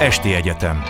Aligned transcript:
Esti 0.00 0.34
Egyetem 0.34 0.82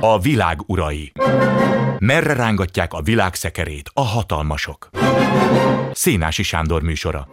A 0.00 0.18
világ 0.18 0.58
urai 0.66 1.12
Merre 1.98 2.32
rángatják 2.32 2.92
a 2.92 3.02
világ 3.02 3.34
szekerét 3.34 3.90
a 3.94 4.00
hatalmasok? 4.00 4.90
Szénási 5.92 6.42
Sándor 6.42 6.82
műsora 6.82 7.28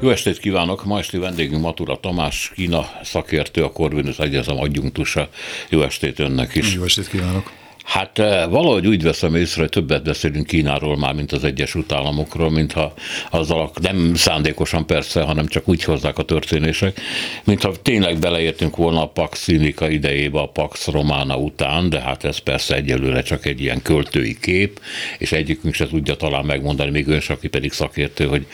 Jó 0.00 0.10
estét 0.10 0.38
kívánok! 0.38 0.84
Ma 0.84 0.98
esti 0.98 1.18
vendégünk 1.18 1.62
Matura 1.62 1.96
Tamás, 1.96 2.52
Kína 2.54 2.84
szakértő, 3.02 3.64
a 3.64 3.72
Corvinus 3.72 4.18
Egyezem 4.18 4.58
adjunktusa. 4.58 5.28
Jó 5.68 5.82
estét 5.82 6.18
önnek 6.18 6.54
is! 6.54 6.74
Jó 6.74 6.82
estét 6.82 7.08
kívánok! 7.08 7.50
Hát 7.88 8.18
eh, 8.18 8.48
valahogy 8.48 8.86
úgy 8.86 9.02
veszem 9.02 9.34
észre, 9.34 9.60
hogy 9.60 9.70
többet 9.70 10.02
beszélünk 10.02 10.46
Kínáról 10.46 10.96
már, 10.96 11.14
mint 11.14 11.32
az 11.32 11.44
Egyesült 11.44 11.92
Államokról, 11.92 12.50
mintha 12.50 12.94
azzal 13.30 13.70
nem 13.80 14.14
szándékosan 14.14 14.86
persze, 14.86 15.22
hanem 15.22 15.46
csak 15.46 15.68
úgy 15.68 15.84
hozzák 15.84 16.18
a 16.18 16.22
történések, 16.22 17.00
mintha 17.44 17.72
tényleg 17.82 18.18
beleértünk 18.18 18.76
volna 18.76 19.02
a 19.02 19.08
Pax 19.08 19.42
Sinica 19.42 19.88
idejébe, 19.88 20.40
a 20.40 20.48
Pax 20.48 20.86
Romana 20.86 21.36
után, 21.36 21.88
de 21.88 22.00
hát 22.00 22.24
ez 22.24 22.38
persze 22.38 22.74
egyelőre 22.74 23.22
csak 23.22 23.46
egy 23.46 23.60
ilyen 23.60 23.82
költői 23.82 24.38
kép, 24.40 24.80
és 25.18 25.32
egyikünk 25.32 25.74
se 25.74 25.86
tudja 25.86 26.14
talán 26.14 26.44
megmondani, 26.44 26.90
még 26.90 27.06
ön, 27.06 27.22
aki 27.28 27.48
pedig 27.48 27.72
szakértő, 27.72 28.26
hogy 28.26 28.46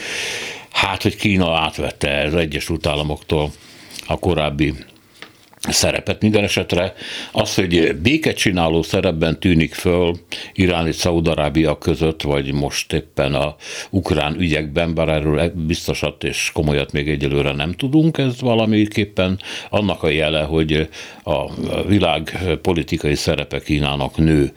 hát, 0.70 1.02
hogy 1.02 1.16
Kína 1.16 1.58
átvette 1.58 2.22
az 2.22 2.34
Egyesült 2.34 2.86
Államoktól 2.86 3.52
a 4.06 4.18
korábbi 4.18 4.74
szerepet. 5.72 6.22
Minden 6.22 6.44
esetre 6.44 6.94
az, 7.32 7.54
hogy 7.54 7.96
békecsináló 8.02 8.82
szerepben 8.82 9.40
tűnik 9.40 9.74
föl 9.74 10.16
Irán 10.54 10.86
és 10.86 10.94
Szaudarábia 10.94 11.78
között, 11.78 12.22
vagy 12.22 12.52
most 12.52 12.92
éppen 12.92 13.34
a 13.34 13.56
ukrán 13.90 14.40
ügyekben, 14.40 14.94
bár 14.94 15.08
erről 15.08 15.52
biztosat 15.54 16.24
és 16.24 16.50
komolyat 16.52 16.92
még 16.92 17.08
egyelőre 17.08 17.52
nem 17.52 17.72
tudunk, 17.72 18.18
ez 18.18 18.40
valamiképpen 18.40 19.38
annak 19.70 20.02
a 20.02 20.08
jele, 20.08 20.42
hogy 20.42 20.88
a 21.24 21.54
világ 21.86 22.38
politikai 22.62 23.14
szerepe 23.14 23.60
Kínának 23.60 24.16
nő. 24.16 24.52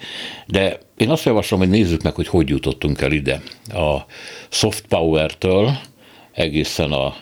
De 0.45 0.79
én 0.97 1.09
azt 1.09 1.25
javaslom, 1.25 1.59
hogy 1.59 1.69
nézzük 1.69 2.01
meg, 2.01 2.13
hogy 2.13 2.27
hogy 2.27 2.49
jutottunk 2.49 3.01
el 3.01 3.11
ide. 3.11 3.41
A 3.73 4.05
soft 4.49 4.85
power-től 4.87 5.77
egészen 6.31 6.91
a 6.91 7.15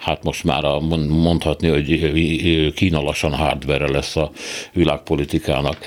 hát 0.00 0.22
most 0.22 0.44
már 0.44 0.64
a, 0.64 0.80
mondhatni, 1.08 1.68
hogy 1.68 2.72
Kína 2.74 3.00
lassan 3.00 3.34
hardware 3.34 3.90
lesz 3.90 4.16
a 4.16 4.30
világpolitikának. 4.72 5.78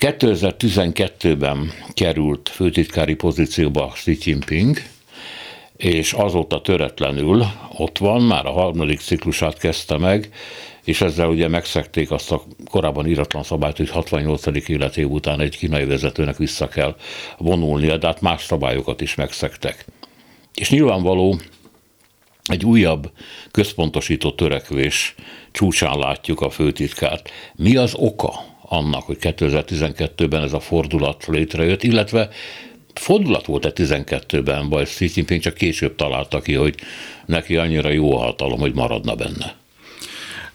2012-ben 0.00 1.72
került 1.94 2.48
főtitkári 2.48 3.14
pozícióba 3.14 3.86
Xi 3.86 4.18
Jinping, 4.20 4.76
és 5.76 6.12
azóta 6.12 6.60
töretlenül 6.60 7.44
ott 7.76 7.98
van, 7.98 8.22
már 8.22 8.46
a 8.46 8.52
harmadik 8.52 9.00
ciklusát 9.00 9.58
kezdte 9.58 9.96
meg, 9.96 10.30
és 10.84 11.00
ezzel 11.00 11.28
ugye 11.28 11.48
megszekték 11.48 12.10
azt 12.10 12.32
a 12.32 12.42
korábban 12.70 13.06
íratlan 13.06 13.42
szabályt, 13.42 13.76
hogy 13.76 13.90
68. 13.90 14.68
életév 14.68 15.10
után 15.10 15.40
egy 15.40 15.56
kínai 15.56 15.84
vezetőnek 15.84 16.36
vissza 16.36 16.68
kell 16.68 16.96
vonulnia, 17.38 17.96
de 17.96 18.06
hát 18.06 18.20
más 18.20 18.44
szabályokat 18.44 19.00
is 19.00 19.14
megszektek. 19.14 19.84
És 20.54 20.70
nyilvánvaló, 20.70 21.38
egy 22.48 22.64
újabb 22.64 23.10
központosító 23.50 24.30
törekvés 24.30 25.14
csúcsán 25.52 25.98
látjuk 25.98 26.40
a 26.40 26.50
főtitkárt. 26.50 27.30
Mi 27.54 27.76
az 27.76 27.94
oka 27.94 28.32
annak, 28.62 29.02
hogy 29.02 29.16
2012-ben 29.20 30.42
ez 30.42 30.52
a 30.52 30.60
fordulat 30.60 31.26
létrejött, 31.26 31.82
illetve 31.82 32.28
fordulat 32.94 33.46
volt-e 33.46 33.72
12-ben, 33.74 34.68
vagy 34.68 34.84
Xi 34.84 35.10
Jinping 35.14 35.40
csak 35.40 35.54
később 35.54 35.94
találta 35.94 36.40
ki, 36.40 36.54
hogy 36.54 36.74
neki 37.26 37.56
annyira 37.56 37.90
jó 37.90 38.16
a 38.16 38.22
hatalom, 38.22 38.60
hogy 38.60 38.74
maradna 38.74 39.14
benne? 39.14 39.56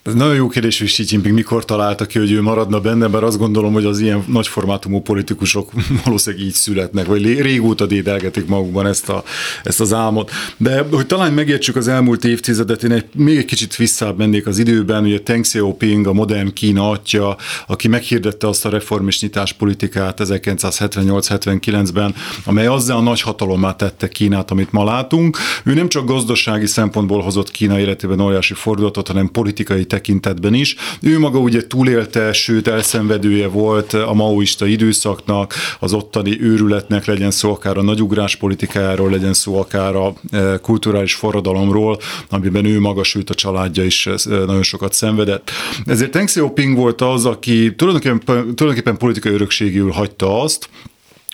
Ez 0.04 0.14
nagyon 0.14 0.36
jó 0.36 0.48
kérdés, 0.48 0.80
hogy 0.80 0.88
Xi 0.88 1.04
Jinping 1.08 1.36
mikor 1.36 1.66
találta 1.66 2.06
ki, 2.06 2.20
hogy 2.20 2.32
ő 2.32 2.42
maradna 2.42 2.80
benne, 2.80 3.08
mert 3.08 3.24
azt 3.24 3.38
gondolom, 3.38 3.74
hogy 3.74 3.86
az 3.86 4.00
ilyen 4.00 4.24
nagyformátumú 4.28 5.02
politikusok 5.02 5.72
valószínűleg 6.04 6.46
így 6.46 6.54
születnek, 6.54 7.06
vagy 7.06 7.42
régóta 7.42 7.86
dédelgetik 7.86 8.46
magukban 8.46 8.88
ezt, 8.88 9.10
a, 9.10 9.24
ezt 9.64 9.80
az 9.80 9.94
álmot. 9.94 10.32
De 10.58 10.86
hogy 10.92 11.06
talán 11.06 11.34
megértsük 11.34 11.76
az 11.76 11.88
elmúlt 11.88 12.26
évtizedet, 12.26 12.84
én 12.84 12.92
egy, 12.92 13.06
még 13.16 13.38
egy 13.38 13.46
kicsit 13.46 13.76
visszább 13.76 14.18
mennék 14.18 14.48
az 14.48 14.58
időben, 14.58 15.04
ugye 15.04 15.20
Teng 15.20 15.44
Xiaoping, 15.44 16.08
a 16.08 16.14
modern 16.14 16.54
Kína 16.54 16.90
atya, 16.90 17.38
aki 17.68 17.88
meghirdette 17.88 18.48
azt 18.48 18.66
a 18.66 18.70
reform 18.70 19.08
és 19.08 19.22
nyitás 19.22 19.54
politikát 19.54 20.20
1978-79-ben, 20.24 22.16
amely 22.46 22.68
azzal 22.68 22.98
a 22.98 23.02
nagy 23.02 23.22
hatalommá 23.22 23.76
tette 23.76 24.10
Kínát, 24.10 24.52
amit 24.52 24.72
ma 24.72 24.84
látunk. 24.84 25.38
Ő 25.64 25.74
nem 25.74 25.90
csak 25.90 26.06
gazdasági 26.06 26.68
szempontból 26.68 27.22
hozott 27.22 27.52
Kína 27.52 27.80
életében 27.80 28.20
óriási 28.20 28.54
fordulatot, 28.54 29.08
hanem 29.08 29.32
politikai 29.32 29.92
tekintetben 29.94 30.54
is. 30.54 30.76
Ő 31.02 31.20
maga 31.20 31.40
ugye 31.40 31.68
túlélte, 31.68 32.34
sőt 32.34 32.68
elszenvedője 32.68 33.48
volt 33.48 33.94
a 33.94 34.14
maoista 34.14 34.66
időszaknak, 34.66 35.54
az 35.80 35.94
ottani 35.94 36.42
őrületnek, 36.42 37.06
legyen 37.06 37.32
szó 37.32 37.52
akár 37.52 37.78
a 37.78 37.82
nagyugrás 37.82 38.36
politikájáról, 38.36 39.10
legyen 39.10 39.34
szó 39.34 39.60
akár 39.60 39.96
a 39.96 40.14
e, 40.32 40.58
kulturális 40.58 41.14
forradalomról, 41.14 42.00
amiben 42.30 42.66
ő 42.66 42.80
maga, 42.80 43.04
sőt 43.04 43.30
a 43.30 43.34
családja 43.34 43.84
is 43.84 44.06
e, 44.06 44.16
nagyon 44.26 44.64
sokat 44.64 44.94
szenvedett. 44.94 45.52
Ezért 45.86 46.12
Deng 46.12 46.28
Xiaoping 46.28 46.76
volt 46.76 47.02
az, 47.02 47.26
aki 47.26 47.76
tulajdonképpen, 47.76 48.56
tulajdonképpen 48.56 48.98
politikai 48.98 49.34
örökségül 49.34 49.92
hagyta 49.92 50.42
azt, 50.42 50.70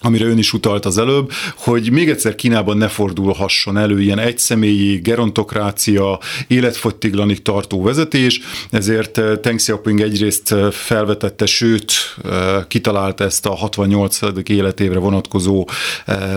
amire 0.01 0.25
ön 0.25 0.37
is 0.37 0.53
utalt 0.53 0.85
az 0.85 0.97
előbb, 0.97 1.31
hogy 1.55 1.91
még 1.91 2.09
egyszer 2.09 2.35
Kínában 2.35 2.77
ne 2.77 2.87
fordulhasson 2.87 3.77
elő 3.77 4.01
ilyen 4.01 4.19
egyszemélyi 4.19 4.97
gerontokrácia, 4.97 6.19
életfogytiglanig 6.47 7.41
tartó 7.41 7.81
vezetés, 7.81 8.41
ezért 8.69 9.17
eh, 9.17 9.37
Teng 9.37 9.57
Xiaoping 9.57 10.01
egyrészt 10.01 10.51
eh, 10.51 10.71
felvetette, 10.71 11.45
sőt 11.45 11.93
eh, 12.23 12.63
kitalálta 12.67 13.23
ezt 13.23 13.45
a 13.45 13.55
68. 13.55 14.19
életévre 14.49 14.99
vonatkozó 14.99 15.67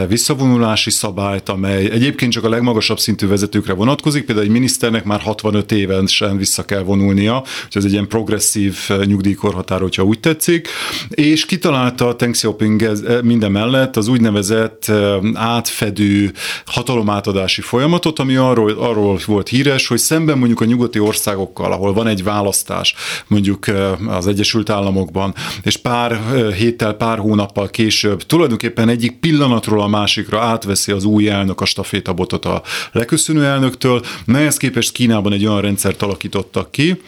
visszavonulási 0.09 0.91
szabályt, 0.91 1.49
amely 1.49 1.91
egyébként 1.91 2.33
csak 2.33 2.45
a 2.45 2.49
legmagasabb 2.49 2.99
szintű 2.99 3.27
vezetőkre 3.27 3.73
vonatkozik, 3.73 4.25
például 4.25 4.47
egy 4.47 4.53
miniszternek 4.53 5.05
már 5.05 5.21
65 5.21 5.73
évesen 5.73 6.37
vissza 6.37 6.65
kell 6.65 6.83
vonulnia, 6.83 7.33
hogy 7.35 7.77
ez 7.77 7.85
egy 7.85 7.93
ilyen 7.93 8.09
progresszív 8.09 8.77
nyugdíjkorhatár, 9.05 9.81
hogyha 9.81 10.03
úgy 10.03 10.21
tetszik, 10.21 10.69
és 11.09 11.45
kitalálta 11.45 12.17
Teng 12.17 12.33
Xiaoping 12.33 12.91
minden 13.23 13.52
mellett 13.53 13.97
az 13.97 14.09
úgynevezett 14.09 14.93
átfedő 15.35 16.33
hatalomátadási 16.65 17.61
folyamatot, 17.61 18.19
ami 18.19 18.37
arról, 18.37 18.71
arról 18.71 19.19
volt 19.27 19.49
híres, 19.49 19.87
hogy 19.87 19.99
szemben 19.99 20.39
mondjuk 20.39 20.61
a 20.61 20.65
nyugati 20.65 20.99
országokkal, 20.99 21.73
ahol 21.73 21.93
van 21.93 22.07
egy 22.07 22.25
választás, 22.25 22.95
mondjuk 23.27 23.67
az 24.07 24.27
Egyesült 24.27 24.71
Államokban, 24.71 25.35
és 25.63 25.77
pár 25.77 26.21
héttel, 26.57 26.93
pár 26.93 27.19
hónappal 27.19 27.71
később 27.71 28.23
tulajdonképpen 28.23 28.89
egyik 28.89 29.19
pillanatról 29.19 29.83
a 29.83 29.89
másikra 29.89 30.41
átveszi 30.41 30.93
az 30.93 31.05
új 31.05 31.29
elnök 31.29 31.61
a 31.61 31.65
stafétabotot 31.65 32.45
a 32.45 32.63
leköszönő 32.93 33.45
elnöktől, 33.45 34.03
melyhez 34.25 34.57
képest 34.57 34.93
Kínában 34.93 35.33
egy 35.33 35.47
olyan 35.47 35.61
rendszert 35.61 36.03
alakítottak 36.03 36.71
ki, 36.71 37.01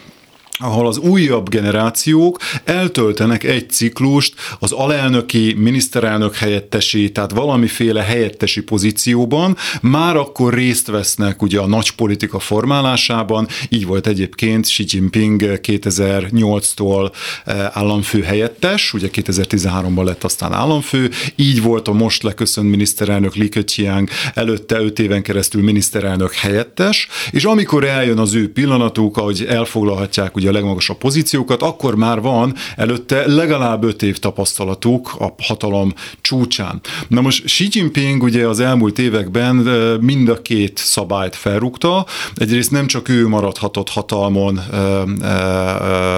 ahol 0.57 0.87
az 0.87 0.97
újabb 0.97 1.49
generációk 1.49 2.39
eltöltenek 2.63 3.43
egy 3.43 3.69
ciklust 3.69 4.33
az 4.59 4.71
alelnöki, 4.71 5.53
miniszterelnök 5.57 6.35
helyettesi, 6.35 7.11
tehát 7.11 7.31
valamiféle 7.31 8.01
helyettesi 8.01 8.61
pozícióban, 8.61 9.57
már 9.81 10.15
akkor 10.15 10.53
részt 10.53 10.87
vesznek 10.87 11.41
ugye 11.41 11.59
a 11.59 11.67
nagy 11.67 11.91
politika 11.91 12.39
formálásában, 12.39 13.47
így 13.69 13.85
volt 13.85 14.07
egyébként 14.07 14.65
Xi 14.65 14.85
Jinping 14.87 15.59
2008-tól 15.63 17.11
eh, 17.45 17.77
államfő 17.77 18.21
helyettes, 18.21 18.93
ugye 18.93 19.09
2013-ban 19.11 20.03
lett 20.03 20.23
aztán 20.23 20.53
államfő, 20.53 21.09
így 21.35 21.61
volt 21.61 21.87
a 21.87 21.93
most 21.93 22.23
leköszönt 22.23 22.69
miniszterelnök 22.69 23.35
Li 23.35 23.49
Keqiang, 23.49 24.09
előtte 24.33 24.79
öt 24.79 24.99
éven 24.99 25.21
keresztül 25.21 25.63
miniszterelnök 25.63 26.33
helyettes, 26.33 27.07
és 27.31 27.43
amikor 27.43 27.83
eljön 27.83 28.17
az 28.17 28.33
ő 28.33 28.51
pillanatuk, 28.51 29.17
ahogy 29.17 29.45
elfoglalhatják 29.49 30.35
ugye 30.35 30.44
ugye 30.45 30.53
a 30.57 30.59
legmagasabb 30.59 30.97
pozíciókat, 30.97 31.61
akkor 31.61 31.95
már 31.95 32.21
van 32.21 32.55
előtte 32.75 33.27
legalább 33.27 33.83
öt 33.83 34.01
év 34.01 34.17
tapasztalatuk 34.17 35.15
a 35.19 35.33
hatalom 35.37 35.93
csúcsán. 36.21 36.81
Na 37.07 37.21
most 37.21 37.43
Xi 37.43 37.67
Jinping 37.71 38.23
ugye 38.23 38.47
az 38.47 38.59
elmúlt 38.59 38.99
években 38.99 39.55
mind 40.01 40.29
a 40.29 40.41
két 40.41 40.77
szabályt 40.77 41.35
felrúgta, 41.35 42.05
egyrészt 42.35 42.71
nem 42.71 42.87
csak 42.87 43.09
ő 43.09 43.27
maradhatott 43.27 43.89
hatalmon 43.89 44.59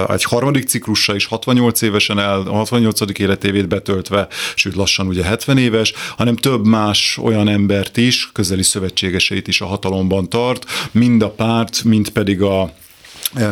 egy 0.08 0.24
harmadik 0.24 0.68
ciklusra 0.68 1.14
is 1.14 1.26
68 1.26 1.82
évesen 1.82 2.18
el, 2.18 2.40
a 2.40 2.54
68. 2.54 3.18
életévét 3.18 3.68
betöltve, 3.68 4.26
sőt 4.54 4.74
lassan 4.74 5.06
ugye 5.06 5.24
70 5.24 5.58
éves, 5.58 5.92
hanem 6.16 6.36
több 6.36 6.66
más 6.66 7.18
olyan 7.22 7.48
embert 7.48 7.96
is, 7.96 8.30
közeli 8.32 8.62
szövetségeseit 8.62 9.48
is 9.48 9.60
a 9.60 9.66
hatalomban 9.66 10.28
tart, 10.28 10.64
mind 10.90 11.22
a 11.22 11.30
párt, 11.30 11.84
mind 11.84 12.08
pedig 12.08 12.42
a 12.42 12.72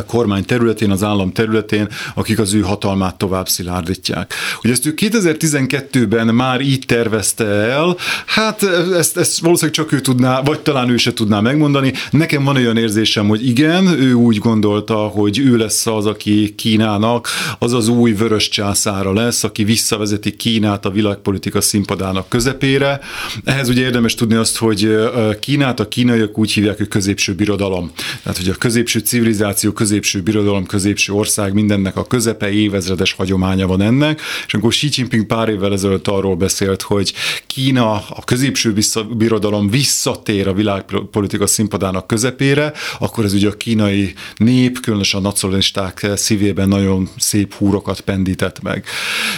kormány 0.06 0.44
területén, 0.44 0.90
az 0.90 1.02
állam 1.02 1.32
területén, 1.32 1.88
akik 2.14 2.38
az 2.38 2.54
ő 2.54 2.60
hatalmát 2.60 3.18
tovább 3.18 3.48
szilárdítják. 3.48 4.34
Ugye 4.62 4.72
ezt 4.72 4.86
ő 4.86 4.94
2012-ben 4.96 6.26
már 6.26 6.60
így 6.60 6.84
tervezte 6.86 7.44
el, 7.44 7.96
hát 8.26 8.62
ezt, 8.94 9.16
ezt 9.16 9.40
valószínűleg 9.40 9.74
csak 9.74 9.92
ő 9.92 10.00
tudná, 10.00 10.40
vagy 10.42 10.60
talán 10.60 10.90
ő 10.90 10.96
se 10.96 11.12
tudná 11.12 11.40
megmondani. 11.40 11.92
Nekem 12.10 12.44
van 12.44 12.56
olyan 12.56 12.76
érzésem, 12.76 13.28
hogy 13.28 13.46
igen, 13.48 13.86
ő 13.86 14.12
úgy 14.12 14.38
gondolta, 14.38 14.96
hogy 14.96 15.38
ő 15.38 15.56
lesz 15.56 15.86
az, 15.86 16.06
aki 16.06 16.54
Kínának 16.54 17.28
az 17.58 17.72
az 17.72 17.88
új 17.88 18.12
vörös 18.12 18.48
császára 18.48 19.12
lesz, 19.12 19.44
aki 19.44 19.64
visszavezeti 19.64 20.36
Kínát 20.36 20.84
a 20.84 20.90
világpolitika 20.90 21.60
színpadának 21.60 22.28
közepére. 22.28 23.00
Ehhez 23.44 23.68
ugye 23.68 23.82
érdemes 23.82 24.14
tudni 24.14 24.34
azt, 24.34 24.56
hogy 24.56 24.96
Kínát 25.40 25.80
a 25.80 25.88
kínaiak 25.88 26.38
úgy 26.38 26.52
hívják, 26.52 26.76
hogy 26.76 26.88
középső 26.88 27.34
birodalom. 27.34 27.90
Tehát, 28.22 28.38
hogy 28.38 28.48
a 28.48 28.54
középső 28.54 28.98
civilizáció 28.98 29.65
civilizáció, 29.66 29.72
középső 29.72 30.22
birodalom, 30.22 30.66
középső 30.66 31.12
ország, 31.12 31.52
mindennek 31.52 31.96
a 31.96 32.04
közepe, 32.04 32.50
évezredes 32.50 33.12
hagyománya 33.12 33.66
van 33.66 33.80
ennek, 33.80 34.20
és 34.46 34.54
amikor 34.54 34.70
Xi 34.70 34.88
Jinping 34.90 35.26
pár 35.26 35.48
évvel 35.48 35.72
ezelőtt 35.72 36.08
arról 36.08 36.36
beszélt, 36.36 36.82
hogy 36.82 37.12
Kína, 37.46 37.92
a 37.92 38.22
középső 38.24 38.72
vissza, 38.72 39.04
birodalom 39.04 39.70
visszatér 39.70 40.48
a 40.48 40.52
világpolitika 40.52 41.46
színpadának 41.46 42.06
közepére, 42.06 42.72
akkor 42.98 43.24
ez 43.24 43.32
ugye 43.32 43.48
a 43.48 43.52
kínai 43.52 44.14
nép, 44.36 44.80
különösen 44.80 45.20
a 45.20 45.22
nacionalisták 45.22 46.06
szívében 46.14 46.68
nagyon 46.68 47.08
szép 47.18 47.54
húrokat 47.54 48.00
pendített 48.00 48.62
meg. 48.62 48.84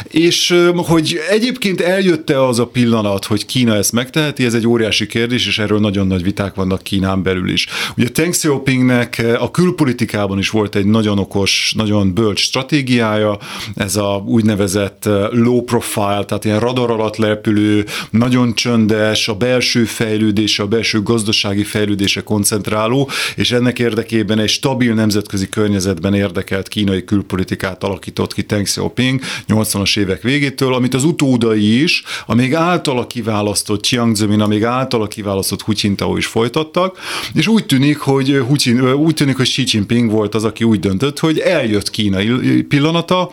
És 0.04 0.54
hogy 0.74 1.18
egyébként 1.30 1.80
eljött-e 1.80 2.42
az 2.44 2.58
a 2.58 2.66
pillanat, 2.66 3.24
hogy 3.24 3.46
Kína 3.46 3.74
ezt 3.74 3.92
megteheti, 3.92 4.44
ez 4.44 4.54
egy 4.54 4.66
óriási 4.66 5.06
kérdés, 5.06 5.46
és 5.46 5.58
erről 5.58 5.80
nagyon 5.80 6.06
nagy 6.06 6.22
viták 6.22 6.54
vannak 6.54 6.82
Kínán 6.82 7.22
belül 7.22 7.50
is. 7.50 7.66
Ugye 7.96 8.08
Deng 8.08 8.32
Xiaopingnek 8.32 9.22
a 9.38 9.50
külpolitikában 9.50 10.17
Amerikában 10.18 10.38
is 10.38 10.50
volt 10.50 10.74
egy 10.74 10.86
nagyon 10.86 11.18
okos, 11.18 11.72
nagyon 11.76 12.14
bölcs 12.14 12.40
stratégiája, 12.40 13.38
ez 13.74 13.96
a 13.96 14.22
úgynevezett 14.26 15.08
low 15.30 15.62
profile, 15.62 16.24
tehát 16.24 16.44
ilyen 16.44 16.60
radar 16.60 16.90
alatt 16.90 17.16
lepülő, 17.16 17.84
nagyon 18.10 18.54
csöndes, 18.54 19.28
a 19.28 19.34
belső 19.34 19.84
fejlődése, 19.84 20.62
a 20.62 20.66
belső 20.66 21.02
gazdasági 21.02 21.64
fejlődése 21.64 22.22
koncentráló, 22.22 23.10
és 23.36 23.50
ennek 23.50 23.78
érdekében 23.78 24.38
egy 24.38 24.48
stabil 24.48 24.94
nemzetközi 24.94 25.48
környezetben 25.48 26.14
érdekelt 26.14 26.68
kínai 26.68 27.04
külpolitikát 27.04 27.84
alakított 27.84 28.34
ki 28.34 28.42
Deng 28.42 28.64
Xiaoping 28.64 29.20
80-as 29.48 29.98
évek 29.98 30.22
végétől, 30.22 30.74
amit 30.74 30.94
az 30.94 31.04
utódai 31.04 31.82
is, 31.82 32.02
a 32.26 32.34
még 32.34 32.54
általa 32.54 33.06
kiválasztott 33.06 33.82
Chiang 33.82 34.16
Zemin, 34.16 34.40
a 34.40 34.46
még 34.46 34.64
általa 34.64 35.06
kiválasztott 35.06 35.62
Hu 35.62 35.72
Jintao 35.76 36.16
is 36.16 36.26
folytattak, 36.26 36.98
és 37.34 37.46
úgy 37.46 37.66
tűnik, 37.66 37.98
hogy 37.98 38.42
Hu 38.46 38.54
Jin, 38.56 38.92
úgy 38.92 39.14
tűnik, 39.14 39.36
hogy 39.36 39.48
Xi 39.48 39.64
Jinping 39.66 40.07
volt 40.08 40.34
az, 40.34 40.44
aki 40.44 40.64
úgy 40.64 40.80
döntött, 40.80 41.18
hogy 41.18 41.38
eljött 41.38 41.90
kínai 41.90 42.62
pillanata, 42.62 43.30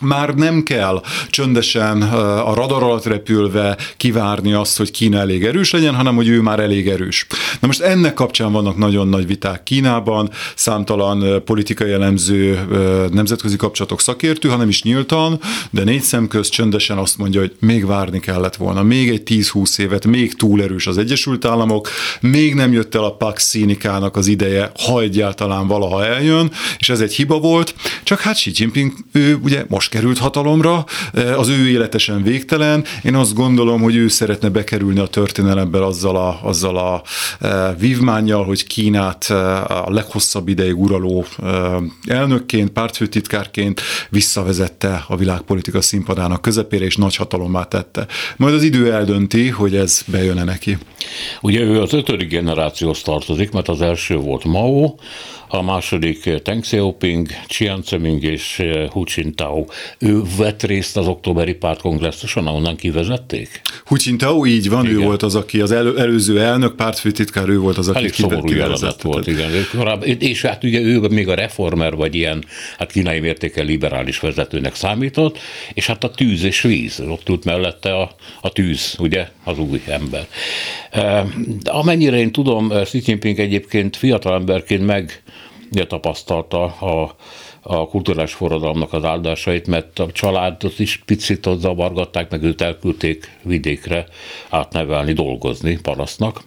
már 0.00 0.34
nem 0.34 0.62
kell 0.62 1.02
csöndesen 1.30 2.02
a 2.02 2.54
radar 2.54 2.82
alatt 2.82 3.04
repülve 3.04 3.76
kivárni 3.96 4.52
azt, 4.52 4.76
hogy 4.76 4.90
Kína 4.90 5.18
elég 5.18 5.44
erős 5.44 5.70
legyen, 5.70 5.94
hanem 5.94 6.14
hogy 6.14 6.28
ő 6.28 6.40
már 6.40 6.60
elég 6.60 6.88
erős. 6.88 7.26
Na 7.60 7.66
most 7.66 7.80
ennek 7.80 8.14
kapcsán 8.14 8.52
vannak 8.52 8.76
nagyon 8.76 9.08
nagy 9.08 9.26
viták 9.26 9.62
Kínában, 9.62 10.30
számtalan 10.54 11.44
politikai 11.44 11.92
elemző, 11.92 12.58
nemzetközi 13.12 13.56
kapcsolatok 13.56 14.00
szakértő, 14.00 14.48
hanem 14.48 14.68
is 14.68 14.82
nyíltan, 14.82 15.40
de 15.70 15.84
négy 15.84 16.02
szem 16.02 16.28
közt 16.28 16.52
csöndesen 16.52 16.98
azt 16.98 17.18
mondja, 17.18 17.40
hogy 17.40 17.56
még 17.58 17.86
várni 17.86 18.20
kellett 18.20 18.56
volna, 18.56 18.82
még 18.82 19.08
egy 19.08 19.22
10-20 19.24 19.78
évet, 19.78 20.06
még 20.06 20.34
túl 20.34 20.62
erős 20.62 20.86
az 20.86 20.98
Egyesült 20.98 21.44
Államok, 21.44 21.88
még 22.20 22.54
nem 22.54 22.72
jött 22.72 22.94
el 22.94 23.04
a 23.04 23.16
Pax 23.16 23.44
Színikának 23.44 24.16
az 24.16 24.26
ideje, 24.26 24.72
ha 24.86 25.00
egyáltalán 25.00 25.66
valaha 25.66 26.04
eljön, 26.04 26.50
és 26.78 26.88
ez 26.88 27.00
egy 27.00 27.14
hiba 27.14 27.38
volt, 27.38 27.74
csak 28.02 28.20
hát 28.20 28.34
Xi 28.34 28.50
Jinping, 28.54 28.92
ő 29.12 29.38
ugye 29.42 29.64
most 29.68 29.89
került 29.90 30.18
hatalomra, 30.18 30.84
az 31.36 31.48
ő 31.48 31.68
életesen 31.68 32.22
végtelen. 32.22 32.84
Én 33.02 33.14
azt 33.14 33.34
gondolom, 33.34 33.80
hogy 33.80 33.96
ő 33.96 34.08
szeretne 34.08 34.48
bekerülni 34.48 35.00
a 35.00 35.06
történelembe 35.06 35.84
azzal 35.84 36.16
a, 36.16 36.40
azzal 36.42 36.76
a 36.76 37.02
vívmányjal, 37.78 38.44
hogy 38.44 38.66
Kínát 38.66 39.24
a 39.68 39.86
leghosszabb 39.88 40.48
ideig 40.48 40.80
uraló 40.80 41.24
elnökként, 42.06 42.70
pártfőtitkárként 42.70 43.80
visszavezette 44.08 45.04
a 45.08 45.16
világpolitika 45.16 45.80
színpadának 45.80 46.42
közepére, 46.42 46.84
és 46.84 46.96
nagy 46.96 47.16
hatalommá 47.16 47.62
tette. 47.62 48.06
Majd 48.36 48.54
az 48.54 48.62
idő 48.62 48.92
eldönti, 48.92 49.48
hogy 49.48 49.76
ez 49.76 50.02
bejön-e 50.06 50.44
neki. 50.44 50.78
Ugye 51.40 51.60
ő 51.60 51.80
az 51.80 51.92
ötödik 51.92 52.28
generációhoz 52.28 53.02
tartozik, 53.02 53.50
mert 53.50 53.68
az 53.68 53.80
első 53.80 54.16
volt 54.16 54.44
Mao, 54.44 54.94
a 55.52 55.62
második 55.62 56.26
eh, 56.26 56.38
Teng 56.38 56.62
Xiaoping, 56.62 57.28
Chiang 57.46 57.84
Zemin 57.84 58.22
és 58.22 58.58
eh, 58.58 58.88
Hu 58.88 59.04
Jintao. 59.14 59.64
Ő 59.98 60.22
vett 60.36 60.62
részt 60.62 60.96
az 60.96 61.06
októberi 61.06 61.54
pártkongresszuson, 61.54 62.46
ahonnan 62.46 62.76
kivezették? 62.76 63.60
Hu 63.84 63.96
Jintao 63.98 64.46
így 64.46 64.68
van, 64.68 64.84
igen. 64.84 65.00
ő 65.00 65.04
volt 65.04 65.22
az, 65.22 65.34
aki 65.34 65.60
az 65.60 65.70
elő, 65.70 65.98
előző 65.98 66.40
elnök, 66.40 66.76
pártfőtitkár, 66.76 67.48
ő 67.48 67.58
volt 67.58 67.78
az, 67.78 67.88
aki 67.88 67.98
Elég 67.98 68.12
szomorú 68.12 68.48
jelenet 68.48 69.02
volt, 69.02 69.26
igen. 69.26 69.50
És 70.18 70.42
hát 70.42 70.64
ugye 70.64 70.80
ő 70.80 70.98
még 70.98 71.28
a 71.28 71.34
reformer, 71.34 71.94
vagy 71.94 72.14
ilyen, 72.14 72.44
hát 72.78 72.92
kínai 72.92 73.20
mértékkel 73.20 73.64
liberális 73.64 74.18
vezetőnek 74.20 74.74
számított, 74.74 75.38
és 75.74 75.86
hát 75.86 76.04
a 76.04 76.10
tűz 76.10 76.42
és 76.42 76.60
víz, 76.60 77.02
ott 77.08 77.28
ült 77.28 77.44
mellette 77.44 77.94
a, 77.94 78.14
a 78.40 78.48
tűz, 78.48 78.94
ugye, 78.98 79.28
az 79.44 79.58
új 79.58 79.82
ember. 79.86 80.26
De 81.62 81.70
amennyire 81.70 82.16
én 82.16 82.32
tudom, 82.32 82.72
Xi 82.82 83.02
Jinping 83.04 83.38
egyébként 83.38 83.96
fiatalemberként 83.96 84.86
meg 84.86 85.22
tapasztalta 85.86 86.64
a, 86.64 87.14
a 87.60 87.86
kulturális 87.86 88.32
forradalomnak 88.32 88.92
az 88.92 89.04
áldásait, 89.04 89.66
mert 89.66 89.98
a 89.98 90.12
családot 90.12 90.78
is 90.78 91.02
picit 91.04 91.46
ott 91.46 91.60
zavargatták, 91.60 92.30
meg 92.30 92.42
őt 92.42 92.60
elküldték 92.60 93.38
vidékre 93.42 94.06
átnevelni, 94.48 95.12
dolgozni 95.12 95.78
parasztnak 95.82 96.42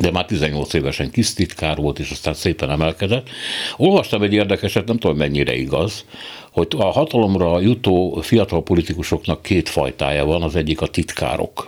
de 0.00 0.10
már 0.10 0.24
18 0.24 0.74
évesen 0.74 1.10
kis 1.10 1.34
titkár 1.34 1.76
volt, 1.76 1.98
és 1.98 2.10
aztán 2.10 2.34
szépen 2.34 2.70
emelkedett. 2.70 3.28
Olvastam 3.76 4.22
egy 4.22 4.32
érdekeset, 4.32 4.86
nem 4.86 4.98
tudom 4.98 5.16
mennyire 5.16 5.54
igaz, 5.54 6.04
hogy 6.50 6.66
a 6.76 6.84
hatalomra 6.84 7.60
jutó 7.60 8.20
fiatal 8.22 8.62
politikusoknak 8.62 9.42
két 9.42 9.68
fajtája 9.68 10.24
van, 10.24 10.42
az 10.42 10.56
egyik 10.56 10.80
a 10.80 10.86
titkárok. 10.86 11.66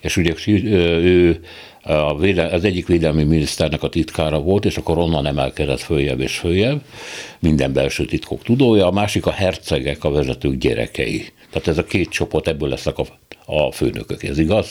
És 0.00 0.16
ugye 0.16 0.34
ő 0.46 1.40
az 2.52 2.64
egyik 2.64 2.86
védelmi 2.86 3.24
miniszternek 3.24 3.82
a 3.82 3.88
titkára 3.88 4.40
volt, 4.40 4.64
és 4.64 4.76
akkor 4.76 4.98
onnan 4.98 5.26
emelkedett 5.26 5.80
följebb 5.80 6.20
és 6.20 6.36
följebb, 6.36 6.82
minden 7.38 7.72
belső 7.72 8.04
titkok 8.04 8.42
tudója, 8.42 8.86
a 8.86 8.90
másik 8.90 9.26
a 9.26 9.30
hercegek, 9.30 10.04
a 10.04 10.10
vezetők 10.10 10.54
gyerekei. 10.54 11.24
Tehát 11.50 11.68
ez 11.68 11.78
a 11.78 11.84
két 11.84 12.08
csoport, 12.08 12.48
ebből 12.48 12.68
lesznek 12.68 12.98
a 12.98 13.06
a 13.50 13.72
főnökök, 13.72 14.22
ez 14.22 14.38
igaz? 14.38 14.66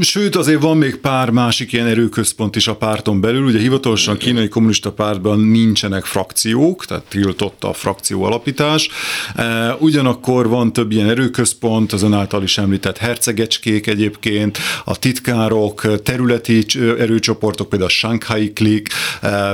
Sőt, 0.00 0.36
azért 0.36 0.62
van 0.62 0.76
még 0.76 0.96
pár 0.96 1.30
másik 1.30 1.72
ilyen 1.72 1.86
erőközpont 1.86 2.56
is 2.56 2.68
a 2.68 2.76
párton 2.76 3.20
belül. 3.20 3.44
Ugye 3.44 3.58
hivatalosan 3.58 4.14
a 4.14 4.16
kínai 4.16 4.48
kommunista 4.48 4.92
pártban 4.92 5.40
nincsenek 5.40 6.04
frakciók, 6.04 6.84
tehát 6.84 7.04
tiltott 7.08 7.64
a 7.64 7.72
frakció 7.72 8.22
alapítás. 8.22 8.88
Ugyanakkor 9.78 10.48
van 10.48 10.72
több 10.72 10.92
ilyen 10.92 11.08
erőközpont, 11.08 11.92
az 11.92 12.04
által 12.04 12.42
is 12.42 12.58
említett 12.58 12.96
hercegecskék 12.96 13.86
egyébként, 13.86 14.58
a 14.84 14.98
titkárok, 14.98 16.02
területi 16.02 16.64
erőcsoportok, 16.98 17.68
például 17.68 17.90
a 17.90 17.94
Shanghai 17.94 18.52
Click, 18.52 18.92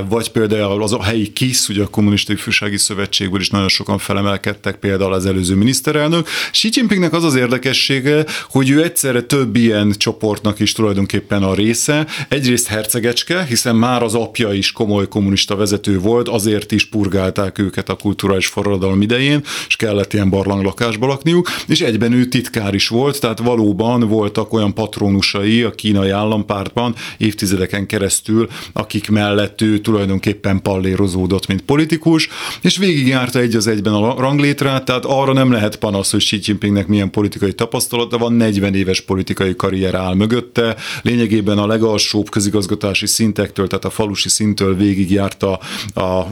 vagy 0.09 0.31
például 0.31 0.83
az 0.83 0.93
a 0.93 1.03
helyi 1.03 1.33
KISZ, 1.33 1.69
ugye 1.69 1.83
a 1.83 1.87
Kommunista 1.87 2.33
Ifjúsági 2.33 2.77
Szövetségből 2.77 3.39
is 3.39 3.49
nagyon 3.49 3.69
sokan 3.69 3.97
felemelkedtek, 3.97 4.75
például 4.75 5.13
az 5.13 5.25
előző 5.25 5.55
miniszterelnök. 5.55 6.27
Xi 6.51 6.69
Jinpingnek 6.71 7.13
az 7.13 7.23
az 7.23 7.35
érdekessége, 7.35 8.13
hogy 8.49 8.69
ő 8.69 8.83
egyszerre 8.83 9.21
több 9.21 9.55
ilyen 9.55 9.93
csoportnak 9.97 10.59
is 10.59 10.71
tulajdonképpen 10.71 11.43
a 11.43 11.53
része. 11.53 12.07
Egyrészt 12.29 12.67
hercegecske, 12.67 13.43
hiszen 13.43 13.75
már 13.75 14.03
az 14.03 14.13
apja 14.13 14.53
is 14.53 14.71
komoly 14.71 15.07
kommunista 15.07 15.55
vezető 15.55 15.99
volt, 15.99 16.29
azért 16.29 16.71
is 16.71 16.85
purgálták 16.85 17.59
őket 17.59 17.89
a 17.89 17.95
kulturális 17.95 18.47
forradalom 18.47 19.01
idején, 19.01 19.43
és 19.67 19.75
kellett 19.75 20.13
ilyen 20.13 20.29
barlanglakásba 20.29 21.07
lakniuk, 21.07 21.49
és 21.67 21.81
egyben 21.81 22.13
ő 22.13 22.25
titkár 22.25 22.73
is 22.73 22.87
volt, 22.87 23.19
tehát 23.19 23.39
valóban 23.39 23.99
voltak 24.07 24.53
olyan 24.53 24.73
patronusai 24.73 25.61
a 25.61 25.71
kínai 25.71 26.09
állampártban 26.09 26.95
évtizedeken 27.17 27.85
keresztül, 27.85 28.47
akik 28.73 29.09
mellett 29.09 29.61
ő 29.61 29.79
tulajdonképpen 29.79 30.61
pallérozódott, 30.61 31.47
mint 31.47 31.61
politikus, 31.61 32.29
és 32.61 32.77
végigjárta 32.77 33.39
egy 33.39 33.55
az 33.55 33.67
egyben 33.67 33.93
a 33.93 34.19
ranglétrát, 34.19 34.85
tehát 34.85 35.05
arra 35.05 35.33
nem 35.33 35.51
lehet 35.51 35.75
panasz, 35.75 36.11
hogy 36.11 36.23
Xi 36.23 36.39
Jinpingnek 36.43 36.87
milyen 36.87 37.11
politikai 37.11 37.53
tapasztalat 37.53 38.04
alatt, 38.13 38.21
van 38.21 38.33
40 38.33 38.75
éves 38.75 39.01
politikai 39.01 39.55
karrier 39.55 39.95
áll 39.95 40.13
mögötte. 40.13 40.75
Lényegében 41.01 41.57
a 41.57 41.67
legalsóbb 41.67 42.29
közigazgatási 42.29 43.07
szintektől, 43.07 43.67
tehát 43.67 43.85
a 43.85 43.89
falusi 43.89 44.29
szintől 44.29 44.75
végigjárta 44.75 45.59
a, 45.93 46.01
a 46.01 46.27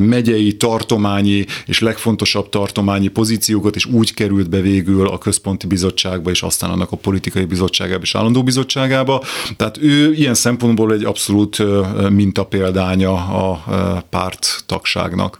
megyei, 0.00 0.56
tartományi 0.56 1.44
és 1.66 1.80
legfontosabb 1.80 2.48
tartományi 2.48 3.08
pozíciókat, 3.08 3.76
és 3.76 3.84
úgy 3.84 4.14
került 4.14 4.50
be 4.50 4.60
végül 4.60 5.08
a 5.08 5.18
központi 5.18 5.66
bizottságba, 5.66 6.30
és 6.30 6.42
aztán 6.42 6.70
annak 6.70 6.92
a 6.92 6.96
politikai 6.96 7.44
bizottságába 7.44 8.02
és 8.02 8.14
állandó 8.14 8.42
bizottságába. 8.42 9.22
Tehát 9.56 9.78
ő 9.82 10.12
ilyen 10.12 10.34
szempontból 10.34 10.92
egy 10.92 11.04
abszolút 11.04 11.62
mintapéldánya 12.10 13.12
a 13.12 13.62
párt 14.10 14.64
tagságnak. 14.66 15.38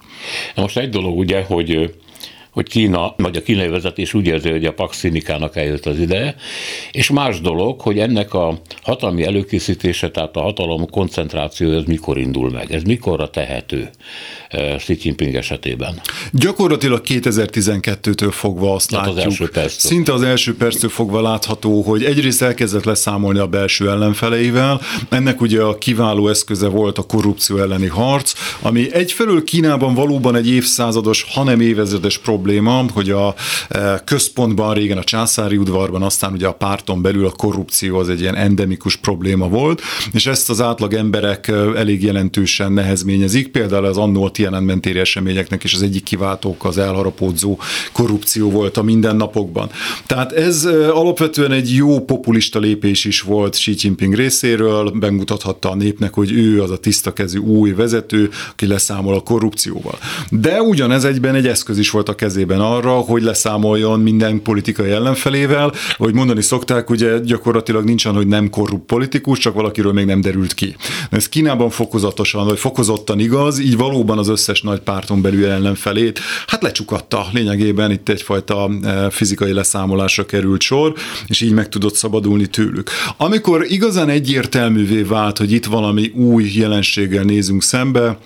Most 0.55 0.77
egy 0.77 0.89
dolog 0.89 1.17
ugye, 1.17 1.43
hogy 1.43 1.93
hogy 2.53 2.69
Kína, 2.69 3.13
vagy 3.17 3.35
a 3.35 3.41
kínai 3.41 3.67
vezetés 3.67 4.13
úgy 4.13 4.25
érzi, 4.25 4.49
hogy 4.49 4.65
a 4.65 4.73
Pax 4.73 4.97
Szinikának 4.97 5.55
eljött 5.55 5.85
az 5.85 5.99
ideje, 5.99 6.35
és 6.91 7.09
más 7.09 7.41
dolog, 7.41 7.81
hogy 7.81 7.99
ennek 7.99 8.33
a 8.33 8.59
hatalmi 8.81 9.23
előkészítése, 9.23 10.11
tehát 10.11 10.35
a 10.35 10.41
hatalom 10.41 10.89
koncentráció, 10.89 11.71
ez 11.71 11.83
mikor 11.83 12.17
indul 12.17 12.49
meg, 12.49 12.71
ez 12.71 12.83
mikorra 12.83 13.29
tehető 13.29 13.89
eh, 14.49 14.75
Xi 14.77 14.97
Jinping 15.01 15.35
esetében? 15.35 16.01
Gyakorlatilag 16.31 17.01
2012-től 17.07 18.31
fogva 18.31 18.73
azt 18.73 18.89
tehát 18.89 19.05
látjuk. 19.05 19.25
Az 19.25 19.31
első 19.31 19.49
perctől. 19.49 19.91
Szinte 19.91 20.13
az 20.13 20.21
első 20.21 20.55
perctől 20.55 20.89
fogva 20.89 21.21
látható, 21.21 21.81
hogy 21.81 22.03
egyrészt 22.03 22.41
elkezdett 22.41 22.83
leszámolni 22.83 23.39
a 23.39 23.47
belső 23.47 23.89
ellenfeleivel, 23.89 24.81
ennek 25.09 25.41
ugye 25.41 25.61
a 25.61 25.77
kiváló 25.77 26.27
eszköze 26.27 26.67
volt 26.67 26.97
a 26.97 27.03
korrupció 27.03 27.57
elleni 27.57 27.87
harc, 27.87 28.33
ami 28.61 28.93
egyfelől 28.93 29.43
Kínában 29.43 29.93
valóban 29.93 30.35
egy 30.35 30.49
évszázados, 30.49 31.25
hanem 31.29 31.61
évezredes 31.61 32.17
probléma, 32.17 32.41
probléma, 32.43 32.85
hogy 32.93 33.09
a 33.09 33.35
e, 33.69 34.01
központban, 34.05 34.73
régen 34.73 34.97
a 34.97 35.03
császári 35.03 35.57
udvarban, 35.57 36.01
aztán 36.01 36.33
ugye 36.33 36.47
a 36.47 36.53
párton 36.53 37.01
belül 37.01 37.25
a 37.25 37.31
korrupció 37.31 37.97
az 37.97 38.09
egy 38.09 38.19
ilyen 38.19 38.35
endemikus 38.35 38.95
probléma 38.95 39.47
volt, 39.47 39.81
és 40.11 40.25
ezt 40.25 40.49
az 40.49 40.61
átlag 40.61 40.93
emberek 40.93 41.47
e, 41.47 41.53
elég 41.53 42.03
jelentősen 42.03 42.71
nehezményezik. 42.71 43.47
Például 43.47 43.85
az 43.85 43.97
annó 43.97 44.23
a 44.23 44.31
Tiananmen 44.31 44.79
eseményeknek 44.83 45.63
is 45.63 45.73
az 45.73 45.81
egyik 45.81 46.03
kiváltók 46.03 46.65
az 46.65 46.77
elharapódzó 46.77 47.59
korrupció 47.91 48.49
volt 48.49 48.77
a 48.77 48.83
mindennapokban. 48.83 49.69
Tehát 50.05 50.31
ez 50.31 50.65
e, 50.65 50.91
alapvetően 50.91 51.51
egy 51.51 51.75
jó 51.75 51.99
populista 51.99 52.59
lépés 52.59 53.05
is 53.05 53.21
volt 53.21 53.53
Xi 53.53 53.75
Jinping 53.77 54.13
részéről, 54.13 54.89
bemutathatta 54.89 55.69
a 55.71 55.75
népnek, 55.75 56.13
hogy 56.13 56.31
ő 56.31 56.61
az 56.61 56.71
a 56.71 56.77
tisztakezű 56.77 57.37
új 57.37 57.71
vezető, 57.71 58.29
aki 58.51 58.67
leszámol 58.67 59.13
a 59.15 59.21
korrupcióval. 59.21 59.97
De 60.29 60.61
ugyanez 60.61 61.03
egyben 61.03 61.35
egy 61.35 61.47
eszköz 61.47 61.77
is 61.77 61.89
volt 61.89 62.09
a 62.09 62.15
kezében 62.15 62.32
kezében 62.33 62.59
arra, 62.59 62.91
hogy 62.91 63.23
leszámoljon 63.23 63.99
minden 63.99 64.41
politikai 64.41 64.89
ellenfelével, 64.89 65.71
hogy 65.97 66.13
mondani 66.13 66.41
szokták, 66.41 66.89
ugye 66.89 67.19
gyakorlatilag 67.19 67.83
nincsen, 67.83 68.13
hogy 68.13 68.27
nem 68.27 68.49
korrupt 68.49 68.85
politikus, 68.85 69.39
csak 69.39 69.53
valakiről 69.53 69.93
még 69.93 70.05
nem 70.05 70.21
derült 70.21 70.53
ki. 70.53 70.75
Ez 71.09 71.29
Kínában 71.29 71.69
fokozatosan, 71.69 72.45
vagy 72.45 72.59
fokozottan 72.59 73.19
igaz, 73.19 73.59
így 73.59 73.77
valóban 73.77 74.17
az 74.17 74.27
összes 74.27 74.61
nagy 74.61 74.79
párton 74.79 75.21
belül 75.21 75.45
ellenfelét, 75.45 76.19
hát 76.47 76.61
lecsukatta 76.61 77.25
lényegében 77.33 77.91
itt 77.91 78.09
egyfajta 78.09 78.69
e, 78.83 79.09
fizikai 79.09 79.53
leszámolásra 79.53 80.25
került 80.25 80.61
sor, 80.61 80.93
és 81.27 81.41
így 81.41 81.53
meg 81.53 81.69
tudott 81.69 81.95
szabadulni 81.95 82.47
tőlük. 82.47 82.89
Amikor 83.17 83.65
igazán 83.67 84.09
egyértelművé 84.09 85.01
vált, 85.01 85.37
hogy 85.37 85.51
itt 85.51 85.65
valami 85.65 86.11
új 86.15 86.51
jelenséggel 86.53 87.23
nézünk 87.23 87.63
szembe, 87.63 88.17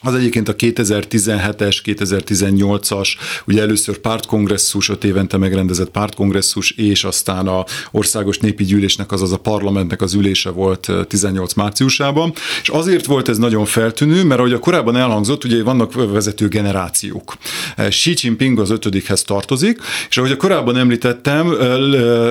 az 0.00 0.14
egyébként 0.14 0.48
a 0.48 0.56
2017-es, 0.56 1.76
2018-as, 1.84 3.08
ugye 3.46 3.60
először 3.60 3.98
pártkongresszus, 3.98 4.88
öt 4.88 5.04
évente 5.04 5.36
megrendezett 5.36 5.90
pártkongresszus, 5.90 6.70
és 6.70 7.04
aztán 7.04 7.46
a 7.46 7.64
országos 7.90 8.38
népi 8.38 8.64
gyűlésnek, 8.64 9.12
azaz 9.12 9.32
a 9.32 9.36
parlamentnek 9.36 10.02
az 10.02 10.14
ülése 10.14 10.50
volt 10.50 10.90
18 11.08 11.54
márciusában. 11.54 12.32
És 12.62 12.68
azért 12.68 13.06
volt 13.06 13.28
ez 13.28 13.38
nagyon 13.38 13.64
feltűnő, 13.64 14.24
mert 14.24 14.40
ahogy 14.40 14.52
a 14.52 14.58
korábban 14.58 14.96
elhangzott, 14.96 15.44
ugye 15.44 15.62
vannak 15.62 16.10
vezető 16.12 16.48
generációk. 16.48 17.36
Xi 17.88 18.14
Jinping 18.16 18.58
az 18.58 18.70
ötödikhez 18.70 19.22
tartozik, 19.22 19.80
és 20.08 20.16
ahogy 20.16 20.30
a 20.30 20.36
korábban 20.36 20.76
említettem, 20.76 21.54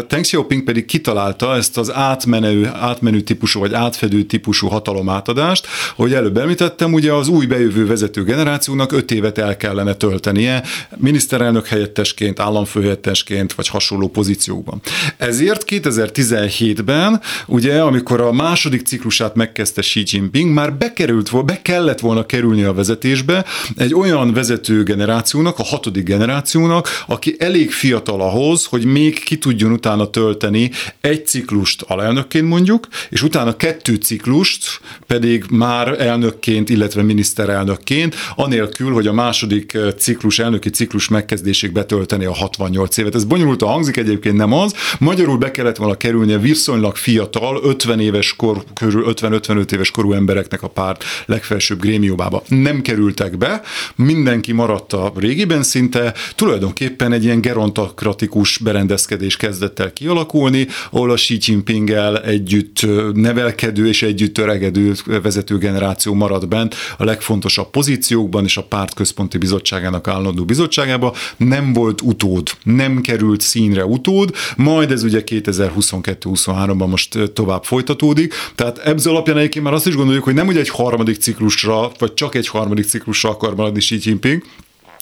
Deng 0.08 0.22
Xiaoping 0.22 0.64
pedig 0.64 0.86
kitalálta 0.86 1.56
ezt 1.56 1.78
az 1.78 1.94
átmenő, 1.94 2.66
átmenő 2.74 3.22
típusú, 3.22 3.60
vagy 3.60 3.74
átfedő 3.74 4.24
típusú 4.24 4.68
hatalomátadást, 4.68 5.68
ahogy 5.96 6.14
előbb 6.14 6.38
említettem, 6.38 6.94
ugye 6.94 7.14
az 7.14 7.28
új 7.28 7.46
bejövő 7.56 7.74
jövő 7.76 7.88
vezető 7.88 8.24
generációnak 8.24 8.92
öt 8.92 9.12
évet 9.12 9.38
el 9.38 9.58
kellene 9.58 9.94
töltenie 9.94 10.64
miniszterelnök 10.96 11.68
helyettesként, 11.68 12.40
államfőhelyettesként 12.40 13.54
vagy 13.54 13.68
hasonló 13.68 14.08
pozíciókban. 14.08 14.82
Ezért 15.18 15.64
2017-ben, 15.68 17.22
ugye, 17.46 17.82
amikor 17.82 18.22
a 18.22 18.32
második 18.32 18.86
ciklusát 18.86 19.36
megkezdte 19.36 19.82
Xi 19.82 20.04
Jinping, 20.06 20.54
már 20.54 20.74
bekerült, 20.74 21.46
be 21.46 21.62
kellett 21.62 22.00
volna 22.00 22.26
kerülni 22.26 22.64
a 22.64 22.74
vezetésbe 22.74 23.46
egy 23.78 23.94
olyan 23.94 24.34
vezető 24.34 24.84
generációnak, 24.84 25.60
a 25.60 25.64
hatodik 25.64 26.04
generációnak, 26.04 26.88
aki 27.08 27.36
elég 27.40 27.72
fiatal 27.72 28.22
ahhoz, 28.22 28.66
hogy 28.66 28.86
még 28.86 29.24
ki 29.24 29.38
tudjon 29.38 29.72
utána 29.72 30.10
tölteni 30.10 30.72
egy 31.02 31.28
ciklust 31.28 31.82
alelnökként 31.82 32.48
mondjuk, 32.48 32.88
és 33.10 33.24
utána 33.24 33.56
kettő 33.56 33.96
ciklust 33.96 34.80
pedig 35.08 35.46
már 35.50 36.02
elnökként, 36.02 36.70
illetve 36.70 37.02
miniszterelnök 37.02 37.45
miniszterelnökként, 37.46 38.16
anélkül, 38.36 38.94
hogy 38.94 39.08
a 39.08 39.14
második 39.14 39.74
eh, 39.74 39.92
ciklus, 39.92 40.40
elnöki 40.40 40.70
ciklus 40.70 41.08
megkezdésig 41.08 41.72
betölteni 41.72 42.26
a 42.26 42.34
68 42.34 42.98
évet. 42.98 43.16
Ez 43.16 43.24
bonyolultan 43.24 43.70
hangzik, 43.70 43.98
egyébként 43.98 44.36
nem 44.36 44.54
az. 44.54 44.74
Magyarul 45.00 45.38
be 45.38 45.52
kellett 45.52 45.76
volna 45.76 45.96
kerülnie 45.96 46.38
viszonylag 46.38 46.96
fiatal, 46.96 47.60
50 47.64 48.00
éves 48.00 48.36
kor, 48.36 48.64
körül 48.74 49.14
50-55 49.16 49.72
éves 49.72 49.92
korú 49.92 50.14
embereknek 50.14 50.64
a 50.64 50.68
párt 50.68 51.04
legfelsőbb 51.26 51.80
grémióbába. 51.80 52.44
Nem 52.48 52.82
kerültek 52.82 53.38
be, 53.38 53.62
mindenki 53.96 54.52
maradt 54.52 54.94
a 54.94 55.14
régiben 55.16 55.64
szinte, 55.64 56.14
tulajdonképpen 56.36 57.12
egy 57.12 57.24
ilyen 57.24 57.42
gerontokratikus 57.42 58.58
berendezkedés 58.58 59.38
kezdett 59.38 59.80
el 59.80 59.94
kialakulni, 59.94 60.68
ahol 60.92 61.12
a 61.12 61.14
Xi 61.14 61.38
jinping 61.42 61.90
együtt 62.26 62.80
eh, 62.82 62.90
nevelkedő 63.14 63.88
és 63.88 64.04
együtt 64.04 64.34
töregedő 64.34 64.94
vezető 65.06 65.58
generáció 65.58 66.14
maradt 66.14 66.48
bent 66.48 66.76
a 66.98 67.04
legfontosabb 67.04 67.35
legfontosabb 67.36 67.70
pozíciókban 67.70 68.44
és 68.44 68.58
a 68.58 68.64
párt 68.64 68.94
központi 68.94 69.38
bizottságának 69.38 70.08
állandó 70.08 70.46
bizottságába 70.46 71.16
nem 71.38 71.74
volt 71.74 72.02
utód, 72.02 72.50
nem 72.64 73.02
került 73.02 73.42
színre 73.42 73.86
utód, 73.86 74.36
majd 74.58 74.92
ez 74.92 75.04
ugye 75.04 75.24
2022-23-ban 75.26 76.90
most 76.90 77.32
tovább 77.34 77.64
folytatódik. 77.64 78.34
Tehát 78.56 78.78
ebből 78.78 79.14
alapján 79.14 79.38
egyébként 79.38 79.66
már 79.66 79.74
azt 79.74 79.88
is 79.88 79.96
gondoljuk, 79.96 80.24
hogy 80.24 80.34
nem 80.34 80.48
ugye 80.48 80.60
egy 80.60 80.70
harmadik 80.70 81.16
ciklusra, 81.16 81.92
vagy 82.00 82.14
csak 82.14 82.36
egy 82.36 82.48
harmadik 82.48 82.86
ciklusra 82.86 83.30
akar 83.30 83.56
maradni 83.56 83.80
Xi 83.80 84.00
Jinping, 84.02 84.44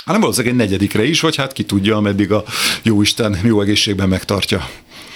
hanem 0.05 0.21
valószínűleg 0.21 0.53
egy 0.53 0.59
negyedikre 0.59 1.03
is, 1.05 1.19
vagy 1.19 1.35
hát 1.35 1.53
ki 1.53 1.63
tudja, 1.63 1.95
ameddig 1.95 2.31
a 2.31 2.43
jó 2.83 3.01
Isten 3.01 3.39
jó 3.43 3.61
egészségben 3.61 4.09
megtartja. 4.09 4.69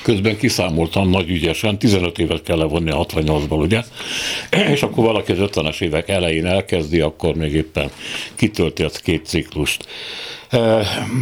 Közben 0.08 0.38
kiszámoltam 0.38 1.10
nagy 1.10 1.30
ügyesen, 1.30 1.78
15 1.78 2.20
évet 2.20 2.44
kell 2.44 2.58
levonni 2.58 2.90
a 2.90 3.06
68-ból, 3.06 3.60
ugye? 3.60 3.84
És 4.74 4.84
akkor 4.84 5.06
valaki 5.06 5.32
az 5.32 5.38
50-es 5.42 5.82
évek 5.82 6.10
elején 6.10 6.46
elkezdi, 6.46 7.00
akkor 7.00 7.36
még 7.36 7.54
éppen 7.54 7.92
kitölti 8.36 8.84
az 8.84 8.98
két 8.98 9.26
ciklust. 9.26 9.88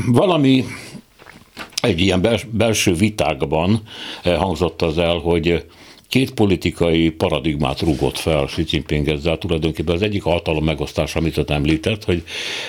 Valami 0.06 0.66
egy 1.82 2.00
ilyen 2.00 2.28
belső 2.52 2.94
vitákban 2.94 3.82
hangzott 4.24 4.82
az 4.82 4.98
el, 4.98 5.16
hogy 5.16 5.66
két 6.08 6.34
politikai 6.34 7.10
paradigmát 7.10 7.80
rúgott 7.82 8.18
fel 8.18 8.46
Xi 8.46 8.64
Jinping 8.70 9.08
ezzel 9.08 9.38
tulajdonképpen. 9.38 9.96
Az 9.96 10.02
egyik 10.02 10.24
hatalom 10.24 10.64
megosztás, 10.64 11.16
amit 11.16 11.38
ott 11.38 11.50
említett, 11.50 12.04
hogy 12.04 12.24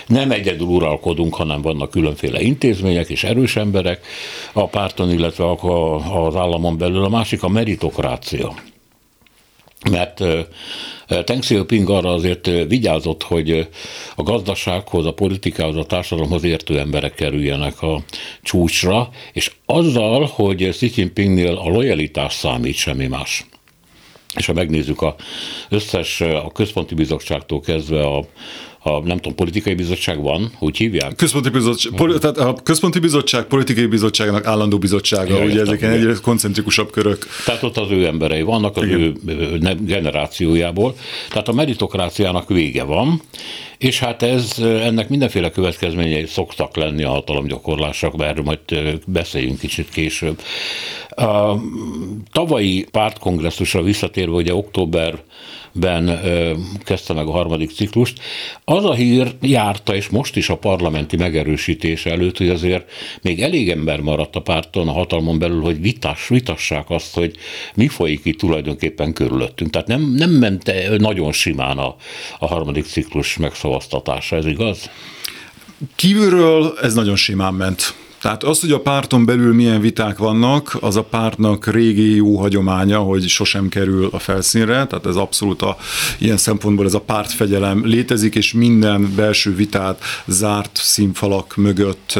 nem 0.07 0.31
egyedül 0.31 0.67
uralkodunk, 0.67 1.35
hanem 1.35 1.63
vannak 1.63 1.91
különféle 1.91 2.41
intézmények 2.41 3.09
és 3.09 3.25
erős 3.25 3.57
emberek 3.57 4.07
a 4.53 4.67
párton, 4.67 5.11
illetve 5.11 5.51
az 5.51 6.37
államon 6.37 6.79
belül, 6.79 7.05
a 7.05 7.09
másik 7.09 7.43
a 7.43 7.49
meritokrácia 7.49 8.55
mert 9.91 10.23
Teng 11.25 11.41
Xiaoping 11.41 11.91
arra 11.91 12.13
azért 12.13 12.47
vigyázott, 12.69 13.23
hogy 13.23 13.69
a 14.15 14.23
gazdasághoz, 14.23 15.07
a 15.07 15.13
politikához, 15.13 15.77
a 15.77 15.85
társadalomhoz 15.85 16.45
értő 16.45 16.79
emberek 16.79 17.15
kerüljenek 17.15 17.83
a 17.83 18.03
csúcsra, 18.43 19.09
és 19.33 19.53
azzal, 19.67 20.25
hogy 20.25 20.69
Xi 20.69 20.93
Jinpingnél 20.95 21.55
a 21.55 21.69
lojalitás 21.69 22.35
számít, 22.35 22.75
semmi 22.75 23.07
más. 23.07 23.47
És 24.37 24.47
ha 24.47 24.53
megnézzük 24.53 25.03
a 25.03 25.15
összes, 25.69 26.21
a 26.21 26.51
központi 26.53 26.95
bizottságtól 26.95 27.61
kezdve 27.61 28.07
a, 28.07 28.25
a 28.87 29.03
nem 29.05 29.17
tudom, 29.17 29.35
politikai 29.35 29.75
bizottság 29.75 30.23
van, 30.23 30.51
úgy 30.59 30.77
hívják? 30.77 31.15
Központi 31.15 31.49
bizottság, 31.49 31.93
poli, 31.93 32.19
tehát 32.19 32.39
a 32.39 32.55
központi 32.63 32.99
bizottság 32.99 33.45
politikai 33.45 33.87
bizottságnak 33.87 34.47
állandó 34.47 34.79
bizottsága, 34.79 35.39
ja, 35.39 35.45
ugye 35.45 35.61
ezek 35.61 35.83
egyre 35.83 36.15
koncentrikusabb 36.23 36.91
körök. 36.91 37.27
Tehát 37.45 37.63
ott 37.63 37.77
az 37.77 37.91
ő 37.91 38.07
emberei 38.07 38.43
vannak, 38.43 38.77
az 38.77 38.85
Igen. 38.85 39.01
ő 39.01 39.15
generációjából. 39.81 40.97
Tehát 41.29 41.49
a 41.49 41.53
meritokráciának 41.53 42.49
vége 42.49 42.83
van, 42.83 43.21
és 43.79 43.99
hát 43.99 44.23
ez, 44.23 44.59
ennek 44.59 45.09
mindenféle 45.09 45.51
következményei 45.51 46.27
szoktak 46.27 46.77
lenni 46.77 47.03
a 47.03 47.11
hatalomgyakorlások, 47.11 48.15
erről 48.19 48.45
majd 48.45 48.61
beszéljünk 49.07 49.59
kicsit 49.59 49.89
később. 49.89 50.41
A 51.09 51.55
tavalyi 52.33 52.87
pártkongresszusra 52.91 53.83
visszatérve, 53.83 54.35
ugye 54.35 54.55
október 54.55 55.23
ben 55.77 56.21
kezdte 56.85 57.13
meg 57.13 57.27
a 57.27 57.31
harmadik 57.31 57.71
ciklust. 57.71 58.21
Az 58.65 58.85
a 58.85 58.95
hír 58.95 59.35
járta, 59.41 59.95
és 59.95 60.09
most 60.09 60.37
is 60.37 60.49
a 60.49 60.57
parlamenti 60.57 61.17
megerősítés 61.17 62.07
előtt, 62.07 62.39
hogy 62.39 62.49
azért 62.49 62.91
még 63.23 63.43
elég 63.43 63.71
ember 63.71 64.01
maradt 64.01 64.37
a 64.37 64.41
párton, 64.41 64.89
a 64.89 64.93
hatalmon 64.93 65.39
belül, 65.39 65.63
hogy 65.63 65.81
vitás, 65.81 66.29
vitassák 66.29 66.91
azt, 66.91 67.15
hogy 67.15 67.37
mi 67.75 67.89
folyik 67.89 68.21
itt 68.25 68.39
tulajdonképpen 68.39 69.13
körülöttünk. 69.13 69.71
Tehát 69.71 69.89
nem, 69.89 70.15
nem 70.17 70.31
ment 70.31 70.73
nagyon 70.99 71.33
simán 71.33 71.79
a, 71.79 71.97
a 72.39 72.47
harmadik 72.47 72.85
ciklus 72.85 73.37
megszavaztatása, 73.37 74.37
ez 74.37 74.47
igaz? 74.47 74.91
Kívülről 75.95 76.79
ez 76.83 76.95
nagyon 76.95 77.17
simán 77.17 77.55
ment. 77.55 77.95
Tehát 78.27 78.45
az, 78.45 78.61
hogy 78.61 78.73
a 78.73 78.81
párton 78.81 79.25
belül 79.25 79.55
milyen 79.55 79.81
viták 79.81 80.19
vannak, 80.19 80.77
az 80.81 80.97
a 80.97 81.03
pártnak 81.03 81.67
régi 81.67 82.15
jó 82.15 82.39
hagyománya, 82.39 82.99
hogy 82.99 83.29
sosem 83.29 83.69
kerül 83.69 84.09
a 84.13 84.19
felszínre, 84.19 84.87
tehát 84.87 85.07
ez 85.07 85.17
abszolút 85.17 85.63
a, 85.63 85.77
ilyen 86.19 86.37
szempontból 86.37 86.87
ez 86.87 86.95
a 86.95 87.01
pártfegyelem 87.01 87.87
létezik, 87.87 88.35
és 88.35 88.53
minden 88.53 89.13
belső 89.17 89.55
vitát 89.55 90.03
zárt 90.27 90.71
színfalak 90.83 91.57
mögött. 91.57 92.19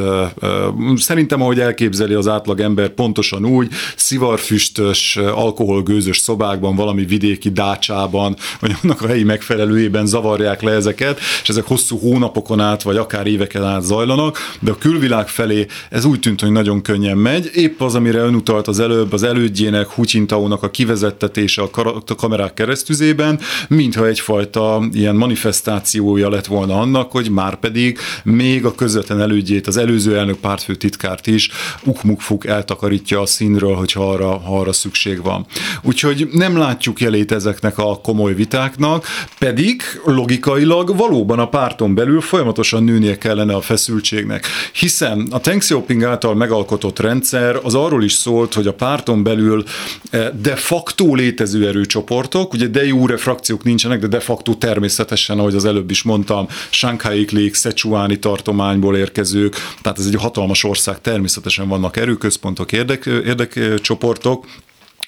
Szerintem, 0.97 1.43
ahogy 1.43 1.61
elképzeli 1.61 2.15
az 2.15 2.29
átlag 2.29 2.61
ember, 2.61 2.89
pontosan 2.89 3.47
úgy, 3.47 3.73
szivarfüstös, 3.97 5.17
alkoholgőzös 5.17 6.19
szobákban, 6.19 6.77
valami 6.77 7.05
vidéki 7.05 7.51
dácsában, 7.51 8.37
vagy 8.61 8.77
annak 8.83 9.03
a 9.03 9.07
helyi 9.07 9.25
megfelelőjében 9.25 10.07
zavarják 10.07 10.63
le 10.63 10.73
ezeket, 10.73 11.19
és 11.43 11.49
ezek 11.49 11.67
hosszú 11.67 11.99
hónapokon 11.99 12.61
át, 12.61 12.83
vagy 12.83 12.97
akár 12.97 13.27
éveken 13.27 13.65
át 13.65 13.83
zajlanak, 13.83 14.39
de 14.61 14.71
a 14.71 14.79
külvilág 14.79 15.29
felé 15.29 15.67
ez 15.97 16.05
úgy 16.05 16.21
tűnt, 16.21 16.41
hogy 16.41 16.51
nagyon 16.51 16.83
könnyen 16.83 17.17
megy. 17.17 17.51
Épp 17.55 17.81
az, 17.81 17.95
amire 17.95 18.19
ön 18.19 18.35
utalt 18.35 18.69
az 18.69 18.81
előbb, 18.81 19.13
az 19.13 19.23
elődjének, 19.23 19.89
Hucsintaónak 19.89 20.63
a 20.63 20.71
kivezettetése 20.71 21.63
a 21.63 21.71
kamerák 22.17 22.55
keresztüzében, 22.55 23.41
mintha 23.69 24.07
egyfajta 24.07 24.89
ilyen 24.93 25.17
manifestációja 25.17 26.29
lett 26.29 26.47
volna 26.47 26.81
annak, 26.81 27.11
hogy 27.11 27.31
már 27.31 27.57
pedig 27.57 27.99
még 28.25 28.65
a 28.65 28.75
közvetlen 28.75 29.21
elődjét, 29.21 29.67
az 29.67 29.77
előző 29.77 30.17
elnök 30.17 30.37
pártfő 30.37 30.75
titkárt 30.75 31.27
is 31.27 31.51
ukmukfuk 31.85 32.47
eltakarítja 32.47 33.21
a 33.21 33.27
színről, 33.27 33.75
hogyha 33.75 34.11
arra, 34.11 34.39
ha 34.39 34.59
arra 34.59 34.73
szükség 34.73 35.23
van. 35.23 35.47
Úgyhogy 35.83 36.29
nem 36.33 36.57
látjuk 36.57 37.01
jelét 37.01 37.33
ezeknek 37.33 37.79
a 37.79 38.01
komoly 38.03 38.35
vitáknak, 38.35 39.07
pedig 39.39 39.83
logikailag 40.05 40.97
valóban 40.97 41.39
a 41.39 41.49
párton 41.49 41.95
belül 41.95 42.21
folyamatosan 42.21 42.85
nőnie 42.85 43.19
kellene 43.19 43.55
a 43.55 43.61
feszültségnek. 43.61 44.47
Hiszen 44.73 45.27
a 45.31 45.41
Thanks 45.41 45.71
Xiaoping 45.87 46.03
által 46.03 46.35
megalkotott 46.35 46.99
rendszer 46.99 47.59
az 47.63 47.75
arról 47.75 48.05
is 48.05 48.13
szólt, 48.13 48.55
hogy 48.55 48.67
a 48.67 48.73
párton 48.73 49.23
belül 49.23 49.65
eh, 50.11 50.29
de 50.43 50.57
facto 50.57 51.15
létező 51.15 51.67
erőcsoportok, 51.67 52.53
ugye 52.53 52.67
de 52.67 52.87
jure 52.87 53.17
frakciók 53.17 53.63
nincsenek, 53.63 54.01
de 54.01 54.07
de 54.07 54.21
facto 54.21 54.55
természetesen, 54.55 55.39
ahogy 55.39 55.55
az 55.55 55.65
előbb 55.65 55.91
is 55.91 56.03
mondtam, 56.03 56.47
Shanghai 56.71 57.25
Klék, 57.25 57.55
Szecsuáni 57.55 58.19
tartományból 58.19 58.97
érkezők, 58.97 59.55
tehát 59.83 59.99
ez 59.99 60.07
egy 60.07 60.15
hatalmas 60.15 60.65
ország, 60.65 61.01
természetesen 61.01 61.69
vannak 61.69 61.97
erőközpontok, 61.97 62.73
érdek, 62.73 63.07
érdekcsoportok, 63.07 64.47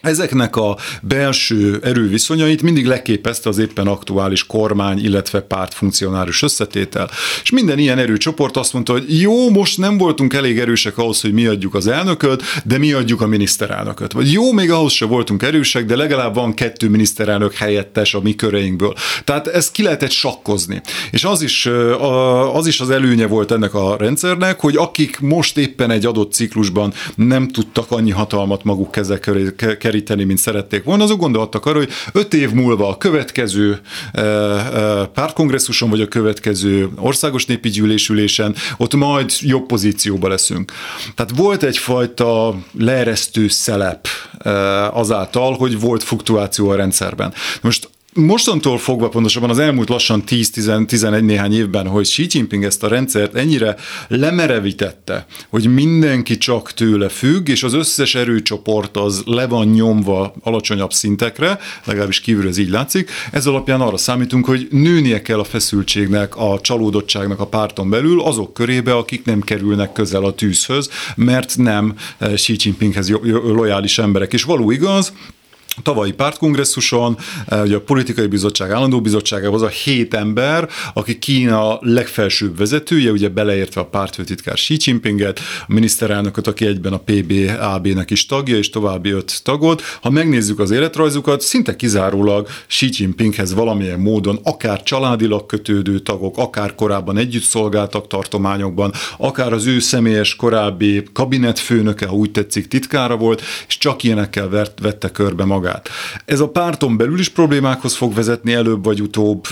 Ezeknek 0.00 0.57
a 0.57 0.76
belső 1.02 1.81
erőviszonyait 1.83 2.62
mindig 2.62 2.87
leképezte 2.87 3.49
az 3.49 3.59
éppen 3.59 3.87
aktuális 3.87 4.47
kormány, 4.47 5.05
illetve 5.05 5.40
pártfunkcionáris 5.40 6.43
összetétel. 6.43 7.11
És 7.43 7.50
minden 7.50 7.78
ilyen 7.78 7.99
erőcsoport 7.99 8.57
azt 8.57 8.73
mondta, 8.73 8.93
hogy 8.93 9.21
jó, 9.21 9.50
most 9.50 9.78
nem 9.78 9.99
voltunk 9.99 10.35
elég 10.35 10.59
erősek 10.59 10.99
ahhoz, 10.99 11.21
hogy 11.21 11.33
mi 11.33 11.47
adjuk 11.47 11.75
az 11.75 11.87
elnököt, 11.87 12.43
de 12.64 12.78
mi 12.78 12.93
adjuk 12.93 13.21
a 13.21 13.26
miniszterelnököt. 13.26 14.12
Vagy 14.12 14.33
jó, 14.33 14.52
még 14.52 14.71
ahhoz 14.71 14.93
se 14.93 15.05
voltunk 15.05 15.43
erősek, 15.43 15.85
de 15.85 15.97
legalább 15.97 16.35
van 16.35 16.55
kettő 16.55 16.88
miniszterelnök 16.88 17.55
helyettes 17.55 18.14
a 18.14 18.21
mi 18.21 18.35
köreinkből. 18.35 18.95
Tehát 19.25 19.47
ezt 19.47 19.73
ki 19.73 19.83
lehetett 19.83 20.11
sakkozni. 20.11 20.81
És 21.11 21.25
az 21.25 21.43
is, 21.43 21.69
az 22.52 22.67
is 22.67 22.81
az 22.81 22.90
előnye 22.90 23.26
volt 23.26 23.50
ennek 23.50 23.75
a 23.75 23.97
rendszernek, 23.97 24.61
hogy 24.61 24.76
akik 24.76 25.21
most 25.21 25.57
éppen 25.57 25.90
egy 25.90 26.07
adott 26.07 26.33
ciklusban 26.33 26.93
nem 27.14 27.49
tudtak 27.49 27.90
annyi 27.90 28.11
hatalmat 28.11 28.64
maguk 28.64 28.90
kezek 28.90 29.31
keríteni, 29.88 30.25
mint 30.25 30.38
szerették 30.38 30.85
volna, 30.85 31.02
azok 31.02 31.21
gondoltak 31.21 31.66
arra, 31.66 31.78
hogy 31.78 31.90
öt 32.12 32.35
év 32.35 32.50
múlva 32.50 32.88
a 32.88 32.97
következő 32.97 33.80
e, 34.12 34.21
e, 34.21 35.04
pártkongresszuson, 35.07 35.90
vagy 35.90 36.00
a 36.00 36.09
következő 36.09 36.88
országos 36.97 37.47
népi 37.47 37.68
gyűlésülésen 37.68 38.54
ott 38.76 38.95
majd 38.95 39.30
jobb 39.40 39.66
pozícióba 39.66 40.28
leszünk. 40.28 40.73
Tehát 41.14 41.37
volt 41.37 41.62
egyfajta 41.62 42.54
leeresztő 42.78 43.49
szelep 43.49 44.07
e, 44.38 44.50
azáltal, 44.88 45.57
hogy 45.57 45.80
volt 45.80 46.02
fluktuáció 46.02 46.68
a 46.68 46.76
rendszerben. 46.76 47.33
Most 47.62 47.88
mostantól 48.18 48.78
fogva, 48.78 49.09
pontosabban 49.09 49.50
az 49.50 49.59
elmúlt 49.59 49.88
lassan 49.88 50.22
10-11 50.26 51.20
néhány 51.20 51.54
évben, 51.54 51.87
hogy 51.87 52.02
Xi 52.02 52.26
Jinping 52.28 52.64
ezt 52.64 52.83
a 52.83 52.88
rendszert 52.88 53.35
ennyire 53.35 53.76
lemerevítette, 54.09 55.26
hogy 55.48 55.74
mindenki 55.74 56.38
csak 56.38 56.72
tőle 56.72 57.09
függ, 57.09 57.48
és 57.48 57.62
az 57.62 57.72
összes 57.72 58.14
erőcsoport 58.14 58.96
az 58.96 59.22
le 59.26 59.46
van 59.46 59.66
nyomva 59.66 60.35
alacsonyabb 60.42 60.92
szintekre, 60.92 61.59
legalábbis 61.85 62.20
kívül 62.20 62.48
ez 62.48 62.59
így 62.59 62.70
látszik, 62.70 63.11
ez 63.33 63.46
alapján 63.46 63.81
arra 63.81 63.96
számítunk, 63.96 64.46
hogy 64.46 64.68
nőnie 64.70 65.22
kell 65.22 65.38
a 65.38 65.44
feszültségnek, 65.44 66.37
a 66.37 66.61
csalódottságnak 66.61 67.40
a 67.40 67.46
párton 67.46 67.90
belül 67.90 68.20
azok 68.20 68.54
körébe, 68.54 68.94
akik 68.94 69.24
nem 69.24 69.40
kerülnek 69.40 69.92
közel 69.92 70.24
a 70.24 70.35
tűzhöz, 70.35 70.90
mert 71.16 71.57
nem 71.57 71.94
eh, 72.18 72.33
Xi 72.33 72.57
Jinpinghez 72.59 73.11
lojális 73.44 73.98
emberek. 73.98 74.33
És 74.33 74.42
való 74.42 74.70
igaz, 74.70 75.12
tavalyi 75.83 76.12
pártkongresszuson, 76.12 77.17
eh, 77.47 77.62
ugye 77.62 77.77
a 77.77 77.81
politikai 77.81 78.27
bizottság 78.27 78.71
állandó 78.71 79.03
az 79.53 79.62
a 79.62 79.69
hét 79.69 80.14
ember, 80.14 80.69
aki 80.95 81.19
Kína 81.19 81.79
legfelsőbb 81.81 82.57
vezetője, 82.59 83.11
ugye 83.11 83.29
beleértve 83.29 83.81
a 83.81 83.87
pártfőtitkár 83.87 84.55
Xi 84.55 84.77
Jinpinget, 84.85 85.41
a 85.69 85.73
miniszterelnököt, 85.73 86.47
aki 86.47 86.67
egyben 86.67 86.93
a 86.93 87.01
PBAB-nek 87.05 88.11
is 88.11 88.27
tagja, 88.27 88.57
és 88.57 88.71
további 88.71 89.11
öt 89.11 89.41
tagot. 89.43 89.83
Ha 90.01 90.11
megnézzük 90.11 90.59
az 90.59 90.71
életrajzukat, 90.71 91.41
szinte 91.41 91.77
kizárólag 91.77 92.49
Xi 92.67 92.88
Jinpinghez 92.91 93.55
valamilyen 93.55 94.01
módon 94.01 94.38
akár 94.43 94.83
családilag 94.83 95.47
kötődő 95.47 95.99
tagok, 95.99 96.38
akár 96.38 96.75
korábban 96.75 97.17
együtt 97.17 97.43
szolgáltak 97.43 98.07
tartományokban, 98.07 98.93
akár 99.17 99.53
az 99.53 99.67
ő 99.67 99.79
személyes 99.79 100.37
korábbi 100.37 101.03
kabinetfőnöke, 101.12 102.07
ha 102.07 102.14
úgy 102.14 102.31
tetszik, 102.31 102.69
titkára 102.69 103.17
volt, 103.17 103.43
és 103.69 103.79
csak 103.79 104.03
ilyenekkel 104.03 104.49
vett, 104.49 104.79
vette 104.83 105.11
körbe 105.11 105.45
magát 105.45 105.67
magát. 105.68 105.88
Ez 106.24 106.40
a 106.40 106.48
párton 106.48 106.96
belül 106.96 107.18
is 107.18 107.28
problémákhoz 107.28 107.96
fog 107.96 108.14
vezetni 108.14 108.52
előbb 108.52 108.85
vagy 108.85 109.00
utóbb, 109.00 109.46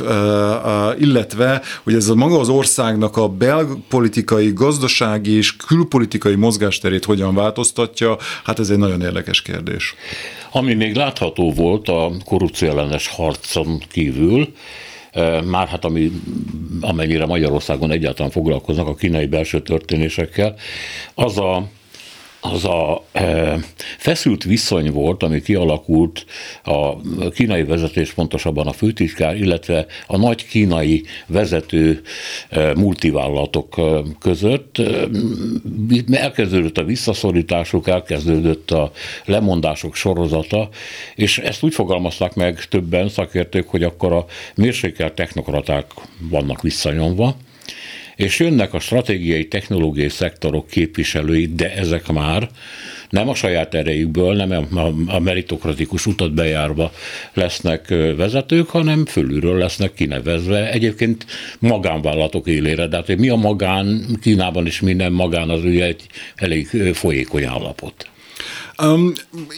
illetve, 0.98 1.62
hogy 1.82 1.94
ez 1.94 2.08
a 2.08 2.14
maga 2.14 2.38
az 2.38 2.48
országnak 2.48 3.16
a 3.16 3.28
belpolitikai, 3.28 4.52
gazdasági 4.52 5.30
és 5.30 5.56
külpolitikai 5.56 6.34
mozgásterét 6.34 7.04
hogyan 7.04 7.34
változtatja, 7.34 8.16
hát 8.44 8.58
ez 8.58 8.70
egy 8.70 8.78
nagyon 8.78 9.00
érdekes 9.00 9.42
kérdés. 9.42 9.94
Ami 10.52 10.74
még 10.74 10.94
látható 10.94 11.52
volt 11.52 11.88
a 11.88 12.12
korrupció 12.24 12.68
ellenes 12.68 13.08
harcon 13.08 13.82
kívül, 13.90 14.52
már 15.44 15.68
hát 15.68 15.84
ami, 15.84 16.12
amennyire 16.80 17.26
Magyarországon 17.26 17.90
egyáltalán 17.90 18.30
foglalkoznak 18.30 18.86
a 18.86 18.94
kínai 18.94 19.26
belső 19.26 19.60
történésekkel, 19.62 20.54
az 21.14 21.38
a 21.38 21.68
az 22.40 22.64
a 22.64 23.04
e, 23.12 23.58
feszült 23.98 24.44
viszony 24.44 24.92
volt, 24.92 25.22
ami 25.22 25.42
kialakult 25.42 26.24
a 26.64 27.00
kínai 27.30 27.64
vezetés, 27.64 28.12
pontosabban 28.12 28.66
a 28.66 28.72
főtitkár, 28.72 29.36
illetve 29.36 29.86
a 30.06 30.16
nagy 30.16 30.46
kínai 30.46 31.04
vezető 31.26 32.02
e, 32.48 32.74
multivállalatok 32.74 33.78
e, 33.78 33.82
között. 34.20 34.82
Elkezdődött 36.10 36.78
a 36.78 36.84
visszaszorításuk, 36.84 37.88
elkezdődött 37.88 38.70
a 38.70 38.92
lemondások 39.24 39.94
sorozata, 39.94 40.68
és 41.14 41.38
ezt 41.38 41.62
úgy 41.62 41.74
fogalmazták 41.74 42.34
meg 42.34 42.64
többen 42.64 43.08
szakértők, 43.08 43.68
hogy 43.68 43.82
akkor 43.82 44.12
a 44.12 44.26
mérsékelt 44.54 45.14
technokraták 45.14 45.86
vannak 46.30 46.62
visszanyomva, 46.62 47.36
és 48.16 48.38
jönnek 48.38 48.74
a 48.74 48.80
stratégiai, 48.80 49.48
technológiai 49.48 50.08
szektorok 50.08 50.66
képviselői, 50.66 51.46
de 51.54 51.74
ezek 51.74 52.12
már 52.12 52.48
nem 53.10 53.28
a 53.28 53.34
saját 53.34 53.74
erejükből, 53.74 54.34
nem 54.34 54.68
a 55.06 55.18
meritokratikus 55.18 56.06
utat 56.06 56.34
bejárva 56.34 56.92
lesznek 57.34 57.88
vezetők, 58.16 58.68
hanem 58.68 59.06
fölülről 59.06 59.58
lesznek 59.58 59.94
kinevezve. 59.94 60.70
Egyébként 60.70 61.26
magánvállalatok 61.58 62.46
élére, 62.46 62.86
de 62.86 62.96
hát 62.96 63.06
hogy 63.06 63.18
mi 63.18 63.28
a 63.28 63.36
magán, 63.36 64.06
Kínában 64.20 64.66
is 64.66 64.80
minden 64.80 65.12
magán 65.12 65.50
az 65.50 65.64
ugye 65.64 65.84
egy 65.84 66.06
elég 66.34 66.66
folyékony 66.92 67.44
állapot. 67.44 68.08
Um, 68.82 69.12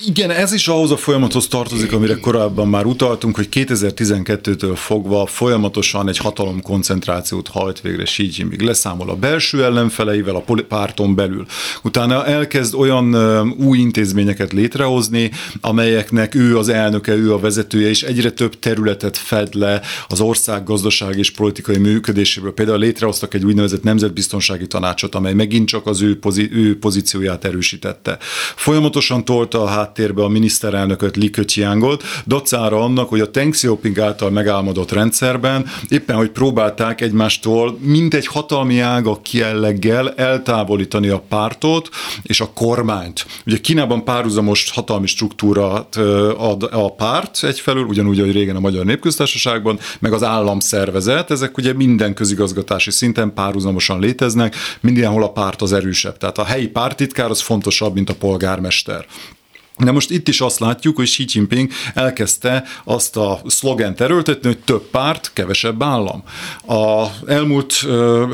igen, 0.07 0.31
ez 0.31 0.53
is 0.53 0.69
ahhoz 0.69 0.91
a 0.91 0.97
folyamathoz 0.97 1.47
tartozik, 1.47 1.93
amire 1.93 2.15
korábban 2.15 2.69
már 2.69 2.87
utaltunk, 2.87 3.37
hogy 3.37 3.49
2012-től 3.53 4.73
fogva 4.75 5.27
folyamatosan 5.27 6.09
egy 6.09 6.17
hatalom 6.17 6.63
koncentrációt 6.63 7.49
hajt 7.49 7.81
végre 7.81 8.03
Xi 8.03 8.31
Jinping. 8.33 8.61
Leszámol 8.61 9.11
a 9.11 9.15
belső 9.15 9.65
ellenfeleivel, 9.65 10.35
a 10.35 10.45
párton 10.69 11.15
belül. 11.15 11.47
Utána 11.83 12.27
elkezd 12.27 12.75
olyan 12.75 13.15
új 13.51 13.79
intézményeket 13.79 14.53
létrehozni, 14.53 15.31
amelyeknek 15.61 16.35
ő 16.35 16.59
az 16.59 16.69
elnöke, 16.69 17.15
ő 17.15 17.33
a 17.33 17.39
vezetője, 17.39 17.89
és 17.89 18.03
egyre 18.03 18.31
több 18.31 18.59
területet 18.59 19.17
fed 19.17 19.55
le 19.55 19.81
az 20.09 20.21
ország 20.21 20.65
gazdaság 20.65 21.19
és 21.19 21.31
politikai 21.31 21.77
működéséből. 21.77 22.53
Például 22.53 22.79
létrehoztak 22.79 23.35
egy 23.35 23.45
úgynevezett 23.45 23.83
nemzetbiztonsági 23.83 24.67
tanácsot, 24.67 25.15
amely 25.15 25.35
megint 25.35 25.69
csak 25.69 25.87
az 25.87 26.03
ő, 26.03 26.19
pozí- 26.19 26.53
ő 26.53 26.79
pozícióját 26.79 27.45
erősítette. 27.45 28.19
Folyamatosan 28.57 29.08
folyamatosan 29.09 29.25
tolta 29.25 29.63
a 29.63 29.67
háttérbe 29.67 30.23
a 30.23 30.29
miniszterelnököt 30.29 31.17
Li 31.17 31.31
Keqiangot, 31.31 32.03
dacára 32.27 32.83
annak, 32.83 33.09
hogy 33.09 33.21
a 33.21 33.27
Deng 33.27 33.53
Xiaoping 33.53 33.99
által 33.99 34.31
megálmodott 34.31 34.93
rendszerben 34.93 35.67
éppen, 35.89 36.17
hogy 36.17 36.31
próbálták 36.31 37.01
egymástól 37.01 37.79
mint 37.81 38.15
egy 38.15 38.27
hatalmi 38.27 38.81
ága 38.81 39.21
kielleggel 39.23 40.11
eltávolítani 40.15 41.09
a 41.09 41.23
pártot 41.29 41.89
és 42.23 42.41
a 42.41 42.51
kormányt. 42.55 43.27
Ugye 43.47 43.57
Kínában 43.59 44.05
párhuzamos 44.05 44.71
hatalmi 44.71 45.07
struktúrát 45.07 45.97
ad 46.37 46.69
a 46.73 46.95
párt 46.95 47.45
egyfelől, 47.45 47.85
ugyanúgy, 47.85 48.19
ahogy 48.21 48.33
régen 48.33 48.57
a 48.57 48.61
Magyar 48.61 48.85
Népköztársaságban, 48.85 49.79
meg 49.99 50.13
az 50.13 50.23
államszervezet, 50.23 51.31
ezek 51.31 51.57
ugye 51.57 51.73
minden 51.73 52.15
közigazgatási 52.15 52.91
szinten 52.91 53.35
párhuzamosan 53.35 54.01
léteznek, 54.01 54.57
mindenhol 54.81 55.23
a 55.23 55.33
párt 55.33 55.63
az 55.63 55.73
erősebb. 55.73 56.17
Tehát 56.17 56.39
a 56.39 56.45
helyi 56.45 56.69
pártitkár 56.69 57.31
az 57.31 57.41
fontosabb, 57.41 57.95
mint 57.95 58.11
a 58.11 58.15
polgármester 58.15 58.98
ember. 58.99 59.38
De 59.79 59.91
most 59.91 60.11
itt 60.11 60.29
is 60.29 60.41
azt 60.41 60.59
látjuk, 60.59 60.97
hogy 60.97 61.05
Xi 61.05 61.25
Jinping 61.29 61.71
elkezdte 61.95 62.65
azt 62.85 63.17
a 63.17 63.41
szlogent 63.47 64.01
erőltetni, 64.01 64.49
hogy 64.49 64.59
több 64.59 64.83
párt, 64.91 65.31
kevesebb 65.35 65.83
állam. 65.83 66.23
A 66.67 67.07
elmúlt 67.27 67.87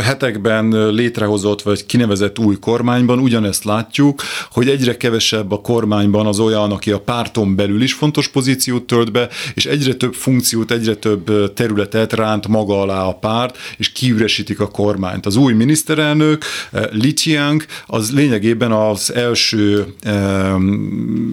hetekben 0.02 0.94
létrehozott 0.94 1.62
vagy 1.62 1.86
kinevezett 1.86 2.38
új 2.38 2.58
kormányban 2.58 3.18
ugyanezt 3.18 3.64
látjuk, 3.64 4.22
hogy 4.50 4.68
egyre 4.68 4.96
kevesebb 4.96 5.52
a 5.52 5.60
kormányban 5.60 6.26
az 6.26 6.38
olyan, 6.38 6.70
aki 6.70 6.90
a 6.90 7.00
párton 7.00 7.54
belül 7.56 7.82
is 7.82 7.92
fontos 7.92 8.28
pozíciót 8.28 8.82
tölt 8.82 9.12
be, 9.12 9.28
és 9.54 9.66
egyre 9.66 9.94
több 9.94 10.14
funkciót, 10.14 10.70
egyre 10.70 10.94
több 10.94 11.52
területet 11.52 12.12
ránt 12.12 12.48
maga 12.48 12.80
alá 12.80 13.04
a 13.04 13.14
párt, 13.14 13.58
és 13.76 13.92
kiüresítik 13.92 14.60
a 14.60 14.68
kormányt. 14.68 15.26
Az 15.26 15.36
új 15.36 15.52
miniszterelnök, 15.52 16.44
Li 16.90 17.12
Qiang, 17.12 17.64
az 17.86 18.12
lényegében 18.12 18.72
az 18.72 19.14
első 19.14 19.94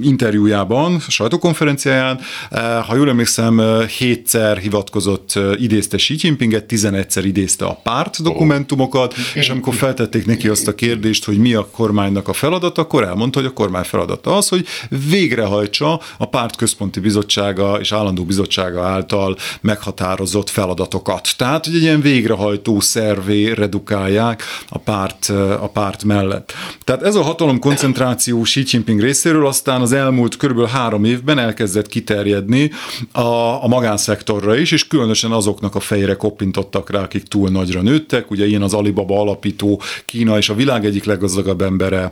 interjújában, 0.03 0.99
sajtókonferenciáján, 1.07 2.19
eh, 2.49 2.83
ha 2.87 2.95
jól 2.95 3.09
emlékszem, 3.09 3.59
eh, 3.59 3.87
hétszer 3.87 4.57
hivatkozott, 4.57 5.31
eh, 5.33 5.61
idézte 5.61 5.97
Xi 5.97 6.15
Jinpinget, 6.17 6.65
11-szer 6.65 7.25
idézte 7.25 7.65
a 7.65 7.79
párt 7.83 8.21
dokumentumokat, 8.23 9.13
és 9.33 9.49
amikor 9.49 9.73
feltették 9.73 10.25
neki 10.25 10.47
azt 10.47 10.67
a 10.67 10.75
kérdést, 10.75 11.25
hogy 11.25 11.37
mi 11.37 11.53
a 11.53 11.67
kormánynak 11.71 12.27
a 12.27 12.33
feladata, 12.33 12.81
akkor 12.81 13.03
elmondta, 13.03 13.39
hogy 13.39 13.47
a 13.47 13.53
kormány 13.53 13.83
feladata 13.83 14.37
az, 14.37 14.47
hogy 14.47 14.65
végrehajtsa 15.09 16.01
a 16.17 16.25
párt 16.25 16.55
központi 16.55 16.99
bizottsága 16.99 17.79
és 17.79 17.91
állandó 17.91 18.23
bizottsága 18.23 18.83
által 18.83 19.37
meghatározott 19.61 20.49
feladatokat. 20.49 21.29
Tehát, 21.37 21.65
hogy 21.65 21.75
egy 21.75 21.81
ilyen 21.81 22.01
végrehajtó 22.01 22.79
szervé 22.79 23.51
redukálják 23.51 24.43
a 24.69 24.77
párt, 24.77 25.29
a 25.59 25.69
párt 25.73 26.03
mellett. 26.03 26.53
Tehát 26.83 27.03
ez 27.03 27.15
a 27.15 27.21
hatalom 27.21 27.59
koncentráció 27.59 28.41
Xi 28.41 28.63
Jinping 28.65 28.99
részéről 28.99 29.47
aztán 29.47 29.81
az 29.81 29.90
az 29.91 29.97
elmúlt 29.97 30.37
körülbelül 30.37 30.69
három 30.69 31.03
évben 31.03 31.37
elkezdett 31.37 31.87
kiterjedni 31.87 32.71
a, 33.11 33.63
a 33.63 33.67
magánszektorra 33.67 34.55
is, 34.55 34.71
és 34.71 34.87
különösen 34.87 35.31
azoknak 35.31 35.75
a 35.75 35.79
fejre 35.79 36.15
koppintottak 36.15 36.89
rá, 36.89 37.01
akik 37.01 37.23
túl 37.23 37.49
nagyra 37.49 37.81
nőttek. 37.81 38.31
Ugye 38.31 38.45
ilyen 38.45 38.61
az 38.61 38.73
Alibaba 38.73 39.19
alapító 39.19 39.81
Kína 40.05 40.37
és 40.37 40.49
a 40.49 40.53
világ 40.53 40.85
egyik 40.85 41.03
leggazdagabb 41.03 41.61
embere 41.61 42.11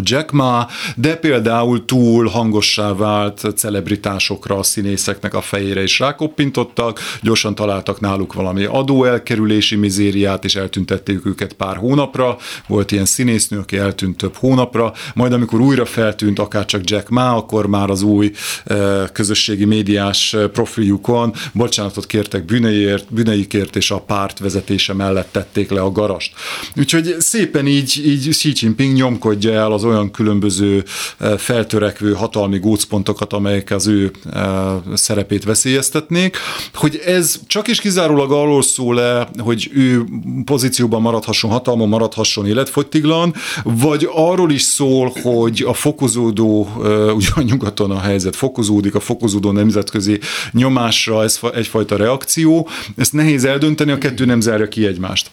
Jack 0.00 0.30
Ma, 0.30 0.66
de 0.96 1.16
például 1.16 1.84
túl 1.84 2.26
hangossá 2.26 2.94
vált 2.94 3.46
celebritásokra, 3.56 4.58
a 4.58 4.62
színészeknek 4.62 5.34
a 5.34 5.40
fejére 5.40 5.82
is 5.82 5.98
rákoppintottak, 5.98 7.00
gyorsan 7.22 7.54
találtak 7.54 8.00
náluk 8.00 8.32
valami 8.32 8.64
adóelkerülési 8.64 9.76
mizériát, 9.76 10.44
és 10.44 10.54
eltüntették 10.54 11.26
őket 11.26 11.52
pár 11.52 11.76
hónapra. 11.76 12.36
Volt 12.66 12.92
ilyen 12.92 13.04
színésznő, 13.04 13.58
aki 13.58 13.76
eltűnt 13.76 14.16
több 14.16 14.34
hónapra, 14.36 14.92
majd 15.14 15.32
amikor 15.32 15.60
újra 15.60 15.84
feltűnt 15.84 16.38
akár 16.38 16.64
csak 16.64 16.90
Jack 16.90 17.08
Ma, 17.08 17.34
akkor 17.34 17.66
már 17.66 17.90
az 17.90 18.02
új 18.02 18.32
közösségi 19.12 19.64
médiás 19.64 20.36
profiljukon 20.52 21.34
bocsánatot 21.52 22.06
kértek 22.06 22.44
bűneiért, 22.44 23.14
bűneikért, 23.14 23.76
és 23.76 23.90
a 23.90 24.00
párt 24.00 24.38
vezetése 24.38 24.92
mellett 24.92 25.28
tették 25.32 25.70
le 25.70 25.80
a 25.80 25.92
garast. 25.92 26.32
Úgyhogy 26.76 27.14
szépen 27.18 27.66
így, 27.66 28.02
így 28.06 28.21
Xi 28.30 28.52
Jinping 28.54 28.94
nyomkodja 28.94 29.52
el 29.52 29.72
az 29.72 29.84
olyan 29.84 30.10
különböző 30.10 30.84
eh, 31.18 31.36
feltörekvő 31.38 32.12
hatalmi 32.12 32.58
gócpontokat, 32.58 33.32
amelyek 33.32 33.70
az 33.70 33.86
ő 33.86 34.10
eh, 34.32 34.42
szerepét 34.94 35.44
veszélyeztetnék, 35.44 36.36
hogy 36.74 37.02
ez 37.06 37.40
csak 37.46 37.68
is 37.68 37.80
kizárólag 37.80 38.32
arról 38.32 38.62
szól 38.62 38.94
le, 38.94 39.28
hogy 39.38 39.70
ő 39.74 40.04
pozícióban 40.44 41.00
maradhasson, 41.00 41.50
hatalmon 41.50 41.88
maradhasson 41.88 42.46
életfogytiglan, 42.46 43.34
vagy 43.62 44.08
arról 44.12 44.50
is 44.50 44.62
szól, 44.62 45.12
hogy 45.22 45.64
a 45.66 45.72
fokozódó, 45.74 46.68
eh, 46.84 47.14
ugyan 47.14 47.44
nyugaton 47.44 47.90
a 47.90 48.00
helyzet 48.00 48.36
fokozódik, 48.36 48.94
a 48.94 49.00
fokozódó 49.00 49.50
nemzetközi 49.50 50.18
nyomásra 50.52 51.22
ez 51.22 51.40
egyfajta 51.54 51.96
reakció, 51.96 52.68
ezt 52.96 53.12
nehéz 53.12 53.44
eldönteni, 53.44 53.90
a 53.90 53.98
kettő 53.98 54.24
nem 54.24 54.40
zárja 54.40 54.68
ki 54.68 54.86
egymást. 54.86 55.30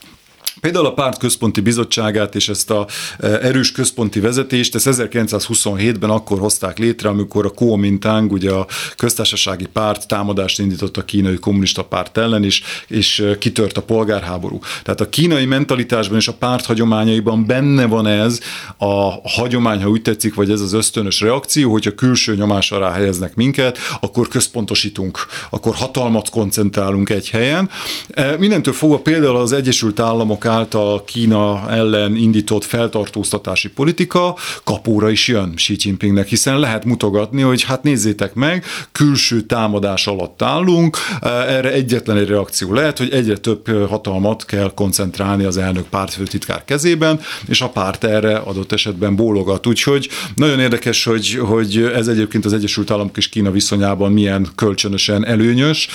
Például 0.61 0.85
a 0.85 0.93
párt 0.93 1.17
központi 1.17 1.61
bizottságát 1.61 2.35
és 2.35 2.49
ezt 2.49 2.71
a 2.71 2.87
e, 3.19 3.27
erős 3.27 3.71
központi 3.71 4.19
vezetést, 4.19 4.75
ezt 4.75 4.87
1927-ben 4.91 6.09
akkor 6.09 6.39
hozták 6.39 6.77
létre, 6.77 7.09
amikor 7.09 7.45
a 7.45 7.49
Kuomintang, 7.49 8.31
ugye 8.31 8.51
a 8.51 8.67
köztársasági 8.97 9.65
párt 9.65 10.07
támadást 10.07 10.59
indított 10.59 10.97
a 10.97 11.05
kínai 11.05 11.35
kommunista 11.35 11.83
párt 11.83 12.17
ellen, 12.17 12.43
is, 12.43 12.61
és 12.87 13.19
e, 13.19 13.37
kitört 13.37 13.77
a 13.77 13.81
polgárháború. 13.81 14.59
Tehát 14.83 15.01
a 15.01 15.09
kínai 15.09 15.45
mentalitásban 15.45 16.17
és 16.17 16.27
a 16.27 16.33
párt 16.33 16.65
hagyományaiban 16.65 17.45
benne 17.45 17.85
van 17.85 18.07
ez 18.07 18.39
a 18.77 19.29
hagyomány, 19.29 19.81
ha 19.81 19.89
úgy 19.89 20.01
tetszik, 20.01 20.33
vagy 20.33 20.51
ez 20.51 20.61
az 20.61 20.73
ösztönös 20.73 21.21
reakció, 21.21 21.71
hogyha 21.71 21.95
külső 21.95 22.35
nyomás 22.35 22.71
alá 22.71 22.91
helyeznek 22.91 23.35
minket, 23.35 23.77
akkor 23.99 24.27
központosítunk, 24.27 25.19
akkor 25.49 25.75
hatalmat 25.75 26.29
koncentrálunk 26.29 27.09
egy 27.09 27.29
helyen. 27.29 27.69
E, 28.09 28.37
mindentől 28.37 28.73
fogva 28.73 28.97
például 28.97 29.35
az 29.35 29.51
Egyesült 29.51 29.99
Államok 29.99 30.47
által 30.49 31.03
Kína 31.03 31.69
ellen 31.69 32.15
indított 32.15 32.63
feltartóztatási 32.63 33.69
politika 33.69 34.35
kapóra 34.63 35.09
is 35.09 35.27
jön 35.27 35.55
Xi 35.55 35.75
Jinpingnek, 35.79 36.27
hiszen 36.27 36.59
lehet 36.59 36.85
mutogatni, 36.85 37.41
hogy 37.41 37.63
hát 37.63 37.83
nézzétek 37.83 38.33
meg, 38.33 38.65
külső 38.91 39.41
támadás 39.41 40.07
alatt 40.07 40.41
állunk, 40.41 40.97
erre 41.21 41.71
egyetlen 41.71 42.17
egy 42.17 42.27
reakció 42.27 42.73
lehet, 42.73 42.97
hogy 42.97 43.09
egyre 43.13 43.37
több 43.37 43.87
hatalmat 43.87 44.45
kell 44.45 44.71
koncentrálni 44.75 45.43
az 45.43 45.57
elnök 45.57 45.87
pártfőtitkár 45.89 46.65
kezében, 46.65 47.19
és 47.47 47.61
a 47.61 47.69
párt 47.69 48.03
erre 48.03 48.35
adott 48.37 48.71
esetben 48.71 49.15
bólogat. 49.15 49.67
Úgyhogy 49.67 50.09
nagyon 50.35 50.59
érdekes, 50.59 51.03
hogy, 51.03 51.39
hogy 51.41 51.91
ez 51.95 52.07
egyébként 52.07 52.45
az 52.45 52.53
Egyesült 52.53 52.91
Államok 52.91 53.17
és 53.17 53.29
Kína 53.29 53.51
viszonyában 53.51 54.11
milyen 54.11 54.47
kölcsönösen 54.55 55.25
előnyös. 55.25 55.87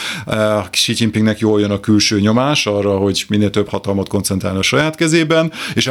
Xi 0.71 0.93
Jinpingnek 0.97 1.39
jól 1.39 1.61
jön 1.61 1.71
a 1.71 1.81
külső 1.81 2.21
nyomás 2.21 2.67
arra, 2.67 2.97
hogy 2.97 3.25
minél 3.29 3.51
több 3.51 3.69
hatalmat 3.69 4.09
koncentrál 4.09 4.44
garantálni 4.45 4.59
a 4.59 4.63
saját 4.63 4.97
kezében, 4.97 5.53
és 5.75 5.91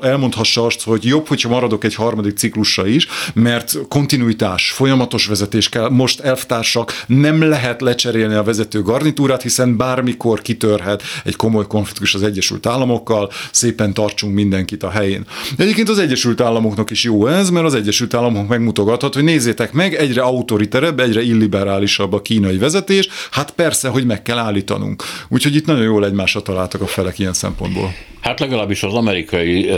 elmondhassa 0.00 0.66
azt, 0.66 0.82
hogy 0.82 1.04
jobb, 1.04 1.28
hogyha 1.28 1.48
maradok 1.48 1.84
egy 1.84 1.94
harmadik 1.94 2.36
ciklusra 2.36 2.86
is, 2.86 3.06
mert 3.34 3.78
kontinuitás, 3.88 4.70
folyamatos 4.70 5.26
vezetés 5.26 5.68
kell. 5.68 5.88
Most 5.88 6.20
elvtársak 6.20 7.04
nem 7.06 7.42
lehet 7.42 7.80
lecserélni 7.80 8.34
a 8.34 8.42
vezető 8.42 8.82
garnitúrát, 8.82 9.42
hiszen 9.42 9.76
bármikor 9.76 10.42
kitörhet 10.42 11.02
egy 11.24 11.36
komoly 11.36 11.66
konfliktus 11.66 12.14
az 12.14 12.22
Egyesült 12.22 12.66
Államokkal, 12.66 13.30
szépen 13.50 13.94
tartsunk 13.94 14.34
mindenkit 14.34 14.82
a 14.82 14.90
helyén. 14.90 15.24
Egyébként 15.56 15.88
az 15.88 15.98
Egyesült 15.98 16.40
Államoknak 16.40 16.90
is 16.90 17.04
jó 17.04 17.26
ez, 17.26 17.50
mert 17.50 17.66
az 17.66 17.74
Egyesült 17.74 18.14
Államok 18.14 18.48
megmutogathat, 18.48 19.14
hogy 19.14 19.24
nézzétek 19.24 19.72
meg, 19.72 19.94
egyre 19.94 20.22
autoriterebb, 20.22 21.00
egyre 21.00 21.22
illiberálisabb 21.22 22.12
a 22.12 22.22
kínai 22.22 22.58
vezetés, 22.58 23.08
hát 23.30 23.50
persze, 23.50 23.88
hogy 23.88 24.06
meg 24.06 24.22
kell 24.22 24.38
állítanunk. 24.38 25.02
Úgyhogy 25.28 25.54
itt 25.54 25.66
nagyon 25.66 25.82
jól 25.82 26.04
egymásra 26.04 26.42
találtak 26.42 26.80
a 26.80 26.86
felek 26.86 27.18
ilyen 27.18 27.32
szempontból. 27.32 27.85
Hát 28.26 28.40
legalábbis 28.40 28.82
az 28.82 28.94
amerikai 28.94 29.70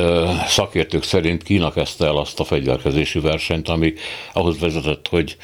szakértők 0.47 1.03
szerint 1.03 1.43
Kína 1.43 1.73
kezdte 1.73 2.07
el 2.07 2.17
azt 2.17 2.41
a 2.41 2.45
fegyverkezési 2.45 3.21
versenyt, 3.21 3.69
ami 3.69 3.93
ahhoz 4.33 4.59
vezetett, 4.59 5.09
hogy 5.09 5.37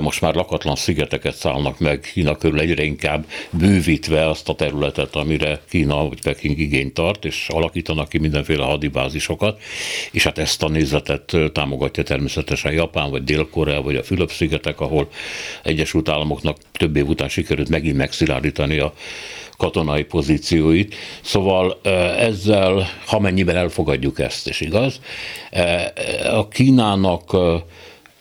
most 0.00 0.20
már 0.20 0.34
lakatlan 0.34 0.76
szigeteket 0.76 1.34
szállnak 1.34 1.78
meg 1.78 2.00
Kína 2.12 2.36
körül 2.36 2.60
egyre 2.60 2.82
inkább 2.82 3.24
bővítve 3.50 4.28
azt 4.28 4.48
a 4.48 4.54
területet, 4.54 5.16
amire 5.16 5.60
Kína 5.68 6.08
vagy 6.08 6.22
Peking 6.22 6.58
igényt 6.58 6.94
tart, 6.94 7.24
és 7.24 7.46
alakítanak 7.48 8.08
ki 8.08 8.18
mindenféle 8.18 8.64
hadibázisokat, 8.64 9.60
és 10.10 10.24
hát 10.24 10.38
ezt 10.38 10.62
a 10.62 10.68
nézetet 10.68 11.36
támogatja 11.52 12.02
természetesen 12.02 12.72
Japán, 12.72 13.10
vagy 13.10 13.24
Dél-Korea, 13.24 13.82
vagy 13.82 13.96
a 13.96 14.02
Fülöp-szigetek, 14.02 14.80
ahol 14.80 15.08
Egyesült 15.62 16.08
Államoknak 16.08 16.56
több 16.72 16.96
év 16.96 17.08
után 17.08 17.28
sikerült 17.28 17.68
megint 17.68 17.96
megszilárdítani 17.96 18.78
a 18.78 18.92
katonai 19.58 20.04
pozícióit. 20.04 20.94
Szóval 21.22 21.80
ezzel, 22.18 22.88
ha 23.06 23.18
mennyiben 23.18 23.56
elfogadjuk 23.56 24.18
ezt, 24.18 24.48
és 24.48 24.60
igaz, 24.60 25.00
a 26.30 26.48
Kínának 26.48 27.32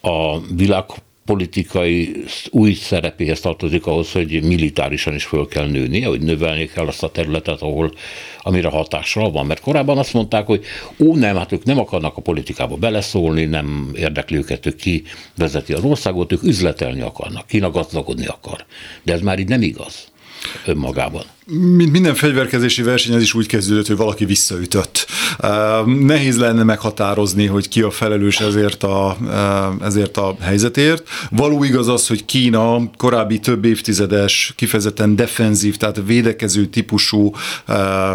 a 0.02 0.40
világ 0.56 0.84
politikai 1.26 2.24
új 2.50 2.74
szerepéhez 2.74 3.40
tartozik 3.40 3.86
ahhoz, 3.86 4.12
hogy 4.12 4.44
militárisan 4.44 5.14
is 5.14 5.24
föl 5.24 5.48
kell 5.48 5.68
nőni, 5.68 6.02
hogy 6.02 6.22
növelni 6.22 6.66
kell 6.66 6.88
azt 6.88 7.04
a 7.04 7.12
területet, 7.12 7.62
ahol 7.62 7.94
amire 8.42 8.70
hatással 8.70 9.32
van. 9.32 9.46
Mert 9.46 9.62
korábban 9.62 9.98
azt 9.98 10.14
mondták, 10.14 10.46
hogy 10.46 10.66
ó, 11.00 11.16
nem, 11.16 11.36
hát 11.36 11.52
ők 11.52 11.64
nem 11.64 11.80
akarnak 11.80 12.18
a 12.18 12.22
politikába 12.22 12.76
beleszólni, 12.76 13.46
nem 13.46 13.92
érdekli 13.96 14.38
őket, 14.38 14.64
hogy 14.64 14.76
ki 14.76 15.04
vezeti 15.38 15.74
az 15.74 15.84
országot, 15.84 16.32
ők 16.32 16.44
üzletelni 16.44 17.02
akarnak, 17.02 17.48
Kína 17.48 17.72
gazdagodni 17.72 18.26
akar. 18.26 18.66
De 19.04 19.14
ez 19.14 19.22
már 19.22 19.40
így 19.40 19.50
nem 19.50 19.62
igaz 19.62 20.08
önmagában. 20.66 21.24
Mint 21.52 21.92
minden 21.92 22.16
fegyverkezési 22.16 22.82
verseny, 22.82 23.16
ez 23.16 23.22
is 23.22 23.34
úgy 23.34 23.46
kezdődött, 23.46 23.88
hogy 23.88 23.98
valaki 23.98 24.26
visszaütött. 24.26 25.08
Nehéz 25.86 26.38
lenne 26.38 26.64
meghatározni, 26.64 27.46
hogy 27.46 27.68
ki 27.70 27.82
a 27.82 27.92
felelős 27.92 28.40
ezért 28.40 28.84
a, 28.84 29.18
ezért 29.82 30.18
a 30.18 30.36
helyzetért. 30.42 31.10
Való 31.32 31.64
igaz 31.64 31.88
az, 31.88 32.08
hogy 32.08 32.26
Kína 32.26 32.90
korábbi 32.98 33.40
több 33.40 33.66
évtizedes, 33.66 34.54
kifejezetten 34.56 35.16
defenzív, 35.16 35.78
tehát 35.78 36.02
védekező 36.06 36.66
típusú 36.66 37.32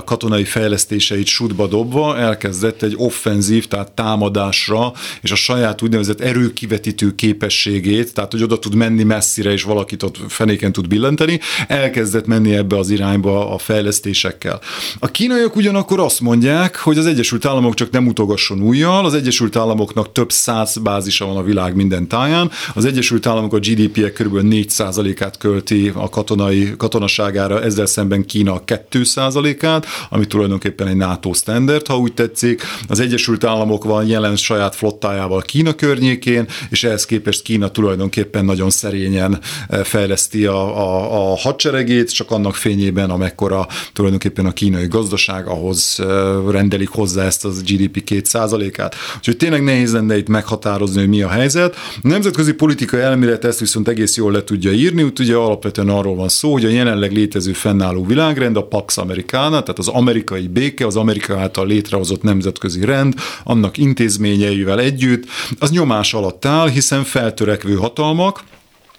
katonai 0.04 0.44
fejlesztéseit 0.44 1.26
sútba 1.26 1.66
dobva 1.66 2.18
elkezdett 2.18 2.82
egy 2.82 2.94
offenzív, 2.96 3.66
tehát 3.66 3.92
támadásra, 3.92 4.92
és 5.20 5.30
a 5.30 5.36
saját 5.36 5.82
úgynevezett 5.82 6.20
erőkivetítő 6.20 7.14
képességét, 7.14 8.14
tehát 8.14 8.32
hogy 8.32 8.42
oda 8.42 8.58
tud 8.58 8.74
menni 8.74 9.02
messzire, 9.02 9.52
és 9.52 9.62
valakit 9.62 10.02
ott 10.02 10.18
fenéken 10.28 10.72
tud 10.72 10.88
billenteni, 10.88 11.40
elkezdett 11.68 12.26
menni 12.26 12.54
ebbe 12.54 12.78
az 12.78 12.90
irányba 12.90 13.20
irányba 13.22 13.54
a 13.54 13.58
fejlesztésekkel. 13.58 14.60
A 14.98 15.06
kínaiak 15.06 15.56
ugyanakkor 15.56 16.00
azt 16.00 16.20
mondják, 16.20 16.76
hogy 16.76 16.98
az 16.98 17.06
Egyesült 17.06 17.44
Államok 17.44 17.74
csak 17.74 17.90
nem 17.90 18.06
utogasson 18.06 18.62
újjal, 18.62 19.04
az 19.04 19.14
Egyesült 19.14 19.56
Államoknak 19.56 20.12
több 20.12 20.32
száz 20.32 20.76
bázisa 20.76 21.26
van 21.26 21.36
a 21.36 21.42
világ 21.42 21.74
minden 21.74 22.08
táján, 22.08 22.50
az 22.74 22.84
Egyesült 22.84 23.26
Államok 23.26 23.52
a 23.52 23.58
GDP-ek 23.58 24.12
kb. 24.12 24.38
4%-át 24.42 25.38
költi 25.38 25.92
a 25.94 26.08
katonai 26.08 26.74
katonaságára, 26.76 27.62
ezzel 27.62 27.86
szemben 27.86 28.26
Kína 28.26 28.62
2%-át, 28.66 29.86
ami 30.10 30.26
tulajdonképpen 30.26 30.86
egy 30.86 30.96
NATO 30.96 31.32
standard, 31.32 31.86
ha 31.86 31.98
úgy 31.98 32.14
tetszik. 32.14 32.62
Az 32.88 33.00
Egyesült 33.00 33.44
Államok 33.44 33.84
van 33.84 34.06
jelen 34.06 34.36
saját 34.36 34.74
flottájával 34.74 35.40
Kína 35.40 35.74
környékén, 35.74 36.46
és 36.70 36.84
ehhez 36.84 37.04
képest 37.04 37.42
Kína 37.42 37.68
tulajdonképpen 37.68 38.44
nagyon 38.44 38.70
szerényen 38.70 39.38
eh, 39.68 39.84
fejleszti 39.84 40.46
a, 40.46 40.60
a, 40.76 41.30
a 41.32 41.36
hadseregét, 41.36 42.14
csak 42.14 42.30
annak 42.30 42.54
fényében, 42.54 43.10
amekkora 43.12 43.66
tulajdonképpen 43.92 44.46
a 44.46 44.52
kínai 44.52 44.86
gazdaság, 44.86 45.46
ahhoz 45.46 46.02
rendelik 46.48 46.88
hozzá 46.88 47.24
ezt 47.24 47.44
az 47.44 47.62
GDP 47.62 48.02
2%-át. 48.10 48.94
Úgyhogy 49.16 49.36
tényleg 49.36 49.62
nehéz 49.62 49.92
lenne 49.92 50.16
itt 50.16 50.28
meghatározni, 50.28 50.98
hogy 50.98 51.08
mi 51.08 51.22
a 51.22 51.28
helyzet. 51.28 51.76
A 52.02 52.08
nemzetközi 52.08 52.52
politikai 52.52 53.00
elmélet 53.00 53.44
ezt 53.44 53.58
viszont 53.58 53.88
egész 53.88 54.16
jól 54.16 54.32
le 54.32 54.44
tudja 54.44 54.72
írni, 54.72 55.02
úgy 55.02 55.20
ugye 55.20 55.34
alapvetően 55.34 55.88
arról 55.88 56.14
van 56.14 56.28
szó, 56.28 56.52
hogy 56.52 56.64
a 56.64 56.68
jelenleg 56.68 57.12
létező 57.12 57.52
fennálló 57.52 58.04
világrend, 58.04 58.56
a 58.56 58.66
Pax 58.66 58.96
Americana, 58.96 59.60
tehát 59.60 59.78
az 59.78 59.88
amerikai 59.88 60.48
béke, 60.48 60.86
az 60.86 60.96
Amerika 60.96 61.38
által 61.38 61.66
létrehozott 61.66 62.22
nemzetközi 62.22 62.84
rend, 62.84 63.14
annak 63.44 63.78
intézményeivel 63.78 64.80
együtt, 64.80 65.24
az 65.58 65.70
nyomás 65.70 66.14
alatt 66.14 66.44
áll, 66.44 66.68
hiszen 66.68 67.04
feltörekvő 67.04 67.74
hatalmak, 67.74 68.42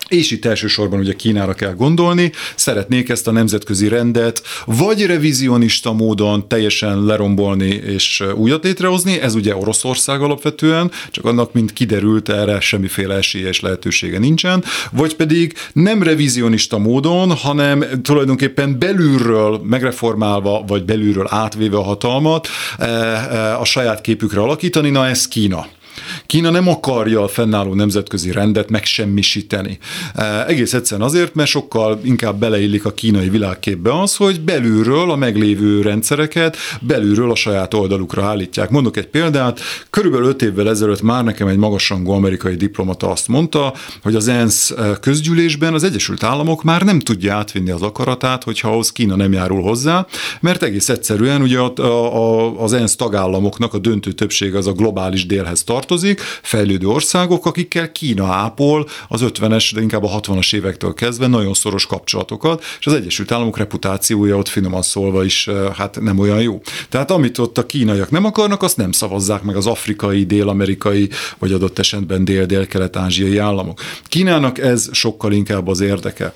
és 0.07 0.31
itt 0.31 0.45
elsősorban 0.45 0.99
ugye 0.99 1.13
Kínára 1.13 1.53
kell 1.53 1.73
gondolni, 1.73 2.31
szeretnék 2.55 3.09
ezt 3.09 3.27
a 3.27 3.31
nemzetközi 3.31 3.87
rendet 3.87 4.41
vagy 4.65 5.05
revizionista 5.05 5.93
módon 5.93 6.47
teljesen 6.47 7.05
lerombolni 7.05 7.69
és 7.69 8.23
újat 8.35 8.63
létrehozni, 8.63 9.19
ez 9.19 9.35
ugye 9.35 9.55
Oroszország 9.55 10.21
alapvetően, 10.21 10.91
csak 11.11 11.25
annak, 11.25 11.53
mint 11.53 11.73
kiderült, 11.73 12.29
erre 12.29 12.59
semmiféle 12.59 13.15
esélye 13.15 13.47
és 13.47 13.59
lehetősége 13.59 14.19
nincsen, 14.19 14.63
vagy 14.91 15.15
pedig 15.15 15.53
nem 15.73 16.03
revizionista 16.03 16.77
módon, 16.77 17.31
hanem 17.31 17.85
tulajdonképpen 18.01 18.79
belülről 18.79 19.61
megreformálva, 19.63 20.63
vagy 20.67 20.83
belülről 20.83 21.27
átvéve 21.29 21.77
a 21.77 21.83
hatalmat 21.83 22.47
eh, 22.77 23.25
eh, 23.25 23.61
a 23.61 23.65
saját 23.65 24.01
képükre 24.01 24.41
alakítani, 24.41 24.89
na 24.89 25.07
ez 25.07 25.27
Kína. 25.27 25.65
Kína 26.25 26.49
nem 26.49 26.67
akarja 26.67 27.23
a 27.23 27.27
fennálló 27.27 27.73
nemzetközi 27.73 28.31
rendet 28.31 28.69
megsemmisíteni. 28.69 29.77
Egész 30.47 30.73
egyszerűen 30.73 31.07
azért, 31.07 31.35
mert 31.35 31.49
sokkal 31.49 31.99
inkább 32.03 32.39
beleillik 32.39 32.85
a 32.85 32.93
kínai 32.93 33.29
világképbe 33.29 34.01
az, 34.01 34.15
hogy 34.15 34.41
belülről 34.41 35.11
a 35.11 35.15
meglévő 35.15 35.81
rendszereket 35.81 36.57
belülről 36.81 37.31
a 37.31 37.35
saját 37.35 37.73
oldalukra 37.73 38.23
állítják. 38.23 38.69
Mondok 38.69 38.97
egy 38.97 39.07
példát, 39.07 39.59
körülbelül 39.89 40.27
öt 40.27 40.41
évvel 40.41 40.69
ezelőtt 40.69 41.01
már 41.01 41.23
nekem 41.23 41.47
egy 41.47 41.57
magasrangú 41.57 42.11
amerikai 42.11 42.55
diplomata 42.55 43.09
azt 43.11 43.27
mondta, 43.27 43.73
hogy 44.01 44.15
az 44.15 44.27
ENSZ 44.27 44.73
közgyűlésben 45.01 45.73
az 45.73 45.83
Egyesült 45.83 46.23
Államok 46.23 46.63
már 46.63 46.81
nem 46.81 46.99
tudja 46.99 47.35
átvinni 47.35 47.71
az 47.71 47.81
akaratát, 47.81 48.43
hogyha 48.43 48.69
ahhoz 48.69 48.91
Kína 48.91 49.15
nem 49.15 49.33
járul 49.33 49.61
hozzá, 49.61 50.05
mert 50.39 50.63
egész 50.63 50.89
egyszerűen 50.89 51.41
ugye 51.41 51.59
az 52.57 52.73
ENSZ 52.73 52.95
tagállamoknak 52.95 53.73
a 53.73 53.77
döntő 53.77 54.11
többsége 54.11 54.57
az 54.57 54.67
a 54.67 54.71
globális 54.71 55.25
délhez 55.25 55.63
tart, 55.63 55.82
tartozik, 55.85 56.21
fejlődő 56.41 56.87
országok, 56.87 57.45
akikkel 57.45 57.91
Kína 57.91 58.25
ápol 58.25 58.87
az 59.07 59.21
50-es, 59.23 59.71
de 59.73 59.81
inkább 59.81 60.03
a 60.03 60.19
60-as 60.19 60.55
évektől 60.55 60.93
kezdve 60.93 61.27
nagyon 61.27 61.53
szoros 61.53 61.85
kapcsolatokat, 61.85 62.63
és 62.79 62.85
az 62.85 62.93
Egyesült 62.93 63.31
Államok 63.31 63.57
reputációja 63.57 64.37
ott 64.37 64.47
finoman 64.47 64.81
szólva 64.81 65.23
is 65.23 65.49
hát 65.75 65.99
nem 66.01 66.19
olyan 66.19 66.41
jó. 66.41 66.61
Tehát 66.89 67.11
amit 67.11 67.37
ott 67.37 67.57
a 67.57 67.65
kínaiak 67.65 68.09
nem 68.09 68.25
akarnak, 68.25 68.63
azt 68.63 68.77
nem 68.77 68.91
szavazzák 68.91 69.43
meg 69.43 69.55
az 69.55 69.67
afrikai, 69.67 70.25
dél-amerikai, 70.25 71.09
vagy 71.39 71.51
adott 71.51 71.79
esetben 71.79 72.25
dél-dél-kelet-ázsiai 72.25 73.37
államok. 73.37 73.79
Kínának 74.03 74.57
ez 74.57 74.89
sokkal 74.91 75.31
inkább 75.31 75.67
az 75.67 75.79
érdeke. 75.79 76.33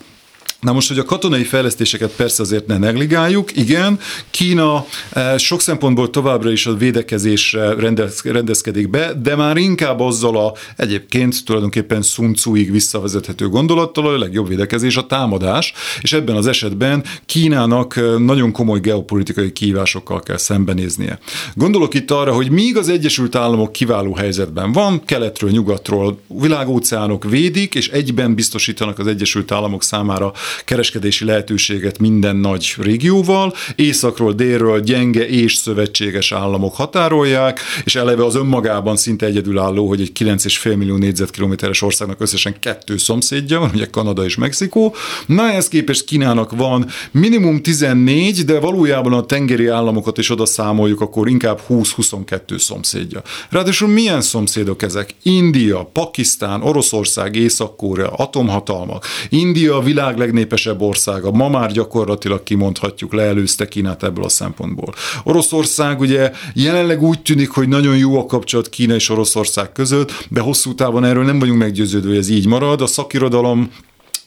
Na 0.62 0.74
most, 0.74 0.88
hogy 0.88 1.00
a 1.00 1.04
katonai 1.04 1.44
fejlesztéseket 1.44 2.12
persze 2.16 2.42
azért 2.42 2.68
ne 2.68 2.78
negligáljuk, 2.78 3.56
igen, 3.56 4.00
Kína 4.32 4.86
eh, 5.10 5.38
sok 5.38 5.62
szempontból 5.62 6.10
továbbra 6.10 6.52
is 6.52 6.66
a 6.66 6.76
védekezésre 6.76 7.74
rendez, 7.74 8.22
rendezkedik 8.24 8.90
be, 8.90 9.14
de 9.14 9.36
már 9.36 9.58
inkább 9.58 10.00
azzal 10.00 10.38
a 10.38 10.54
egyébként 10.76 11.46
tulajdonképpen 11.46 12.02
Sun 12.02 12.34
Tzu-ig 12.34 12.72
visszavezethető 12.72 13.50
gondolattal, 13.50 14.08
a 14.08 14.18
legjobb 14.18 14.48
védekezés 14.48 14.98
a 14.98 15.08
támadás, 15.08 15.74
és 16.02 16.14
ebben 16.14 16.36
az 16.36 16.48
esetben 16.48 17.04
Kínának 17.26 17.98
eh, 17.98 18.18
nagyon 18.18 18.52
komoly 18.52 18.80
geopolitikai 18.80 19.52
kihívásokkal 19.52 20.20
kell 20.20 20.38
szembenéznie. 20.38 21.20
Gondolok 21.54 21.94
itt 21.94 22.12
arra, 22.12 22.34
hogy 22.34 22.50
míg 22.50 22.78
az 22.78 22.90
Egyesült 22.90 23.36
Államok 23.36 23.72
kiváló 23.72 24.14
helyzetben 24.16 24.72
van, 24.72 25.04
keletről, 25.06 25.50
nyugatról 25.50 26.20
világóceánok 26.28 27.24
védik, 27.24 27.76
és 27.76 27.90
egyben 27.90 28.36
biztosítanak 28.36 29.00
az 29.00 29.08
Egyesült 29.08 29.52
Államok 29.52 29.84
számára 29.84 30.34
kereskedési 30.66 31.26
lehetőséget 31.26 32.00
minden 32.00 32.36
nagy 32.36 32.76
régióval, 32.78 33.54
északról, 33.76 34.34
délről 34.34 34.80
gyenge 34.80 35.28
és 35.28 35.56
szövetséges 35.56 36.32
államok 36.32 36.76
határolják, 36.76 37.60
és 37.84 37.96
eleve 37.96 38.26
az 38.26 38.36
önmagában 38.36 38.98
szinte 38.98 39.26
egyedülálló, 39.26 39.88
hogy 39.88 40.02
egy 40.02 40.12
9,5 40.20 40.78
millió 40.78 40.96
négyzetkilométeres 40.96 41.82
országnak 41.82 42.22
összesen 42.22 42.56
kettő 42.60 42.98
szomszédja 42.98 43.60
van, 43.60 43.72
ugye 43.74 43.86
Kanada 43.86 44.24
és 44.24 44.36
Mexikó. 44.36 44.96
Na, 45.26 45.50
ehhez 45.50 45.68
képest 45.68 46.06
Kínának 46.06 46.52
van 46.52 46.88
minimum 47.12 47.62
14, 47.62 48.46
de 48.46 48.60
valójában 48.60 49.14
a 49.14 49.26
tengeri 49.26 49.68
államokat 49.68 50.18
is 50.18 50.30
oda 50.30 50.46
számoljuk, 50.46 51.02
akkor 51.02 51.28
inkább 51.28 51.62
20-22 51.70 52.58
szomszédja. 52.58 53.22
Ráadásul 53.50 53.88
milyen 53.88 54.22
szomszédok 54.22 54.82
ezek? 54.82 55.16
India, 55.24 55.90
Pakisztán, 55.94 56.62
Oroszország, 56.62 57.36
Észak-Korea, 57.36 58.10
atomhatalmak. 58.10 59.06
India 59.30 59.76
a 59.76 59.82
világ 59.82 60.18
legnépesebb 60.38 60.82
országa, 60.82 61.32
ma 61.32 61.50
már 61.50 61.72
gyakorlatilag 61.72 62.44
kimondhatjuk, 62.44 63.14
leelőzte 63.14 63.68
Kínát 63.68 64.04
ebből 64.04 64.24
a 64.24 64.30
szempontból. 64.30 64.94
Oroszország 65.24 66.00
ugye 66.00 66.32
jelenleg 66.54 67.02
úgy 67.02 67.22
tűnik, 67.22 67.50
hogy 67.50 67.68
nagyon 67.68 67.98
jó 67.98 68.20
a 68.20 68.26
kapcsolat 68.26 68.70
Kína 68.70 68.94
és 68.94 69.10
Oroszország 69.10 69.72
között, 69.72 70.26
de 70.30 70.40
hosszú 70.40 70.76
távon 70.76 71.04
erről 71.04 71.24
nem 71.24 71.40
vagyunk 71.40 71.60
meggyőződve, 71.60 72.10
hogy 72.10 72.18
ez 72.18 72.30
így 72.30 72.48
marad. 72.48 72.82
A 72.82 72.86
szakirodalom 72.86 73.72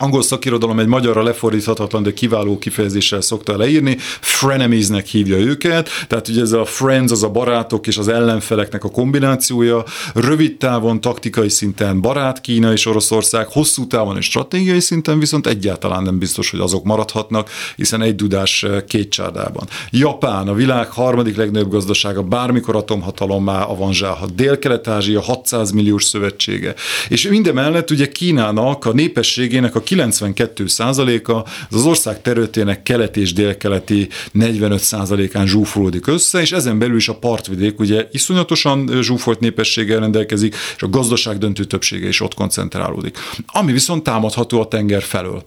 angol 0.00 0.22
szakirodalom 0.22 0.78
egy 0.78 0.86
magyarra 0.86 1.22
lefordíthatatlan, 1.22 2.02
de 2.02 2.12
kiváló 2.12 2.58
kifejezéssel 2.58 3.20
szokta 3.20 3.56
leírni, 3.56 3.96
frenemiesnek 4.20 5.06
hívja 5.06 5.36
őket, 5.36 5.88
tehát 6.08 6.28
ugye 6.28 6.40
ez 6.40 6.52
a 6.52 6.64
friends, 6.64 7.12
az 7.12 7.22
a 7.22 7.28
barátok 7.28 7.86
és 7.86 7.96
az 7.96 8.08
ellenfeleknek 8.08 8.84
a 8.84 8.90
kombinációja, 8.90 9.84
rövid 10.14 10.56
távon, 10.56 11.00
taktikai 11.00 11.48
szinten 11.48 12.00
barát 12.00 12.40
Kína 12.40 12.72
és 12.72 12.86
Oroszország, 12.86 13.46
hosszú 13.46 13.86
távon 13.86 14.16
és 14.16 14.24
stratégiai 14.24 14.80
szinten 14.80 15.18
viszont 15.18 15.46
egyáltalán 15.46 16.02
nem 16.02 16.18
biztos, 16.18 16.50
hogy 16.50 16.60
azok 16.60 16.84
maradhatnak, 16.84 17.50
hiszen 17.76 18.02
egy 18.02 18.14
dudás 18.14 18.62
eh, 18.62 18.80
két 18.88 19.10
csárdában. 19.10 19.68
Japán, 19.90 20.48
a 20.48 20.54
világ 20.54 20.90
harmadik 20.90 21.36
legnagyobb 21.36 21.70
gazdasága, 21.70 22.22
bármikor 22.22 22.76
atomhatalommá 22.76 23.62
avanzsálhat. 23.62 24.34
Dél-Kelet-Ázsia 24.34 25.20
600 25.20 25.70
milliós 25.70 26.04
szövetsége. 26.04 26.74
És 27.08 27.28
mindemellett 27.28 27.90
ugye 27.90 28.08
Kínának 28.08 28.84
a 28.84 28.92
népességének 28.92 29.74
a 29.74 29.80
92 29.90 30.66
százaléka 30.66 31.42
az 31.42 31.76
az 31.76 31.84
ország 31.84 32.22
területének 32.22 32.82
kelet 32.82 33.16
és 33.16 33.32
délkeleti 33.32 34.08
45 34.32 34.80
százalékán 34.80 35.46
zsúfolódik 35.46 36.06
össze, 36.06 36.40
és 36.40 36.52
ezen 36.52 36.78
belül 36.78 36.96
is 36.96 37.08
a 37.08 37.14
partvidék 37.14 37.80
ugye 37.80 38.08
iszonyatosan 38.12 39.02
zsúfolt 39.02 39.40
népességgel 39.40 40.00
rendelkezik, 40.00 40.54
és 40.76 40.82
a 40.82 40.88
gazdaság 40.88 41.38
döntő 41.38 41.64
többsége 41.64 42.08
is 42.08 42.20
ott 42.20 42.34
koncentrálódik. 42.34 43.18
Ami 43.46 43.72
viszont 43.72 44.02
támadható 44.02 44.60
a 44.60 44.68
tenger 44.68 45.02
felől. 45.02 45.42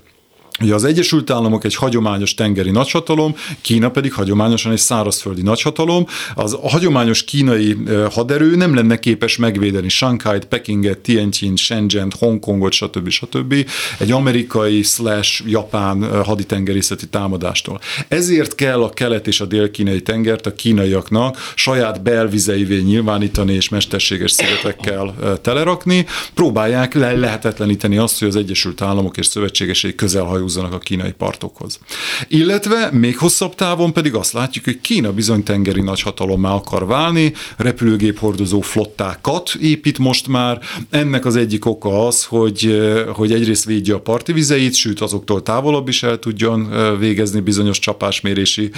Ugye 0.64 0.74
az 0.74 0.84
Egyesült 0.84 1.30
Államok 1.30 1.64
egy 1.64 1.76
hagyományos 1.76 2.34
tengeri 2.34 2.72
nagyhatalom, 2.72 3.36
Kína 3.62 3.90
pedig 3.90 4.14
hagyományosan 4.14 4.72
egy 4.72 4.78
szárazföldi 4.78 5.42
nagyhatalom. 5.42 6.06
Az 6.36 6.54
a 6.54 6.70
hagyományos 6.70 7.24
kínai 7.24 7.78
haderő 8.12 8.56
nem 8.56 8.76
lenne 8.76 9.00
képes 9.00 9.38
megvédeni 9.38 9.90
Shanghai-t, 9.90 10.46
Pekinget, 10.46 10.98
Tianjin, 10.98 11.56
Shenzhen, 11.56 12.12
Hongkongot, 12.20 12.72
stb. 12.72 13.10
stb. 13.10 13.56
egy 13.98 14.12
amerikai 14.12 14.82
slash 14.82 15.44
japán 15.48 16.24
haditengerészeti 16.24 17.08
támadástól. 17.08 17.80
Ezért 18.08 18.56
kell 18.56 18.84
a 18.84 18.90
kelet 18.90 19.28
és 19.28 19.42
a 19.42 19.46
dél-kínai 19.46 20.02
tengert 20.02 20.46
a 20.46 20.54
kínaiaknak 20.54 21.52
saját 21.56 22.02
belvizeivé 22.02 22.80
nyilvánítani 22.80 23.54
és 23.54 23.70
mesterséges 23.70 24.32
szigetekkel 24.32 25.16
telerakni. 25.42 26.06
Próbálják 26.34 26.94
le 26.94 27.14
lehetetleníteni 27.14 27.98
azt, 27.98 28.20
hogy 28.20 28.28
az 28.28 28.36
Egyesült 28.36 28.82
Államok 28.82 29.18
és 29.18 29.26
szövetségesei 29.26 29.96
közel 29.96 30.26
hajózzanak 30.54 30.74
a 30.74 30.78
kínai 30.78 31.12
partokhoz. 31.12 31.80
Illetve 32.28 32.90
még 32.92 33.18
hosszabb 33.18 33.56
távon 33.56 33.94
pedig 33.94 34.16
azt 34.16 34.34
látjuk, 34.34 34.66
hogy 34.66 34.82
Kína 34.82 35.12
bizony 35.12 35.44
tengeri 35.44 35.82
nagyhatalommá 35.82 36.54
akar 36.54 36.86
válni, 36.86 37.34
repülőgép 37.58 38.20
hordozó 38.20 38.62
flottákat 38.62 39.54
épít 39.62 39.98
most 39.98 40.28
már. 40.28 40.60
Ennek 40.90 41.26
az 41.26 41.36
egyik 41.36 41.66
oka 41.66 42.08
az, 42.08 42.24
hogy, 42.24 42.82
hogy 43.14 43.32
egyrészt 43.32 43.66
védje 43.66 43.94
a 43.94 44.00
parti 44.00 44.34
vizeit, 44.34 44.76
sőt 44.76 45.02
azoktól 45.02 45.44
távolabb 45.44 45.88
is 45.88 46.04
el 46.04 46.20
tudjon 46.20 46.70
végezni 47.00 47.40
bizonyos 47.40 47.80
csapásmérési 47.80 48.72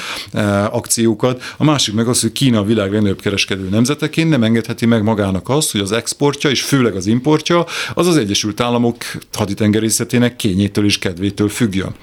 akciókat. 0.71 1.41
A 1.57 1.63
másik 1.63 1.93
meg 1.93 2.07
az, 2.07 2.21
hogy 2.21 2.31
Kína 2.31 2.59
a 2.59 2.63
világ 2.63 2.91
legnagyobb 2.91 3.21
kereskedő 3.21 3.69
nemzeteként 3.69 4.29
nem 4.29 4.43
engedheti 4.43 4.85
meg 4.85 5.03
magának 5.03 5.49
azt, 5.49 5.71
hogy 5.71 5.81
az 5.81 5.91
exportja 5.91 6.49
és 6.49 6.61
főleg 6.61 6.95
az 6.95 7.07
importja 7.07 7.65
az 7.93 8.07
az 8.07 8.17
Egyesült 8.17 8.59
Államok 8.59 8.97
haditengerészetének 9.31 10.35
kényétől 10.35 10.85
és 10.85 10.99
kedvétől 10.99 11.49
Figure 11.55 11.93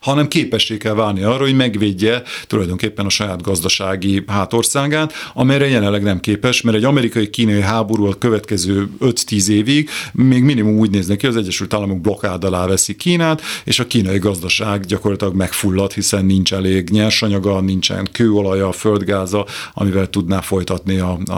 hanem 0.00 0.28
képessé 0.28 0.76
kell 0.76 0.94
válni 0.94 1.22
arra, 1.22 1.44
hogy 1.44 1.56
megvédje 1.56 2.22
tulajdonképpen 2.46 3.06
a 3.06 3.08
saját 3.08 3.42
gazdasági 3.42 4.24
hátországát, 4.26 5.12
amelyre 5.34 5.68
jelenleg 5.68 6.02
nem 6.02 6.20
képes, 6.20 6.60
mert 6.60 6.76
egy 6.76 6.84
amerikai-kínai 6.84 7.60
háború 7.60 8.06
a 8.06 8.14
következő 8.14 8.88
5-10 9.00 9.48
évig 9.48 9.88
még 10.12 10.42
minimum 10.42 10.78
úgy 10.78 10.90
néz 10.90 11.12
ki, 11.18 11.26
az 11.26 11.36
Egyesült 11.36 11.74
Államok 11.74 12.00
blokkád 12.00 12.44
alá 12.44 12.66
veszi 12.66 12.96
Kínát, 12.96 13.42
és 13.64 13.78
a 13.78 13.86
kínai 13.86 14.18
gazdaság 14.18 14.84
gyakorlatilag 14.84 15.34
megfullad, 15.34 15.92
hiszen 15.92 16.24
nincs 16.24 16.52
elég 16.52 16.88
nyersanyaga, 16.90 17.60
nincsen 17.60 18.08
kőolaja, 18.12 18.72
földgáza, 18.72 19.46
amivel 19.74 20.06
tudná 20.06 20.40
folytatni 20.40 20.98
a, 20.98 21.18
a, 21.26 21.32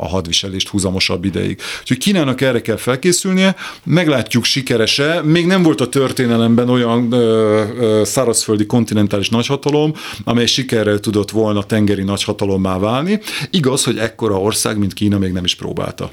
a 0.00 0.08
hadviselést 0.08 0.68
húzamosabb 0.68 1.24
ideig. 1.24 1.60
Úgyhogy 1.80 1.98
Kínának 1.98 2.40
erre 2.40 2.62
kell 2.62 2.76
felkészülnie, 2.76 3.56
meglátjuk 3.84 4.44
sikerese, 4.44 5.20
még 5.24 5.46
nem 5.46 5.62
volt 5.62 5.80
a 5.80 5.88
történelemben 5.88 6.68
olyan 6.68 7.12
ö, 7.12 7.62
ö, 7.78 8.01
szárazföldi 8.04 8.66
kontinentális 8.66 9.28
nagyhatalom, 9.28 9.94
amely 10.24 10.46
sikerrel 10.46 10.98
tudott 10.98 11.30
volna 11.30 11.62
tengeri 11.62 12.02
nagyhatalommá 12.02 12.78
válni. 12.78 13.20
Igaz, 13.50 13.84
hogy 13.84 13.98
ekkora 13.98 14.40
ország, 14.40 14.78
mint 14.78 14.94
Kína 14.94 15.18
még 15.18 15.32
nem 15.32 15.44
is 15.44 15.54
próbálta. 15.54 16.12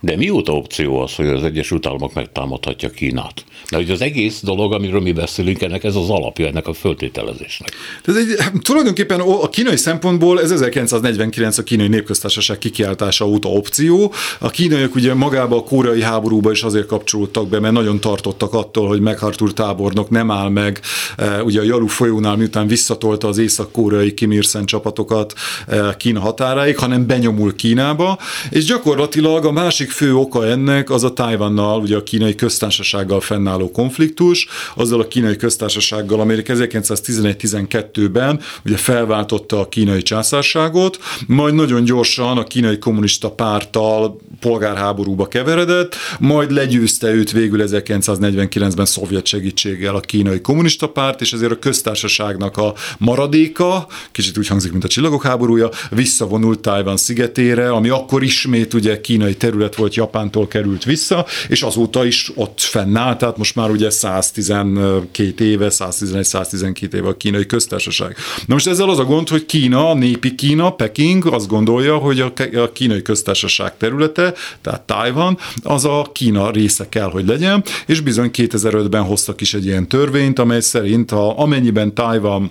De 0.00 0.16
mióta 0.16 0.52
opció 0.52 1.00
az, 1.00 1.14
hogy 1.14 1.26
az 1.26 1.42
Egyesült 1.42 1.86
Államok 1.86 2.14
megtámadhatja 2.14 2.90
Kínát? 2.90 3.44
Mert 3.70 3.82
hogy 3.82 3.92
az 3.92 4.00
egész 4.00 4.40
dolog, 4.42 4.72
amiről 4.72 5.00
mi 5.00 5.12
beszélünk, 5.12 5.62
ennek 5.62 5.84
ez 5.84 5.96
az 5.96 6.10
alapja 6.10 6.46
ennek 6.46 6.66
a 6.66 6.72
föltételezésnek. 6.72 7.72
Ez 8.04 8.16
egy, 8.16 8.36
tulajdonképpen 8.62 9.20
a 9.20 9.48
kínai 9.48 9.76
szempontból 9.76 10.40
ez 10.40 10.50
1949 10.50 11.58
a 11.58 11.62
kínai 11.62 11.88
népköztársaság 11.88 12.58
kikiáltása 12.58 13.26
óta 13.26 13.48
opció. 13.48 14.12
A 14.38 14.50
kínaiak 14.50 14.94
ugye 14.94 15.14
magába 15.14 15.56
a 15.56 15.62
koreai 15.62 16.02
háborúba 16.02 16.50
is 16.50 16.62
azért 16.62 16.86
kapcsolódtak 16.86 17.48
be, 17.48 17.60
mert 17.60 17.74
nagyon 17.74 18.00
tartottak 18.00 18.54
attól, 18.54 18.88
hogy 18.88 19.00
MacArthur 19.00 19.52
tábornok 19.52 20.10
nem 20.10 20.30
áll 20.30 20.48
meg 20.48 20.80
e, 21.16 21.42
ugye 21.42 21.60
a 21.60 21.64
Jalu 21.64 21.86
folyónál, 21.86 22.36
miután 22.36 22.66
visszatolta 22.66 23.28
az 23.28 23.38
észak-koreai 23.38 24.14
Kim 24.14 24.32
Il-sen 24.32 24.64
csapatokat 24.64 25.34
e, 25.66 25.94
Kína 25.96 26.20
határáig, 26.20 26.78
hanem 26.78 27.06
benyomul 27.06 27.54
Kínába, 27.54 28.18
és 28.50 28.64
gyakorlatilag 28.64 29.44
a 29.44 29.52
másik 29.66 29.90
fő 29.90 30.14
oka 30.14 30.46
ennek 30.46 30.90
az 30.90 31.04
a 31.04 31.12
Tajvannal, 31.12 31.80
ugye 31.80 31.96
a 31.96 32.02
kínai 32.02 32.34
köztársasággal 32.34 33.20
fennálló 33.20 33.70
konfliktus, 33.70 34.48
azzal 34.74 35.00
a 35.00 35.08
kínai 35.08 35.36
köztársasággal, 35.36 36.20
amelyik 36.20 36.46
1911-12-ben 36.48 38.40
ugye 38.64 38.76
felváltotta 38.76 39.60
a 39.60 39.68
kínai 39.68 40.02
császárságot, 40.02 40.98
majd 41.26 41.54
nagyon 41.54 41.84
gyorsan 41.84 42.38
a 42.38 42.44
kínai 42.44 42.78
kommunista 42.78 43.30
párttal 43.30 44.20
polgárháborúba 44.40 45.26
keveredett, 45.26 45.96
majd 46.18 46.50
legyőzte 46.50 47.12
őt 47.12 47.30
végül 47.32 47.64
1949-ben 47.66 48.86
szovjet 48.86 49.26
segítséggel 49.26 49.94
a 49.94 50.00
kínai 50.00 50.40
kommunista 50.40 50.88
párt, 50.88 51.20
és 51.20 51.32
ezért 51.32 51.52
a 51.52 51.58
köztársaságnak 51.58 52.56
a 52.56 52.74
maradéka, 52.98 53.86
kicsit 54.12 54.38
úgy 54.38 54.46
hangzik, 54.46 54.72
mint 54.72 54.84
a 54.84 54.88
csillagok 54.88 55.22
háborúja, 55.22 55.70
visszavonult 55.90 56.60
Tájván 56.60 56.96
szigetére, 56.96 57.70
ami 57.70 57.88
akkor 57.88 58.22
ismét 58.22 58.74
ugye 58.74 59.00
kínai 59.00 59.34
terület 59.34 59.54
volt, 59.74 59.94
Japántól 59.94 60.48
került 60.48 60.84
vissza, 60.84 61.26
és 61.48 61.62
azóta 61.62 62.04
is 62.04 62.30
ott 62.34 62.60
fennáll, 62.60 63.16
tehát 63.16 63.36
most 63.36 63.54
már 63.54 63.70
ugye 63.70 63.90
112 63.90 65.44
éve, 65.44 65.68
111-112 65.70 66.92
éve 66.92 67.08
a 67.08 67.16
kínai 67.16 67.46
köztársaság. 67.46 68.16
Na 68.46 68.54
most 68.54 68.66
ezzel 68.66 68.88
az 68.88 68.98
a 68.98 69.04
gond, 69.04 69.28
hogy 69.28 69.46
Kína, 69.46 69.94
népi 69.94 70.34
Kína, 70.34 70.70
Peking 70.70 71.26
azt 71.26 71.48
gondolja, 71.48 71.96
hogy 71.96 72.20
a 72.54 72.72
kínai 72.72 73.02
köztársaság 73.02 73.76
területe, 73.76 74.34
tehát 74.60 74.80
Taiwan, 74.80 75.38
az 75.62 75.84
a 75.84 76.10
Kína 76.12 76.50
része 76.50 76.88
kell, 76.88 77.10
hogy 77.10 77.26
legyen, 77.26 77.64
és 77.86 78.00
bizony 78.00 78.30
2005-ben 78.32 79.02
hoztak 79.02 79.40
is 79.40 79.54
egy 79.54 79.64
ilyen 79.64 79.88
törvényt, 79.88 80.38
amely 80.38 80.60
szerint, 80.60 81.10
ha 81.10 81.28
amennyiben 81.28 81.94
Taiwan 81.94 82.50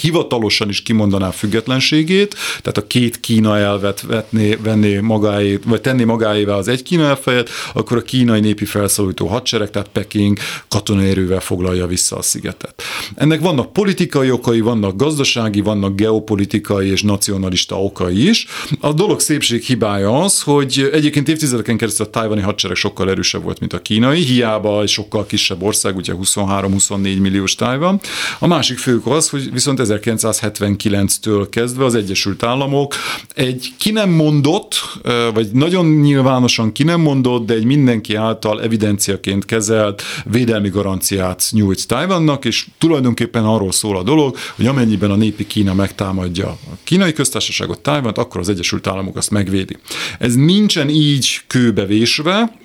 hivatalosan 0.00 0.68
is 0.68 0.82
kimondaná 0.82 1.30
függetlenségét, 1.30 2.34
tehát 2.60 2.78
a 2.78 2.86
két 2.86 3.20
Kína 3.20 3.58
elvet 3.58 4.00
vetné, 4.00 4.54
venné 4.54 5.00
magáét, 5.00 5.62
vagy 5.64 5.80
tenné 5.80 6.04
magáével 6.04 6.56
az 6.56 6.68
egy 6.68 6.82
Kína 6.82 7.04
elfejet, 7.04 7.50
akkor 7.74 7.96
a 7.96 8.02
kínai 8.02 8.40
népi 8.40 8.64
felszólító 8.64 9.26
hadsereg, 9.26 9.70
tehát 9.70 9.88
Peking 9.88 10.38
katonai 10.68 11.08
erővel 11.08 11.40
foglalja 11.40 11.86
vissza 11.86 12.16
a 12.16 12.22
szigetet. 12.22 12.82
Ennek 13.14 13.40
vannak 13.40 13.72
politikai 13.72 14.30
okai, 14.30 14.60
vannak 14.60 14.96
gazdasági, 14.96 15.60
vannak 15.60 15.96
geopolitikai 15.96 16.90
és 16.90 17.02
nacionalista 17.02 17.82
okai 17.82 18.28
is. 18.28 18.46
A 18.80 18.92
dolog 18.92 19.20
szépség 19.20 19.62
hibája 19.62 20.22
az, 20.22 20.40
hogy 20.40 20.90
egyébként 20.92 21.28
évtizedeken 21.28 21.76
keresztül 21.76 22.06
a 22.06 22.10
tájvani 22.10 22.40
hadsereg 22.40 22.76
sokkal 22.76 23.10
erősebb 23.10 23.42
volt, 23.42 23.60
mint 23.60 23.72
a 23.72 23.82
kínai, 23.82 24.20
hiába 24.20 24.82
egy 24.82 24.88
sokkal 24.88 25.26
kisebb 25.26 25.62
ország, 25.62 25.96
ugye 25.96 26.12
23-24 26.22 27.20
milliós 27.20 27.54
Tájvan. 27.54 28.00
A 28.38 28.46
másik 28.46 28.78
fő 28.78 29.00
az, 29.04 29.28
hogy 29.28 29.41
viszont 29.50 29.80
1979-től 29.82 31.46
kezdve 31.50 31.84
az 31.84 31.94
Egyesült 31.94 32.42
Államok 32.42 32.94
egy 33.34 33.72
ki 33.78 33.90
nem 33.90 34.10
mondott, 34.10 34.74
vagy 35.34 35.48
nagyon 35.52 35.86
nyilvánosan 35.86 36.72
ki 36.72 36.82
nem 36.82 37.00
mondott, 37.00 37.46
de 37.46 37.54
egy 37.54 37.64
mindenki 37.64 38.14
által 38.14 38.62
evidenciaként 38.62 39.44
kezelt 39.44 40.02
védelmi 40.24 40.68
garanciát 40.68 41.44
nyújt 41.50 41.86
Tajvannak, 41.86 42.44
és 42.44 42.66
tulajdonképpen 42.78 43.44
arról 43.44 43.72
szól 43.72 43.96
a 43.96 44.02
dolog, 44.02 44.36
hogy 44.56 44.66
amennyiben 44.66 45.10
a 45.10 45.16
népi 45.16 45.46
Kína 45.46 45.74
megtámadja 45.74 46.48
a 46.48 46.76
kínai 46.84 47.12
köztársaságot, 47.12 47.80
Tajvant, 47.80 48.18
akkor 48.18 48.40
az 48.40 48.48
Egyesült 48.48 48.86
Államok 48.86 49.16
azt 49.16 49.30
megvédi. 49.30 49.76
Ez 50.18 50.34
nincsen 50.34 50.88
így 50.88 51.40
kőbevésve, 51.46 52.60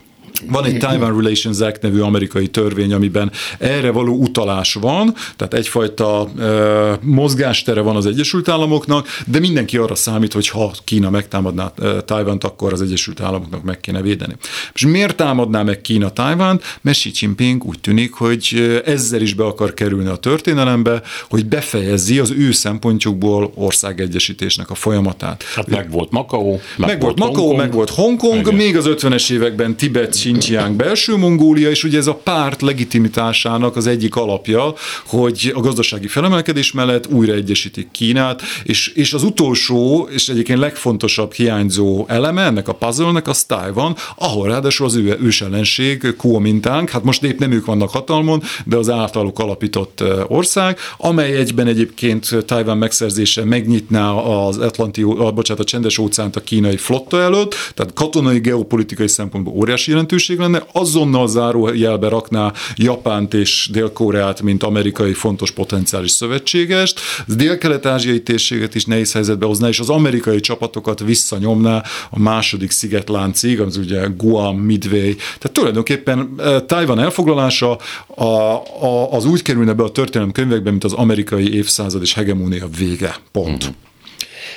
van 0.50 0.65
egy 0.65 0.78
Taiwan 0.78 1.15
Relations 1.17 1.60
Act 1.60 1.82
nevű 1.82 2.00
amerikai 2.00 2.47
törvény, 2.47 2.93
amiben 2.93 3.32
erre 3.58 3.91
való 3.91 4.15
utalás 4.15 4.73
van, 4.73 5.13
tehát 5.36 5.54
egyfajta 5.54 6.28
e, 6.39 7.00
mozgástere 7.02 7.82
van 7.82 7.95
az 7.95 8.06
Egyesült 8.06 8.50
Államoknak, 8.50 9.08
de 9.26 9.39
mindenki 9.39 9.78
arra 9.78 9.95
számít, 9.95 10.34
hogy 10.34 10.47
ha 10.50 10.71
Kína 10.84 11.10
megtámadná 11.10 11.73
Taiwan-t, 12.06 12.43
akkor 12.43 12.73
az 12.73 12.82
Egyesült 12.82 13.21
Államoknak 13.21 13.63
meg 13.63 13.80
kéne 13.80 14.02
védeni. 14.02 14.36
És 14.73 14.86
miért 14.86 15.15
támadná 15.15 15.63
meg 15.63 15.82
Kína 15.82 16.10
Taiwan? 16.10 16.62
Mert 16.82 16.97
Xi 16.97 17.12
Jinping 17.13 17.65
úgy 17.65 17.80
tűnik, 17.80 18.13
hogy 18.13 18.82
ezzel 18.86 19.21
is 19.21 19.34
be 19.34 19.43
akar 19.43 19.73
kerülni 19.73 20.10
a 20.10 20.15
történelembe, 20.15 21.02
hogy 21.30 21.45
befejezi 21.45 22.19
az 22.19 22.32
ő 22.32 22.52
szempontjukból 22.52 23.52
országegyesítésnek 23.56 24.69
a 24.69 24.76
folyamatát. 24.76 25.43
Hát 25.56 25.67
meg 25.67 25.91
volt 25.91 26.12
Makau, 26.12 26.52
meg, 26.78 26.89
meg 26.89 27.02
volt 27.02 27.19
Makau, 27.19 27.56
meg 27.56 27.71
volt 27.71 27.89
Hongkong, 27.89 28.54
még 28.54 28.78
az 28.78 28.86
50-es 28.88 29.32
években 29.32 29.76
Tibet 29.76 30.13
Xinjiang 30.34 30.76
belső 30.76 31.16
Mongólia, 31.16 31.70
és 31.70 31.84
ugye 31.84 31.98
ez 31.98 32.08
a 32.08 32.13
párt 32.13 32.62
legitimitásának 32.62 33.76
az 33.76 33.88
egyik 33.88 34.16
alapja, 34.16 34.74
hogy 35.06 35.52
a 35.56 35.60
gazdasági 35.60 36.08
felemelkedés 36.08 36.72
mellett 36.72 37.08
újra 37.08 37.34
egyesítik 37.34 37.88
Kínát, 37.92 38.42
és, 38.63 38.88
és 38.88 39.13
az 39.13 39.23
utolsó, 39.23 40.08
és 40.12 40.30
egyébként 40.30 40.60
legfontosabb 40.60 41.34
hiányzó 41.34 42.06
eleme 42.08 42.42
ennek 42.42 42.67
a 42.67 42.73
puzzle-nek 42.73 43.28
az 43.28 43.44
Taiwan, 43.44 43.96
ahol 44.15 44.48
ráadásul 44.48 44.86
az 44.86 44.96
ő 44.96 45.17
ősellenség 45.21 46.15
Kuomintang, 46.17 46.90
hát 46.90 47.04
most 47.04 47.23
épp 47.23 47.40
nem 47.40 47.52
ők 47.52 47.65
vannak 47.65 47.90
hatalmon, 47.90 48.44
de 48.65 48.75
az 48.75 48.90
általuk 48.90 49.40
alapított 49.40 50.04
ország, 50.28 50.78
amely 50.98 51.36
egyben 51.36 51.67
egyébként 51.67 52.46
Taiwan 52.46 52.78
megszerzése 52.78 53.44
megnyitná 53.44 54.12
az 54.12 54.58
Atlanti, 54.58 55.04
bocsánat, 55.04 55.63
a 55.63 55.63
csendes 55.63 55.98
óceánt 55.98 56.36
a 56.36 56.42
kínai 56.42 56.78
flotta 56.78 57.21
előtt, 57.21 57.56
tehát 57.73 57.94
katonai, 57.94 58.40
geopolitikai 58.40 59.08
szempontból 59.08 59.54
óriási 59.54 59.92
jelentőség, 60.08 60.39
lenne, 60.39 60.63
azonnal 60.71 61.27
zárójelbe 61.27 62.10
rakná 62.10 62.53
Japánt 62.75 63.33
és 63.33 63.69
Dél-Koreát, 63.71 64.41
mint 64.41 64.63
amerikai 64.63 65.13
fontos 65.13 65.51
potenciális 65.51 66.12
szövetségest, 66.12 66.99
az 67.27 67.35
dél-kelet-ázsiai 67.35 68.21
térséget 68.23 68.75
is 68.75 68.85
nehéz 68.85 69.13
helyzetbe 69.13 69.45
hozná, 69.45 69.67
és 69.67 69.79
az 69.79 69.89
amerikai 69.89 70.39
csapatokat 70.39 70.99
visszanyomná 70.99 71.83
a 72.10 72.19
második 72.19 72.71
szigetláncig, 72.71 73.60
az 73.60 73.77
ugye 73.77 74.08
Guam, 74.17 74.58
Midway. 74.58 75.13
Tehát 75.15 75.51
tulajdonképpen 75.51 76.33
eh, 76.37 76.60
Taiwan 76.67 76.99
elfoglalása 76.99 77.77
a, 78.08 78.23
a, 78.23 79.12
az 79.12 79.25
úgy 79.25 79.41
kerülne 79.41 79.73
be 79.73 79.83
a 79.83 79.91
történelem 79.91 80.31
könyvekbe, 80.31 80.69
mint 80.69 80.83
az 80.83 80.93
amerikai 80.93 81.53
évszázad 81.53 82.01
és 82.01 82.13
hegemónia 82.13 82.67
vége. 82.77 83.15
Pont. 83.31 83.63
Mm-hmm. 83.63 83.75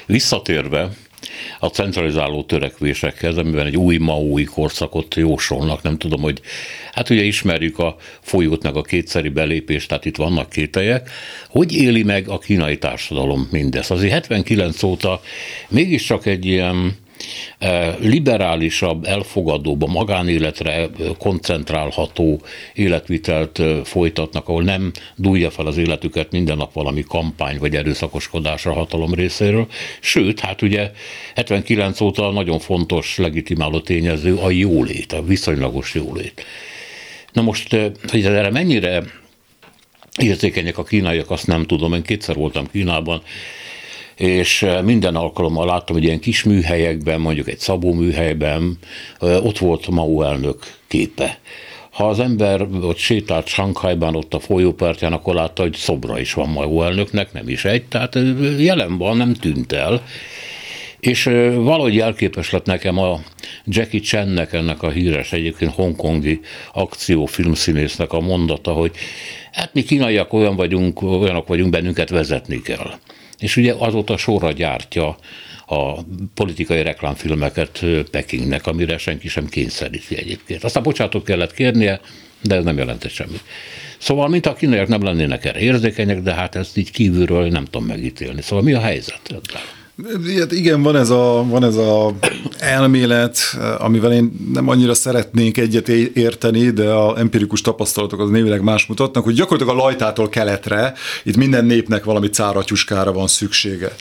Visszatérve, 0.07 0.91
a 1.59 1.67
centralizáló 1.67 2.43
törekvésekhez, 2.43 3.37
amiben 3.37 3.67
egy 3.67 3.77
új 3.77 3.97
maui 3.97 4.45
korszakot 4.45 5.15
jósolnak. 5.15 5.83
Nem 5.83 5.99
tudom, 5.99 6.21
hogy 6.21 6.41
hát 6.93 7.11
ugye 7.11 7.23
ismerjük 7.23 7.79
a 7.79 7.97
folyót 8.21 8.63
meg 8.63 8.77
a 8.77 8.83
kétszeri 8.83 9.29
belépést, 9.29 9.89
tehát 9.89 10.05
itt 10.05 10.17
vannak 10.17 10.51
kételyek. 10.51 11.11
Hogy 11.49 11.77
éli 11.77 12.03
meg 12.03 12.29
a 12.29 12.39
kínai 12.39 12.79
társadalom 12.79 13.49
mindezt? 13.51 13.91
Azért 13.91 14.13
79 14.13 14.83
óta 14.83 15.21
mégiscsak 15.69 16.27
egy 16.27 16.47
ilyen 16.47 16.97
liberálisabb, 17.99 19.05
elfogadóbb, 19.05 19.83
a 19.83 19.87
magánéletre 19.87 20.89
koncentrálható 21.19 22.41
életvitelt 22.75 23.63
folytatnak, 23.85 24.49
ahol 24.49 24.63
nem 24.63 24.93
dúlja 25.17 25.51
fel 25.51 25.67
az 25.67 25.77
életüket 25.77 26.31
minden 26.31 26.57
nap 26.57 26.73
valami 26.73 27.05
kampány 27.09 27.59
vagy 27.59 27.77
erőszakoskodás 27.77 28.67
a 28.67 28.73
hatalom 28.73 29.15
részéről. 29.15 29.67
Sőt, 30.01 30.41
hát 30.41 30.63
ugye 30.63 30.91
79 31.35 32.01
óta 32.01 32.31
nagyon 32.31 32.59
fontos 32.59 33.19
legitimáló 33.19 33.81
tényező 33.81 34.37
a 34.37 34.51
jólét, 34.51 35.13
a 35.13 35.23
viszonylagos 35.23 35.95
jólét. 35.95 36.45
Na 37.33 37.43
most, 37.43 37.77
hogy 38.11 38.25
erre 38.25 38.51
mennyire 38.51 39.03
érzékenyek 40.19 40.79
a 40.79 40.85
kínaiak, 40.85 41.31
azt 41.31 41.47
nem 41.47 41.67
tudom. 41.67 41.93
Én 41.93 42.03
kétszer 42.03 42.35
voltam 42.35 42.71
Kínában, 42.71 43.23
és 44.21 44.63
eh, 44.63 44.83
minden 44.83 45.17
alkalommal 45.17 45.67
láttam, 45.67 45.97
hogy 45.97 46.05
ilyen 46.05 46.21
kis 46.21 46.43
műhelyekben, 46.43 47.21
mondjuk 47.21 47.49
egy 47.49 47.59
Szabó 47.59 47.93
műhelyben 47.93 48.79
eh, 49.21 49.45
ott 49.45 49.59
volt 49.59 49.89
Mao 49.89 50.23
elnök 50.23 50.59
képe. 50.89 51.39
Ha 51.91 52.09
az 52.09 52.21
ember 52.21 52.67
ott 52.83 52.97
sétált 52.97 53.47
Sankhajban, 53.47 54.17
ott 54.17 54.35
a 54.35 54.41
folyópartján, 54.41 55.13
akkor 55.13 55.35
látta, 55.35 55.63
hogy 55.63 55.75
szobra 55.75 56.21
is 56.21 56.35
van 56.35 56.49
Mao 56.49 56.83
elnöknek, 56.83 57.33
nem 57.33 57.49
is 57.49 57.65
egy, 57.65 57.85
tehát 57.85 58.17
eh, 58.17 58.63
jelen 58.63 58.99
van, 58.99 59.17
nem 59.17 59.35
tűnt 59.35 59.73
el. 59.73 60.03
És 60.99 61.25
valahogy 61.55 61.95
jelképes 61.95 62.51
lett 62.51 62.67
nekem 62.67 62.99
a 62.99 63.21
Jackie 63.65 64.01
Chan-nek, 64.01 64.53
ennek 64.53 64.83
a 64.83 64.91
híres 64.91 65.33
egyébként 65.33 65.73
hongkongi 65.73 66.41
akciófilmszínésznek 66.73 68.13
a 68.13 68.21
mondata, 68.21 68.73
hogy 68.73 68.93
hát 69.53 69.75
mi 69.75 69.83
kínaiak 69.83 70.33
olyan 70.33 70.57
vagyunk, 70.57 71.03
olyanok 71.03 71.47
vagyunk, 71.47 71.71
bennünket 71.71 72.11
vezetni 72.11 72.63
kell 72.63 72.91
és 73.41 73.57
ugye 73.57 73.75
azóta 73.79 74.17
sorra 74.17 74.53
gyártja 74.53 75.17
a 75.67 76.03
politikai 76.35 76.83
reklámfilmeket 76.83 77.85
Pekingnek, 78.11 78.67
amire 78.67 78.99
senki 78.99 79.29
sem 79.29 79.49
kényszeríti 79.49 80.17
egyébként. 80.17 80.65
Aztán 80.65 80.83
bocsátok 80.83 81.25
kellett 81.25 81.55
kérnie, 81.55 82.01
de 82.43 82.55
ez 82.55 82.65
nem 82.65 82.77
jelentett 82.77 83.11
semmit. 83.11 83.43
Szóval, 83.99 84.29
mint 84.29 84.47
a 84.47 84.55
kínaiak 84.55 84.89
nem 84.89 85.03
lennének 85.03 85.45
erre 85.45 85.59
érzékenyek, 85.59 86.21
de 86.23 86.35
hát 86.35 86.55
ezt 86.55 86.77
így 86.77 86.91
kívülről 86.91 87.49
nem 87.49 87.65
tudom 87.65 87.87
megítélni. 87.87 88.43
Szóval 88.43 88.65
mi 88.65 88.73
a 88.73 88.81
helyzet? 88.81 89.21
Hát 90.39 90.53
igen, 90.53 90.83
van 90.83 90.97
ez, 90.97 91.11
a, 91.11 91.45
van 91.49 91.65
ez 91.65 91.77
a 91.77 92.15
elmélet, 92.59 93.39
amivel 93.79 94.13
én 94.13 94.33
nem 94.53 94.69
annyira 94.69 94.95
szeretnék 94.95 95.59
egyet 95.59 95.89
érteni, 95.89 96.71
de 96.71 96.91
a 96.91 97.19
empirikus 97.19 97.61
tapasztalatok 97.61 98.21
az 98.21 98.31
névileg 98.31 98.63
más 98.63 98.87
mutatnak, 98.87 99.25
hogy 99.25 99.35
gyakorlatilag 99.35 99.79
a 99.79 99.83
lajtától 99.83 100.29
keletre 100.29 100.95
itt 101.23 101.37
minden 101.37 101.65
népnek 101.65 102.05
valami 102.05 102.29
cáratyuskára 102.29 103.13
van 103.13 103.27
szüksége. 103.27 103.95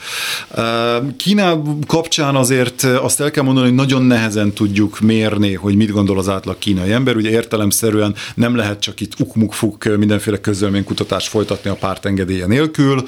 Kína 1.18 1.62
kapcsán 1.88 2.36
azért 2.36 2.84
azt 2.84 3.22
el 3.22 3.32
kell 3.32 3.44
mondani, 3.44 3.68
hogy 3.68 3.76
nagyon 3.76 4.04
nehezen 4.04 4.54
tudjuk 4.54 5.00
mérni, 5.00 5.54
hogy 5.54 5.76
mit 5.76 5.92
gondol 5.92 6.18
az 6.18 6.30
átlag 6.30 6.58
kínai 6.58 6.92
ember. 6.92 7.16
Ugye 7.16 7.30
értelemszerűen 7.30 8.16
nem 8.36 8.56
lehet 8.56 8.80
csak 8.80 9.00
itt 9.00 9.20
ukmukfuk 9.20 9.84
mindenféle 9.98 10.40
közölménykutatást 10.40 11.28
folytatni 11.28 11.70
a 11.70 11.76
párt 11.76 12.06
engedélye 12.06 12.46
nélkül. 12.46 13.04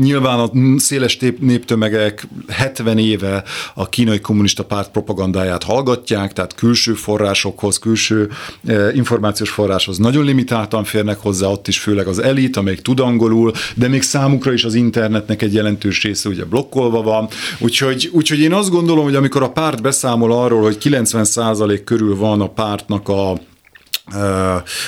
Nyilván 0.00 0.38
a 0.38 0.50
széles 0.78 1.16
néptömegek 1.40 2.26
70 2.48 2.98
éve 2.98 3.44
a 3.74 3.88
kínai 3.88 4.20
kommunista 4.20 4.64
párt 4.64 4.90
propagandáját 4.90 5.62
hallgatják, 5.62 6.32
tehát 6.32 6.54
külső 6.54 6.92
forrásokhoz, 6.92 7.78
külső 7.78 8.30
eh, 8.64 8.96
információs 8.96 9.50
forráshoz 9.50 9.98
nagyon 9.98 10.24
limitáltan 10.24 10.84
férnek 10.84 11.18
hozzá, 11.18 11.46
ott 11.46 11.68
is 11.68 11.78
főleg 11.78 12.06
az 12.06 12.18
elit, 12.18 12.56
amelyik 12.56 12.80
tud 12.80 13.00
angolul, 13.00 13.52
de 13.74 13.88
még 13.88 14.02
számukra 14.02 14.52
is 14.52 14.64
az 14.64 14.74
internetnek 14.74 15.42
egy 15.42 15.54
jelentős 15.54 16.02
része 16.02 16.28
ugye 16.28 16.44
blokkolva 16.44 17.02
van. 17.02 17.28
Úgyhogy, 17.58 18.10
úgyhogy 18.12 18.40
én 18.40 18.52
azt 18.52 18.70
gondolom, 18.70 19.04
hogy 19.04 19.14
amikor 19.14 19.42
a 19.42 19.50
párt 19.50 19.82
beszámol 19.82 20.32
arról, 20.32 20.62
hogy 20.62 20.76
90% 20.80 21.80
körül 21.84 22.16
van 22.16 22.40
a 22.40 22.48
pártnak 22.48 23.08
a 23.08 23.40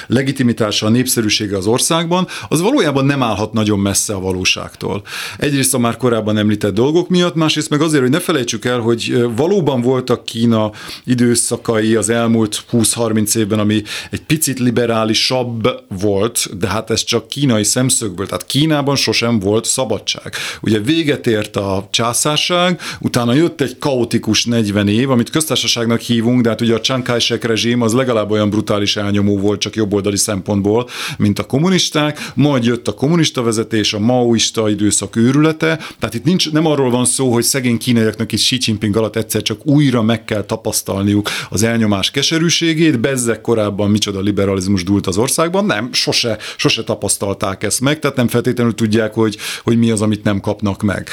legitimitása, 0.07 0.87
a 0.87 0.89
népszerűsége 0.89 1.57
az 1.57 1.67
országban, 1.67 2.27
az 2.49 2.61
valójában 2.61 3.05
nem 3.05 3.23
állhat 3.23 3.53
nagyon 3.53 3.79
messze 3.79 4.15
a 4.15 4.21
valóságtól. 4.21 5.03
Egyrészt 5.39 5.75
a 5.75 5.79
már 5.79 5.97
korábban 5.97 6.37
említett 6.37 6.75
dolgok 6.75 7.09
miatt, 7.09 7.35
másrészt 7.35 7.71
meg 7.71 7.81
azért, 7.81 8.03
hogy 8.03 8.11
ne 8.11 8.21
felejtsük 8.21 8.65
el, 8.65 8.79
hogy 8.79 9.27
valóban 9.37 9.81
voltak 9.81 10.25
Kína 10.25 10.71
időszakai 11.05 11.95
az 11.95 12.09
elmúlt 12.09 12.65
20-30 12.73 13.37
évben, 13.37 13.59
ami 13.59 13.83
egy 14.11 14.23
picit 14.23 14.59
liberálisabb 14.59 15.69
volt, 16.01 16.59
de 16.59 16.69
hát 16.69 16.91
ez 16.91 17.05
csak 17.05 17.29
kínai 17.29 17.65
szemszögből, 17.65 18.27
tehát 18.27 18.47
Kínában 18.47 18.97
sosem 18.97 19.39
volt 19.39 19.65
szabadság. 19.65 20.35
Ugye 20.61 20.79
véget 20.79 21.27
ért 21.27 21.57
a 21.57 21.89
császárság, 21.91 22.81
utána 23.01 23.33
jött 23.35 23.61
egy 23.61 23.79
kaotikus 23.79 24.45
40 24.45 24.89
év, 24.89 25.11
amit 25.11 25.31
köztársaságnak 25.31 26.01
hívunk, 26.01 26.41
de 26.41 26.49
hát 26.49 26.61
ugye 26.61 26.75
a 26.75 26.81
Chiang 26.81 27.03
Kai-shek 27.03 27.45
rezsim 27.45 27.83
az 27.83 27.93
legalább 27.93 28.31
olyan 28.31 28.51
brutális 28.51 28.97
elnyomó 29.05 29.39
volt 29.39 29.61
csak 29.61 29.77
jobboldali 29.77 30.17
szempontból, 30.17 30.89
mint 31.19 31.39
a 31.39 31.45
kommunisták, 31.45 32.31
majd 32.35 32.65
jött 32.65 32.89
a 32.89 32.95
kommunista 32.95 33.43
vezetés, 33.43 33.93
a 33.93 33.99
maoista 33.99 34.71
időszak 34.71 35.17
őrülete, 35.17 35.79
tehát 35.99 36.15
itt 36.15 36.25
nincs, 36.25 36.53
nem 36.53 36.67
arról 36.67 36.91
van 36.91 37.05
szó, 37.05 37.33
hogy 37.33 37.43
szegény 37.43 37.79
kínaiaknak 37.79 38.33
is 38.33 38.43
Xi 38.43 38.59
Jinping 38.61 38.97
alatt 38.97 39.17
egyszer 39.17 39.43
csak 39.43 39.67
újra 39.67 40.03
meg 40.03 40.25
kell 40.25 40.45
tapasztalniuk 40.45 41.29
az 41.51 41.63
elnyomás 41.63 42.11
keserűségét, 42.11 43.01
bezzek 43.01 43.41
korábban 43.41 43.91
micsoda 43.91 44.21
liberalizmus 44.21 44.85
dúlt 44.85 45.07
az 45.07 45.17
országban, 45.17 45.65
nem, 45.65 45.93
sose, 45.93 46.39
sose 46.57 46.85
tapasztalták 46.85 47.63
ezt 47.63 47.81
meg, 47.81 47.99
tehát 47.99 48.17
nem 48.17 48.29
feltétlenül 48.29 48.75
tudják, 48.75 49.15
hogy, 49.15 49.37
hogy 49.63 49.79
mi 49.79 49.91
az, 49.91 50.01
amit 50.01 50.25
nem 50.25 50.41
kapnak 50.41 50.83
meg. 50.83 51.09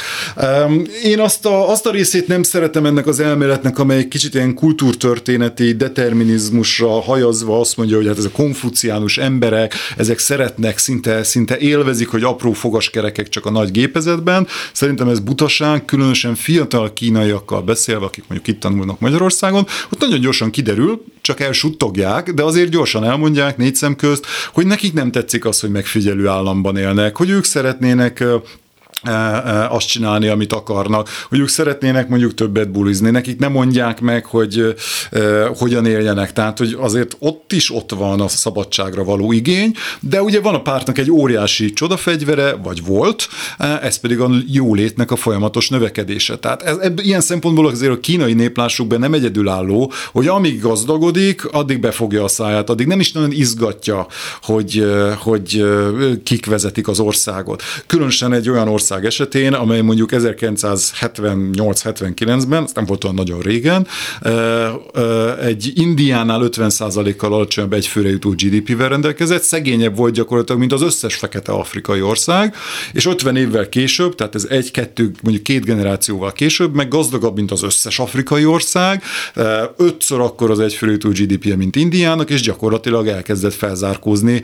Én 1.04 1.20
azt 1.20 1.46
a, 1.46 1.70
azt 1.70 1.86
a 1.86 1.92
részét 1.92 2.28
nem 2.28 2.44
szeretem 2.44 2.86
ennek 2.86 3.08
az 3.08 3.20
elméletnek, 3.20 3.80
amely 3.80 4.08
kicsit 4.08 4.34
ilyen 4.34 4.54
kultúrtörténeti 4.54 5.74
determinizmusra 5.74 7.02
hajazva 7.02 7.60
azt 7.60 7.78
mondja, 7.82 8.00
hogy 8.00 8.08
hát 8.08 8.18
ez 8.18 8.26
a 8.26 8.32
konfuciánus 8.32 9.18
emberek, 9.18 9.74
ezek 9.98 10.20
szeretnek, 10.20 10.78
szinte, 10.78 11.24
szinte 11.24 11.58
élvezik, 11.58 12.08
hogy 12.08 12.24
apró 12.24 12.52
fogaskerekek 12.52 13.30
csak 13.30 13.46
a 13.46 13.52
nagy 13.52 13.72
gépezetben. 13.72 14.48
Szerintem 14.74 15.08
ez 15.08 15.20
butaság, 15.20 15.86
különösen 15.86 16.36
fiatal 16.36 16.94
kínaiakkal 16.94 17.62
beszélve, 17.62 18.06
akik 18.06 18.24
mondjuk 18.28 18.56
itt 18.56 18.62
tanulnak 18.62 19.00
Magyarországon, 19.00 19.68
ott 19.92 20.00
nagyon 20.00 20.20
gyorsan 20.20 20.50
kiderül, 20.50 21.04
csak 21.22 21.40
elsuttogják, 21.40 22.34
de 22.34 22.44
azért 22.44 22.70
gyorsan 22.70 23.04
elmondják 23.04 23.58
négy 23.58 23.76
szem 23.76 23.96
közt, 23.96 24.26
hogy 24.54 24.66
nekik 24.66 24.94
nem 24.94 25.12
tetszik 25.12 25.46
az, 25.46 25.60
hogy 25.60 25.72
megfigyelő 25.72 26.28
államban 26.28 26.78
élnek, 26.78 27.18
hogy 27.18 27.30
ők 27.30 27.44
szeretnének 27.44 28.24
azt 29.70 29.88
csinálni, 29.88 30.28
amit 30.28 30.54
akarnak, 30.54 31.10
hogy 31.30 31.40
ők 31.40 31.48
szeretnének 31.48 32.08
mondjuk 32.08 32.34
többet 32.34 32.72
bulizni, 32.72 33.10
nekik 33.10 33.40
nem 33.40 33.52
mondják 33.52 34.02
meg, 34.02 34.26
hogy 34.26 34.76
hogyan 35.58 35.86
éljenek, 35.86 36.34
tehát 36.34 36.58
hogy 36.58 36.78
azért 36.80 37.16
ott 37.20 37.54
is 37.54 37.72
ott 37.72 37.92
van 37.92 38.22
a 38.22 38.28
szabadságra 38.28 39.04
való 39.04 39.32
igény, 39.32 39.76
de 40.00 40.22
ugye 40.22 40.42
van 40.42 40.56
a 40.56 40.62
pártnak 40.62 40.98
egy 40.98 41.12
óriási 41.12 41.74
csodafegyvere, 41.74 42.54
vagy 42.54 42.86
volt, 42.86 43.28
ez 43.82 44.00
pedig 44.00 44.20
a 44.20 44.30
jólétnek 44.48 45.12
a 45.12 45.16
folyamatos 45.16 45.70
növekedése. 45.70 46.38
Tehát 46.38 46.62
ez, 46.62 46.78
ebb, 46.78 47.00
ilyen 47.00 47.22
szempontból 47.22 47.68
azért 47.68 47.92
a 47.92 48.00
kínai 48.00 48.34
néplásukban 48.34 49.00
nem 49.00 49.14
egyedülálló, 49.14 49.92
hogy 50.12 50.28
amíg 50.28 50.62
gazdagodik, 50.62 51.46
addig 51.46 51.80
befogja 51.80 52.24
a 52.24 52.28
száját, 52.28 52.70
addig 52.70 52.88
nem 52.88 53.00
is 53.00 53.12
nagyon 53.12 53.32
izgatja, 53.32 54.08
hogy, 54.42 54.86
hogy 55.18 55.64
kik 56.24 56.46
vezetik 56.46 56.88
az 56.88 57.00
országot. 57.00 57.64
Különösen 57.88 58.34
egy 58.34 58.50
olyan 58.50 58.68
ország, 58.68 58.91
ország 58.92 59.06
esetén, 59.06 59.54
amely 59.54 59.82
mondjuk 59.82 60.10
1978-79-ben, 60.14 62.64
ez 62.64 62.72
nem 62.74 62.86
volt 62.86 63.04
olyan 63.04 63.16
nagyon 63.16 63.40
régen, 63.40 63.88
egy 65.42 65.72
Indiánál 65.76 66.42
50%-kal 66.44 67.34
alacsonyabb 67.34 67.74
egyfőre 67.74 68.10
jutó 68.10 68.30
GDP-vel 68.30 68.90
rendelkezett, 68.90 69.42
szegényebb 69.42 69.96
volt 69.96 70.14
gyakorlatilag, 70.14 70.60
mint 70.60 70.74
az 70.74 70.82
összes 70.82 71.16
fekete 71.16 71.52
afrikai 71.52 72.02
ország, 72.02 72.56
és 72.94 73.06
50 73.06 73.36
évvel 73.36 73.70
később, 73.70 74.16
tehát 74.16 74.36
ez 74.36 74.46
egy-kettő, 74.50 75.12
mondjuk 75.22 75.44
két 75.44 75.66
generációval 75.66 76.32
később, 76.32 76.76
meg 76.76 76.88
gazdagabb, 76.88 77.36
mint 77.36 77.52
az 77.52 77.64
összes 77.64 78.00
afrikai 78.00 78.46
ország, 78.46 79.04
ötször 79.78 80.20
akkor 80.20 80.52
az 80.52 80.60
egyfőre 80.60 80.92
jutó 80.92 81.10
GDP-je, 81.10 81.56
mint 81.56 81.76
Indiának, 81.76 82.30
és 82.30 82.42
gyakorlatilag 82.42 83.08
elkezdett 83.08 83.54
felzárkózni 83.54 84.44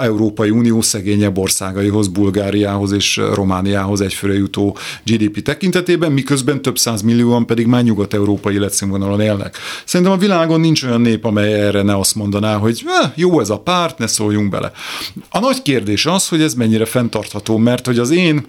Európai 0.00 0.50
Unió 0.50 0.80
szegényebb 0.80 1.38
országaihoz, 1.38 2.08
Bulgáriához 2.08 2.92
és 2.92 3.16
Romániához 3.16 3.58
Romániához 3.60 4.00
egyfőre 4.00 4.34
jutó 4.34 4.76
GDP 5.04 5.42
tekintetében, 5.42 6.12
miközben 6.12 6.62
több 6.62 6.78
száz 6.78 7.02
millióan 7.02 7.46
pedig 7.46 7.66
már 7.66 7.82
nyugat-európai 7.82 8.54
életszínvonalon 8.54 9.20
élnek. 9.20 9.56
Szerintem 9.84 10.14
a 10.14 10.18
világon 10.18 10.60
nincs 10.60 10.82
olyan 10.82 11.00
nép, 11.00 11.24
amely 11.24 11.52
erre 11.52 11.82
ne 11.82 11.98
azt 11.98 12.14
mondaná, 12.14 12.56
hogy 12.56 12.82
eh, 12.86 13.10
jó 13.14 13.40
ez 13.40 13.50
a 13.50 13.58
párt, 13.58 13.98
ne 13.98 14.06
szóljunk 14.06 14.50
bele. 14.50 14.72
A 15.30 15.38
nagy 15.38 15.62
kérdés 15.62 16.06
az, 16.06 16.28
hogy 16.28 16.42
ez 16.42 16.54
mennyire 16.54 16.84
fenntartható, 16.84 17.56
mert 17.56 17.86
hogy 17.86 17.98
az 17.98 18.10
én 18.10 18.46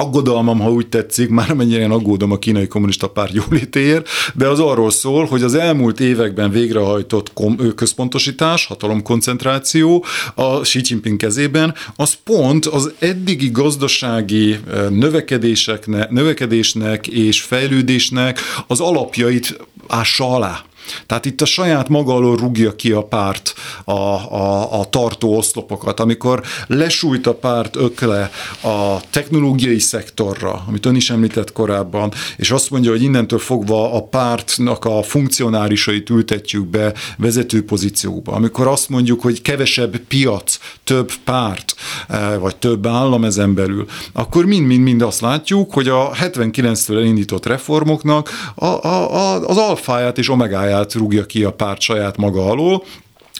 aggodalmam, 0.00 0.60
ha 0.60 0.70
úgy 0.70 0.88
tetszik, 0.88 1.28
már 1.28 1.52
mennyire 1.52 1.80
én 1.80 1.90
aggódom 1.90 2.32
a 2.32 2.38
kínai 2.38 2.66
kommunista 2.66 3.08
párt 3.08 3.32
jólétéért, 3.32 4.08
de 4.34 4.48
az 4.48 4.60
arról 4.60 4.90
szól, 4.90 5.24
hogy 5.24 5.42
az 5.42 5.54
elmúlt 5.54 6.00
években 6.00 6.50
végrehajtott 6.50 7.32
kom- 7.32 7.74
központosítás, 7.74 8.66
hatalomkoncentráció 8.66 10.04
a 10.34 10.60
Xi 10.60 10.80
Jinping 10.82 11.16
kezében, 11.16 11.74
az 11.96 12.14
pont 12.24 12.66
az 12.66 12.92
eddigi 12.98 13.50
gazdasági 13.50 14.58
növekedéseknek, 14.90 16.10
növekedésnek 16.10 17.06
és 17.06 17.42
fejlődésnek 17.42 18.40
az 18.66 18.80
alapjait 18.80 19.58
ássa 19.88 20.34
alá. 20.34 20.64
Tehát 21.06 21.24
itt 21.24 21.40
a 21.40 21.44
saját 21.44 21.88
maga 21.88 22.14
alól 22.14 22.36
rúgja 22.36 22.76
ki 22.76 22.92
a 22.92 23.02
párt 23.02 23.54
a, 23.84 23.92
a, 23.92 24.80
a 24.80 24.84
tartó 24.84 25.36
oszlopokat, 25.36 26.00
amikor 26.00 26.42
lesújt 26.66 27.26
a 27.26 27.34
párt 27.34 27.76
ökle 27.76 28.30
a 28.62 29.00
technológiai 29.10 29.78
szektorra, 29.78 30.64
amit 30.68 30.86
ön 30.86 30.94
is 30.94 31.10
említett 31.10 31.52
korábban, 31.52 32.12
és 32.36 32.50
azt 32.50 32.70
mondja, 32.70 32.90
hogy 32.90 33.02
innentől 33.02 33.38
fogva 33.38 33.92
a 33.94 34.02
pártnak 34.02 34.84
a 34.84 35.02
funkcionárisait 35.02 36.10
ültetjük 36.10 36.66
be 36.66 36.92
vezető 37.16 37.64
pozícióba, 37.64 38.32
amikor 38.32 38.66
azt 38.66 38.88
mondjuk, 38.88 39.20
hogy 39.20 39.42
kevesebb 39.42 39.96
piac, 39.96 40.58
több 40.84 41.12
párt, 41.24 41.74
eh, 42.08 42.38
vagy 42.38 42.56
több 42.56 42.86
állam 42.86 43.24
ezen 43.24 43.54
belül, 43.54 43.86
akkor 44.12 44.44
mind-mind-mind 44.44 45.02
azt 45.02 45.20
látjuk, 45.20 45.72
hogy 45.72 45.88
a 45.88 46.10
79-től 46.10 46.96
elindított 46.96 47.46
reformoknak 47.46 48.30
a, 48.54 48.64
a, 48.64 49.14
a, 49.14 49.48
az 49.48 49.56
alfáját 49.56 50.18
és 50.18 50.28
omegáját 50.28 50.79
rúgja 50.94 51.26
ki 51.26 51.44
a 51.44 51.52
párt 51.52 51.80
saját 51.80 52.16
maga 52.16 52.50
alól, 52.50 52.82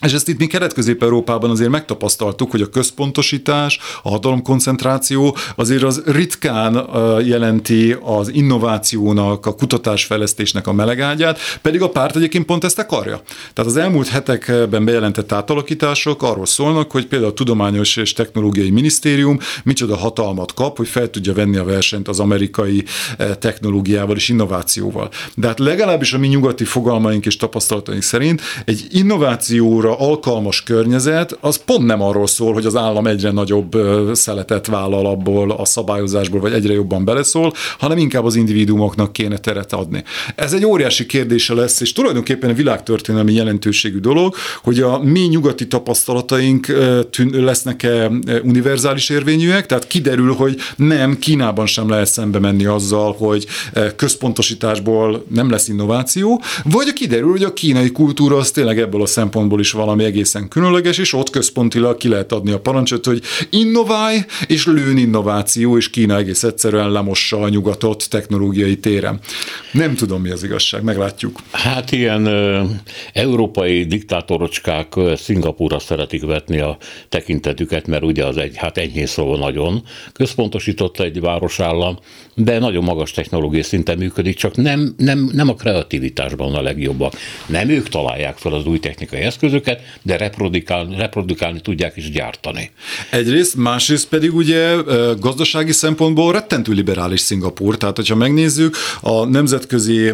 és 0.00 0.12
ezt 0.12 0.28
itt 0.28 0.38
mi 0.38 0.46
Kelet-Közép-Európában 0.46 1.50
azért 1.50 1.70
megtapasztaltuk, 1.70 2.50
hogy 2.50 2.62
a 2.62 2.68
központosítás, 2.68 3.78
a 4.02 4.08
hatalomkoncentráció 4.10 5.36
azért 5.56 5.82
az 5.82 6.02
ritkán 6.06 6.88
jelenti 7.24 7.96
az 8.02 8.32
innovációnak, 8.32 9.46
a 9.46 9.54
kutatásfejlesztésnek 9.54 10.66
a 10.66 10.72
melegágyát, 10.72 11.38
pedig 11.62 11.82
a 11.82 11.88
párt 11.88 12.16
egyébként 12.16 12.44
pont 12.44 12.64
ezt 12.64 12.78
akarja. 12.78 13.20
Tehát 13.52 13.70
az 13.70 13.76
elmúlt 13.76 14.08
hetekben 14.08 14.84
bejelentett 14.84 15.32
átalakítások 15.32 16.22
arról 16.22 16.46
szólnak, 16.46 16.90
hogy 16.90 17.06
például 17.06 17.30
a 17.30 17.34
Tudományos 17.34 17.96
és 17.96 18.12
Technológiai 18.12 18.70
Minisztérium 18.70 19.38
micsoda 19.64 19.96
hatalmat 19.96 20.54
kap, 20.54 20.76
hogy 20.76 20.88
fel 20.88 21.10
tudja 21.10 21.32
venni 21.32 21.56
a 21.56 21.64
versenyt 21.64 22.08
az 22.08 22.20
amerikai 22.20 22.84
technológiával 23.38 24.16
és 24.16 24.28
innovációval. 24.28 25.10
De 25.34 25.46
hát 25.46 25.58
legalábbis 25.58 26.12
a 26.12 26.18
mi 26.18 26.26
nyugati 26.26 26.64
fogalmaink 26.64 27.26
és 27.26 27.36
tapasztalataink 27.36 28.02
szerint 28.02 28.42
egy 28.64 28.86
innovációra 28.90 29.89
arra 29.90 30.08
alkalmas 30.08 30.62
környezet, 30.62 31.38
az 31.40 31.56
pont 31.64 31.86
nem 31.86 32.02
arról 32.02 32.26
szól, 32.26 32.52
hogy 32.52 32.66
az 32.66 32.76
állam 32.76 33.06
egyre 33.06 33.30
nagyobb 33.30 33.76
szeletet 34.12 34.66
vállal 34.66 35.06
abból 35.06 35.50
a 35.50 35.64
szabályozásból, 35.64 36.40
vagy 36.40 36.52
egyre 36.52 36.72
jobban 36.72 37.04
beleszól, 37.04 37.52
hanem 37.78 37.98
inkább 37.98 38.24
az 38.24 38.34
individuumoknak 38.34 39.12
kéne 39.12 39.38
teret 39.38 39.72
adni. 39.72 40.04
Ez 40.34 40.52
egy 40.52 40.64
óriási 40.64 41.06
kérdése 41.06 41.54
lesz, 41.54 41.80
és 41.80 41.92
tulajdonképpen 41.92 42.50
a 42.50 42.54
világtörténelmi 42.54 43.32
jelentőségű 43.32 43.98
dolog, 43.98 44.34
hogy 44.62 44.80
a 44.80 44.98
mi 44.98 45.20
nyugati 45.20 45.66
tapasztalataink 45.66 46.66
lesznek-e 47.32 48.10
univerzális 48.42 49.08
érvényűek, 49.08 49.66
tehát 49.66 49.86
kiderül, 49.86 50.34
hogy 50.34 50.56
nem, 50.76 51.18
Kínában 51.18 51.66
sem 51.66 51.88
lehet 51.88 52.08
szembe 52.08 52.38
menni 52.38 52.64
azzal, 52.64 53.14
hogy 53.18 53.46
központosításból 53.96 55.24
nem 55.28 55.50
lesz 55.50 55.68
innováció, 55.68 56.42
vagy 56.64 56.92
kiderül, 56.92 57.30
hogy 57.30 57.42
a 57.42 57.52
kínai 57.52 57.92
kultúra 57.92 58.36
az 58.36 58.50
tényleg 58.50 58.78
ebből 58.78 59.02
a 59.02 59.06
szempontból 59.06 59.60
is 59.60 59.72
valami 59.80 60.04
egészen 60.04 60.48
különleges, 60.48 60.98
és 60.98 61.12
ott 61.12 61.30
központilag 61.30 61.96
ki 61.96 62.08
lehet 62.08 62.32
adni 62.32 62.50
a 62.50 62.60
parancsot, 62.60 63.04
hogy 63.04 63.22
innoválj, 63.50 64.18
és 64.46 64.66
lőn 64.66 64.96
innováció, 64.96 65.76
és 65.76 65.90
Kína 65.90 66.16
egész 66.16 66.42
egyszerűen 66.42 66.90
lemossa 66.90 67.40
a 67.40 67.48
nyugatot 67.48 68.08
technológiai 68.10 68.78
téren. 68.78 69.18
Nem 69.72 69.94
tudom, 69.94 70.20
mi 70.20 70.30
az 70.30 70.44
igazság, 70.44 70.82
meglátjuk. 70.82 71.38
Hát 71.50 71.92
ilyen 71.92 72.26
ö, 72.26 72.62
európai 73.12 73.84
diktátorocskák 73.84 74.94
Szingapúra 75.16 75.78
szeretik 75.78 76.24
vetni 76.24 76.58
a 76.58 76.76
tekintetüket, 77.08 77.86
mert 77.86 78.02
ugye 78.02 78.26
az 78.26 78.36
egy, 78.36 78.56
hát 78.56 78.78
enyhén 78.78 79.06
szóval 79.06 79.38
nagyon 79.38 79.82
központosított 80.12 81.00
egy 81.00 81.20
városállam, 81.20 81.98
de 82.34 82.58
nagyon 82.58 82.84
magas 82.84 83.10
technológiai 83.10 83.62
szinten 83.62 83.98
működik, 83.98 84.36
csak 84.36 84.56
nem, 84.56 84.94
nem, 84.96 85.30
nem 85.32 85.48
a 85.48 85.54
kreativitásban 85.54 86.54
a 86.54 86.62
legjobbak. 86.62 87.12
Nem 87.46 87.68
ők 87.68 87.88
találják 87.88 88.36
fel 88.36 88.52
az 88.52 88.66
új 88.66 88.78
technikai 88.78 89.20
eszközöket, 89.20 89.69
termékeket, 89.70 89.98
de 90.02 90.16
reprodukálni, 90.16 90.96
reprodukálni 90.96 91.60
tudják 91.60 91.96
is 91.96 92.10
gyártani. 92.10 92.70
Egyrészt, 93.10 93.56
másrészt 93.56 94.08
pedig 94.08 94.34
ugye 94.34 94.74
gazdasági 95.20 95.72
szempontból 95.72 96.32
rettentő 96.32 96.72
liberális 96.72 97.20
Szingapur, 97.20 97.76
tehát 97.76 97.96
hogyha 97.96 98.14
megnézzük 98.14 98.76
a 99.00 99.24
nemzetközi 99.24 100.12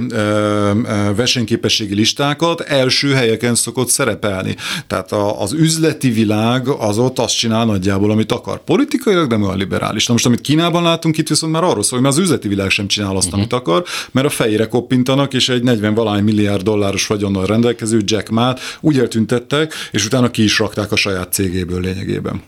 versenyképességi 1.16 1.94
listákat, 1.94 2.60
első 2.60 3.12
helyeken 3.12 3.54
szokott 3.54 3.88
szerepelni. 3.88 4.56
Tehát 4.86 5.12
az 5.38 5.52
üzleti 5.52 6.10
világ 6.10 6.68
az 6.68 6.98
ott 6.98 7.18
azt 7.18 7.36
csinál 7.36 7.64
nagyjából, 7.64 8.10
amit 8.10 8.32
akar. 8.32 8.64
Politikailag 8.64 9.30
nem 9.30 9.42
olyan 9.42 9.56
liberális. 9.56 10.06
Na 10.06 10.12
most, 10.12 10.26
amit 10.26 10.40
Kínában 10.40 10.82
látunk, 10.82 11.18
itt 11.18 11.28
viszont 11.28 11.52
már 11.52 11.62
arról 11.62 11.82
szól, 11.82 11.98
hogy 11.98 12.08
már 12.08 12.18
az 12.18 12.24
üzleti 12.24 12.48
világ 12.48 12.70
sem 12.70 12.86
csinál 12.86 13.16
azt, 13.16 13.26
uh-huh. 13.26 13.40
amit 13.40 13.52
akar, 13.52 13.84
mert 14.10 14.26
a 14.26 14.30
fejére 14.30 14.66
koppintanak, 14.66 15.34
és 15.34 15.48
egy 15.48 15.62
40 15.62 15.94
valány 15.94 16.22
milliárd 16.22 16.62
dolláros 16.62 17.06
vagyonnal 17.06 17.46
rendelkező 17.46 18.00
Jack 18.04 18.28
Ma-t 18.28 18.60
úgy 18.80 18.96
eltüntettek, 19.52 19.88
és 19.92 20.04
utána 20.06 20.30
ki 20.30 20.42
is 20.42 20.58
rakták 20.58 20.92
a 20.92 20.96
saját 20.96 21.32
cégéből 21.32 21.80
lényegében. 21.80 22.42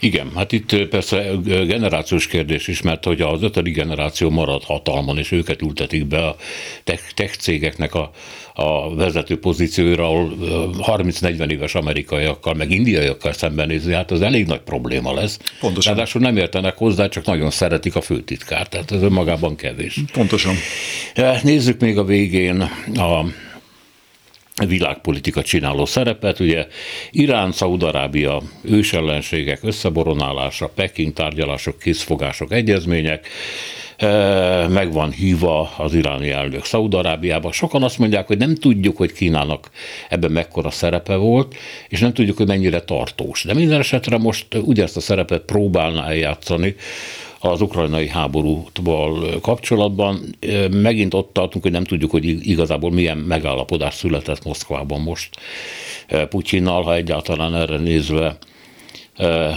Igen, 0.00 0.30
hát 0.34 0.52
itt 0.52 0.88
persze 0.88 1.30
generációs 1.44 2.26
kérdés 2.26 2.68
is, 2.68 2.82
mert 2.82 3.04
hogy 3.04 3.20
az 3.20 3.42
ötödik 3.42 3.74
generáció 3.74 4.30
marad 4.30 4.64
hatalmon, 4.64 5.18
és 5.18 5.32
őket 5.32 5.62
ültetik 5.62 6.06
be 6.06 6.26
a 6.26 6.36
tech, 6.84 7.02
tech 7.14 7.36
cégeknek 7.36 7.94
a, 7.94 8.10
a 8.54 8.94
vezető 8.94 9.38
pozícióra, 9.38 10.04
ahol 10.04 10.36
30-40 10.82 11.50
éves 11.50 11.74
amerikaiakkal, 11.74 12.54
meg 12.54 12.70
indiaiakkal 12.70 13.32
szembenézni, 13.32 13.92
hát 13.92 14.10
az 14.10 14.22
elég 14.22 14.46
nagy 14.46 14.60
probléma 14.60 15.14
lesz. 15.14 15.38
Pontosan. 15.60 15.94
Ráadásul 15.94 16.20
nem 16.20 16.36
értenek 16.36 16.76
hozzá, 16.76 17.08
csak 17.08 17.24
nagyon 17.24 17.50
szeretik 17.50 17.96
a 17.96 18.00
főtitkárt, 18.00 18.70
tehát 18.70 18.92
ez 18.92 19.02
önmagában 19.02 19.56
kevés. 19.56 20.00
Pontosan. 20.12 20.54
Nézzük 21.42 21.80
még 21.80 21.98
a 21.98 22.04
végén 22.04 22.60
a 22.94 23.24
világpolitika 24.66 25.42
csináló 25.42 25.84
szerepet. 25.84 26.40
Ugye 26.40 26.66
Irán, 27.10 27.52
Szaudarábia 27.52 28.42
ősellenségek 28.62 29.58
összeboronálása, 29.62 30.68
Peking 30.74 31.12
tárgyalások, 31.12 31.78
készfogások, 31.78 32.52
egyezmények, 32.52 33.28
e, 33.96 34.08
meg 34.68 34.92
van 34.92 35.10
hívva 35.10 35.70
az 35.76 35.94
iráni 35.94 36.30
elnök 36.30 36.64
Szaudarábiába. 36.64 37.52
Sokan 37.52 37.82
azt 37.82 37.98
mondják, 37.98 38.26
hogy 38.26 38.38
nem 38.38 38.54
tudjuk, 38.54 38.96
hogy 38.96 39.12
Kínának 39.12 39.70
ebben 40.08 40.30
mekkora 40.30 40.70
szerepe 40.70 41.16
volt, 41.16 41.54
és 41.88 42.00
nem 42.00 42.12
tudjuk, 42.12 42.36
hogy 42.36 42.46
mennyire 42.46 42.80
tartós. 42.80 43.44
De 43.44 43.54
minden 43.54 43.80
esetre 43.80 44.18
most 44.18 44.54
ugyanezt 44.54 44.96
a 44.96 45.00
szerepet 45.00 45.42
próbálná 45.42 46.06
eljátszani, 46.06 46.76
az 47.50 47.60
ukrajnai 47.60 48.08
háborúval 48.08 49.40
kapcsolatban. 49.40 50.36
Megint 50.70 51.14
ott 51.14 51.32
tartunk, 51.32 51.64
hogy 51.64 51.72
nem 51.72 51.84
tudjuk, 51.84 52.10
hogy 52.10 52.48
igazából 52.48 52.90
milyen 52.90 53.18
megállapodás 53.18 53.94
született 53.94 54.44
Moszkvában 54.44 55.00
most 55.00 55.36
Putyinnal, 56.28 56.82
ha 56.82 56.94
egyáltalán 56.94 57.54
erre 57.54 57.76
nézve 57.76 58.38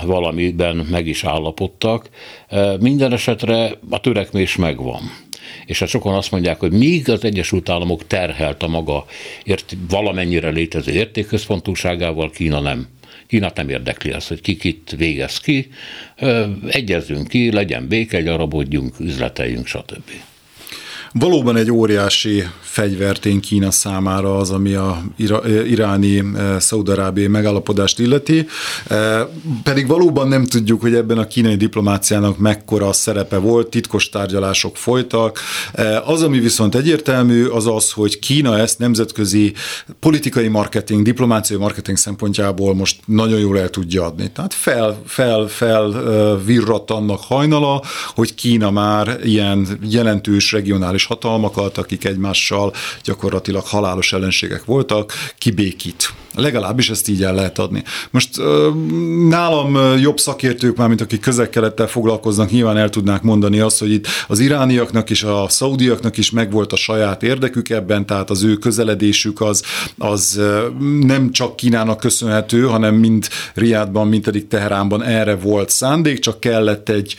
valamiben 0.06 0.76
meg 0.76 1.08
is 1.08 1.24
állapodtak. 1.24 2.10
Minden 2.80 3.14
esetre 3.14 3.72
a 3.90 4.00
törekvés 4.00 4.56
megvan. 4.56 5.02
És 5.66 5.80
hát 5.80 5.90
sokan 5.90 6.14
azt 6.14 6.32
mondják, 6.32 6.60
hogy 6.60 6.72
míg 6.72 7.10
az 7.10 7.24
Egyesült 7.24 7.70
Államok 7.70 8.08
terhelt 8.08 8.64
a 8.64 8.68
maga 8.68 9.06
ért, 9.44 9.76
valamennyire 9.90 10.50
létező 10.50 10.92
értékközpontúságával, 10.92 12.30
Kína 12.30 12.60
nem. 12.60 12.88
Kínát 13.28 13.56
nem 13.56 13.70
érdekli 13.70 14.12
az, 14.12 14.28
hogy 14.28 14.42
ki 14.42 14.56
kit 14.56 14.94
végez 14.98 15.40
ki, 15.40 15.70
egyezzünk 16.68 17.28
ki, 17.28 17.52
legyen 17.52 17.88
béke, 17.88 18.22
gyarabodjunk, 18.22 19.00
üzleteljünk, 19.00 19.66
stb. 19.68 20.10
Valóban 21.20 21.55
egy 21.55 21.72
óriási 21.72 22.43
fegyvertény 22.61 23.39
Kína 23.39 23.72
számára 23.72 24.38
az, 24.38 24.51
ami 24.51 24.74
a 24.74 25.01
iráni 25.68 26.18
eh, 26.18 26.59
szaudarábiai 26.59 27.28
megállapodást 27.28 27.99
illeti, 27.99 28.47
eh, 28.88 29.22
pedig 29.63 29.88
valóban 29.88 30.28
nem 30.28 30.45
tudjuk, 30.45 30.82
hogy 30.82 30.95
ebben 30.95 31.18
a 31.18 31.28
kínai 31.28 31.55
diplomáciának 31.55 32.38
mekkora 32.38 32.93
szerepe 32.93 33.38
volt, 33.38 33.70
titkos 33.70 34.09
tárgyalások 34.09 34.78
folytak. 34.78 35.39
Eh, 35.74 36.09
az, 36.09 36.22
ami 36.22 36.39
viszont 36.39 36.76
egyértelmű, 36.76 37.45
az 37.45 37.68
az, 37.68 37.91
hogy 37.91 38.20
Kína 38.20 38.57
ezt 38.57 38.80
nemzetközi 38.80 39.53
politikai 39.99 40.47
marketing, 40.47 41.03
diplomáciai 41.03 41.59
marketing 41.59 41.97
szempontjából 41.97 42.76
most 42.76 42.99
nagyon 43.05 43.39
jól 43.39 43.59
el 43.59 43.70
tudja 43.70 44.05
adni. 44.05 44.32
Tehát 44.32 44.53
fel, 44.53 45.01
fel, 45.05 45.47
fel 45.47 45.91
virrat 46.45 46.91
annak 46.91 47.20
hajnala, 47.22 47.84
hogy 48.15 48.34
Kína 48.34 48.72
már 48.72 49.20
ilyen 49.24 49.80
jelentős 49.89 50.51
regionális 50.51 51.07
hatalmakat, 51.08 51.78
akik 51.78 52.05
egymással 52.05 52.74
gyakorlatilag 53.03 53.66
halálos 53.66 54.14
ellenségek 54.14 54.66
voltak, 54.66 55.14
kibékít. 55.38 56.14
Legalábbis 56.38 56.90
ezt 56.90 57.08
így 57.08 57.24
el 57.24 57.34
lehet 57.34 57.60
adni. 57.60 57.84
Most 58.10 58.30
nálam 59.28 60.00
jobb 60.00 60.20
szakértők 60.20 60.78
már, 60.78 60.88
mint 60.88 61.02
akik 61.02 61.20
közel-kelettel 61.20 61.88
foglalkoznak, 61.88 62.52
nyilván 62.52 62.78
el 62.78 62.90
tudnák 62.90 63.22
mondani 63.22 63.60
azt, 63.60 63.80
hogy 63.80 63.92
itt 63.92 64.08
az 64.28 64.40
irániaknak 64.40 65.10
és 65.10 65.24
a 65.24 65.46
szaudiaknak 65.50 66.18
is 66.18 66.32
megvolt 66.32 66.74
a 66.74 66.76
saját 66.76 67.24
érdekük 67.24 67.70
ebben, 67.70 68.06
tehát 68.06 68.30
az 68.30 68.44
ő 68.44 68.56
közeledésük 68.56 69.42
az, 69.42 69.64
az 69.98 70.42
nem 71.00 71.32
csak 71.32 71.56
Kínának 71.56 72.00
köszönhető, 72.00 72.62
hanem 72.62 72.96
mind 72.96 73.28
Riádban, 73.54 74.08
mind 74.08 74.24
pedig 74.24 74.48
Teheránban 74.48 75.04
erre 75.04 75.36
volt 75.36 75.70
szándék, 75.70 76.20
csak 76.20 76.40
kellett 76.40 76.90
egy 76.90 77.16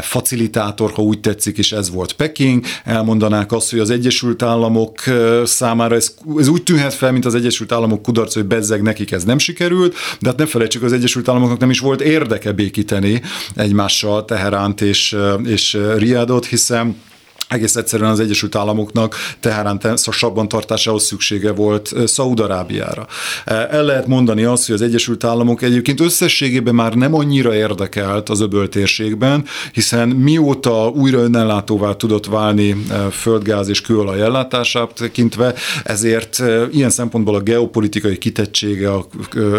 facilitátor, 0.00 0.90
ha 0.90 1.02
úgy 1.02 1.20
tetszik, 1.20 1.58
és 1.58 1.72
ez 1.72 1.90
volt 1.90 2.12
Peking. 2.12 2.64
Elmondanák 2.84 3.52
azt, 3.52 3.70
hogy 3.70 3.78
az 3.78 3.90
Egyesült 3.90 4.42
Államok 4.42 5.00
számára 5.44 5.94
ez, 5.94 6.14
ez 6.38 6.48
úgy 6.48 6.62
tűnhet 6.62 6.94
fel, 6.94 7.12
mint 7.12 7.24
az 7.24 7.34
Egyesült 7.34 7.72
Államok 7.72 8.02
kudarc, 8.02 8.34
hogy 8.34 8.44
bezzeg 8.48 8.82
nekik 8.82 9.10
ez 9.10 9.24
nem 9.24 9.38
sikerült, 9.38 9.94
de 10.20 10.28
hát 10.28 10.38
ne 10.38 10.46
felejtsük, 10.46 10.82
az 10.82 10.92
Egyesült 10.92 11.28
Államoknak 11.28 11.58
nem 11.58 11.70
is 11.70 11.80
volt 11.80 12.00
érdeke 12.00 12.52
békíteni 12.52 13.22
egymással 13.54 14.24
Teheránt 14.24 14.80
és, 14.80 15.16
és 15.44 15.78
Riadot, 15.96 16.46
hiszen 16.46 16.96
egész 17.48 17.76
egyszerűen 17.76 18.10
az 18.10 18.20
Egyesült 18.20 18.54
Államoknak 18.54 19.16
Teherán 19.40 19.80
sabban 19.96 20.48
tartásához 20.48 21.04
szüksége 21.04 21.52
volt 21.52 21.94
Szaudarábiára. 22.06 23.06
El 23.44 23.84
lehet 23.84 24.06
mondani 24.06 24.44
azt, 24.44 24.66
hogy 24.66 24.74
az 24.74 24.82
Egyesült 24.82 25.24
Államok 25.24 25.62
egyébként 25.62 26.00
összességében 26.00 26.74
már 26.74 26.94
nem 26.94 27.14
annyira 27.14 27.54
érdekelt 27.54 28.28
az 28.28 28.40
öböl 28.40 28.68
térségben, 28.68 29.44
hiszen 29.72 30.08
mióta 30.08 30.88
újra 30.88 31.18
önellátóvá 31.18 31.92
tudott 31.92 32.26
válni 32.26 32.76
földgáz 33.10 33.68
és 33.68 33.80
kőolaj 33.80 34.20
ellátását 34.20 34.92
tekintve, 34.94 35.54
ezért 35.84 36.42
ilyen 36.70 36.90
szempontból 36.90 37.34
a 37.34 37.40
geopolitikai 37.40 38.18
kitettsége 38.18 38.92
a 38.92 39.06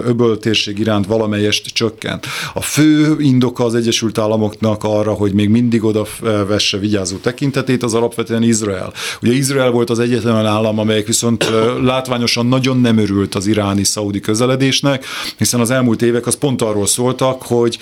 öböl 0.05 0.37
térség 0.37 0.79
iránt 0.79 1.05
valamelyest 1.05 1.67
csökkent. 1.67 2.25
A 2.53 2.61
fő 2.61 3.15
indoka 3.19 3.63
az 3.63 3.75
Egyesült 3.75 4.17
Államoknak 4.17 4.83
arra, 4.83 5.13
hogy 5.13 5.33
még 5.33 5.49
mindig 5.49 5.83
oda 5.83 6.05
vesse 6.47 6.77
vigyázó 6.77 7.17
tekintetét, 7.17 7.78
itt 7.79 7.85
az 7.85 7.93
alapvetően 7.93 8.43
Izrael. 8.43 8.93
Ugye 9.21 9.33
Izrael 9.33 9.71
volt 9.71 9.89
az 9.89 9.99
egyetlen 9.99 10.45
állam, 10.45 10.79
amelyik 10.79 11.07
viszont 11.07 11.51
látványosan 11.81 12.45
nagyon 12.45 12.79
nem 12.79 12.97
örült 12.97 13.35
az 13.35 13.47
iráni-szaudi 13.47 14.19
közeledésnek, 14.19 15.05
hiszen 15.37 15.59
az 15.59 15.71
elmúlt 15.71 16.01
évek 16.01 16.27
az 16.27 16.35
pont 16.35 16.61
arról 16.61 16.85
szóltak, 16.85 17.41
hogy 17.41 17.77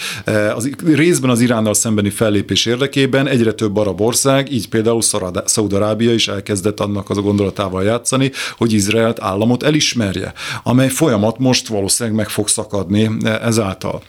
az, 0.56 0.70
részben 0.86 1.30
az 1.30 1.42
Iránnal 1.42 1.74
szembeni 1.74 2.10
fellépés 2.10 2.66
érdekében 2.66 3.28
egyre 3.28 3.52
több 3.52 3.78
arab 3.78 4.02
ország, 4.02 4.52
így 4.52 4.70
például 4.70 5.02
Szaudarábia 5.46 6.14
is 6.14 6.28
elkezdett 6.28 6.80
annak 6.80 7.10
az 7.10 7.18
a 7.18 7.22
gondolatával 7.22 7.84
játszani, 7.84 8.32
hogy 8.58 8.74
Izraelt 8.74 9.22
államot 9.22 9.64
elismerje, 9.64 10.34
amely 10.64 10.90
folyamat 10.90 11.38
most 11.38 11.68
valószínűleg 11.68 12.18
meg 12.18 12.30
fog 12.30 12.48
szakadni 12.48 13.10
ezáltal. 13.42 14.02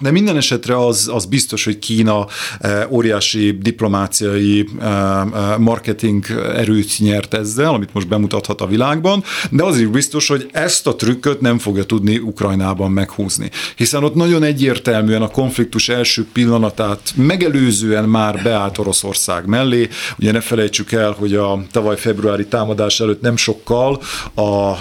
De 0.00 0.10
minden 0.10 0.36
esetre 0.36 0.84
az, 0.86 1.10
az 1.12 1.24
biztos, 1.24 1.64
hogy 1.64 1.78
Kína 1.78 2.26
eh, 2.60 2.92
óriási 2.92 3.58
diplomáciai 3.62 4.68
eh, 4.80 5.20
eh, 5.20 5.58
marketing 5.58 6.24
erőt 6.56 6.98
nyert 6.98 7.34
ezzel, 7.34 7.74
amit 7.74 7.94
most 7.94 8.08
bemutathat 8.08 8.60
a 8.60 8.66
világban, 8.66 9.24
de 9.50 9.64
az 9.64 9.78
is 9.78 9.86
biztos, 9.86 10.28
hogy 10.28 10.48
ezt 10.52 10.86
a 10.86 10.94
trükköt 10.94 11.40
nem 11.40 11.58
fogja 11.58 11.84
tudni 11.84 12.18
Ukrajnában 12.18 12.90
meghúzni. 12.90 13.50
Hiszen 13.76 14.04
ott 14.04 14.14
nagyon 14.14 14.42
egyértelműen 14.42 15.22
a 15.22 15.28
konfliktus 15.28 15.88
első 15.88 16.26
pillanatát 16.32 17.12
megelőzően 17.14 18.08
már 18.08 18.42
beállt 18.42 18.78
Oroszország 18.78 19.46
mellé. 19.46 19.88
Ugye 20.18 20.32
ne 20.32 20.40
felejtsük 20.40 20.92
el, 20.92 21.10
hogy 21.12 21.34
a 21.34 21.62
tavaly 21.70 21.96
februári 21.96 22.46
támadás 22.46 23.00
előtt 23.00 23.20
nem 23.20 23.36
sokkal 23.36 24.02
a 24.34 24.72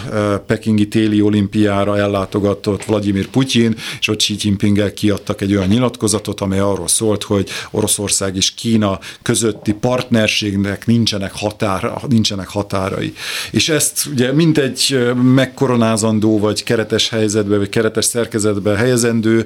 pekingi 0.45 0.87
téli 0.87 1.21
olimpiára 1.21 1.97
ellátogatott 1.97 2.85
Vladimir 2.85 3.27
Putyin, 3.27 3.75
és 3.99 4.07
ott 4.07 4.17
Xi 4.17 4.35
Jinping-el 4.39 4.93
ki 4.93 5.08
kiadtak 5.09 5.41
egy 5.41 5.55
olyan 5.55 5.67
nyilatkozatot, 5.67 6.41
amely 6.41 6.59
arról 6.59 6.87
szólt, 6.87 7.23
hogy 7.23 7.49
Oroszország 7.71 8.35
és 8.35 8.53
Kína 8.53 8.99
közötti 9.21 9.73
partnerségnek 9.73 10.85
nincsenek, 10.85 11.31
határ, 11.35 11.93
nincsenek 12.07 12.47
határai. 12.47 13.13
És 13.51 13.69
ezt 13.69 14.05
ugye 14.11 14.33
mindegy 14.33 15.11
megkoronázandó, 15.21 16.39
vagy 16.39 16.63
keretes 16.63 17.09
helyzetbe, 17.09 17.57
vagy 17.57 17.69
keretes 17.69 18.05
szerkezetbe 18.05 18.75
helyezendő, 18.75 19.45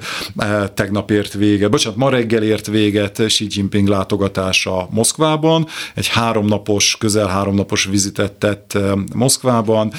tegnap 0.74 1.12
ért 1.12 1.34
véget, 1.34 1.70
bocsánat, 1.70 1.98
ma 1.98 2.10
reggel 2.10 2.44
ért 2.44 2.68
véget 2.68 3.22
Xi 3.26 3.48
Jinping 3.50 3.88
látogatása 3.88 4.88
Moszkvában, 4.92 5.68
egy 5.96 6.08
háromnapos, 6.08 6.96
közel 7.00 7.28
háromnapos 7.28 7.86
vizitet 7.86 8.32
tett 8.32 8.78
Moszkvában, 9.14 9.94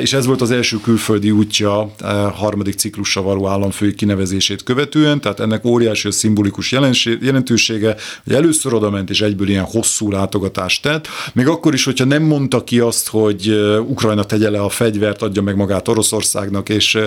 és 0.00 0.12
ez 0.12 0.26
volt 0.26 0.40
az 0.40 0.50
első 0.50 0.80
külföldi 0.80 1.30
útja 1.30 1.90
harmadik 2.34 2.74
ciklusra 2.74 3.22
való 3.22 3.48
államfői 3.48 3.94
kinevezését 3.94 4.62
követően, 4.62 5.07
tehát 5.16 5.40
ennek 5.40 5.64
óriási 5.64 6.08
a 6.08 6.10
szimbolikus 6.10 6.72
jelentősége, 7.20 7.96
hogy 8.24 8.34
először 8.34 8.74
oda 8.74 8.90
ment, 8.90 9.10
és 9.10 9.20
egyből 9.20 9.48
ilyen 9.48 9.64
hosszú 9.64 10.10
látogatást 10.10 10.82
tett, 10.82 11.06
még 11.32 11.46
akkor 11.46 11.74
is, 11.74 11.84
hogyha 11.84 12.04
nem 12.04 12.22
mondta 12.22 12.64
ki 12.64 12.78
azt, 12.78 13.08
hogy 13.08 13.48
Ukrajna 13.86 14.24
tegye 14.24 14.50
le 14.50 14.60
a 14.60 14.68
fegyvert, 14.68 15.22
adja 15.22 15.42
meg 15.42 15.56
magát 15.56 15.88
Oroszországnak, 15.88 16.68
és 16.68 16.98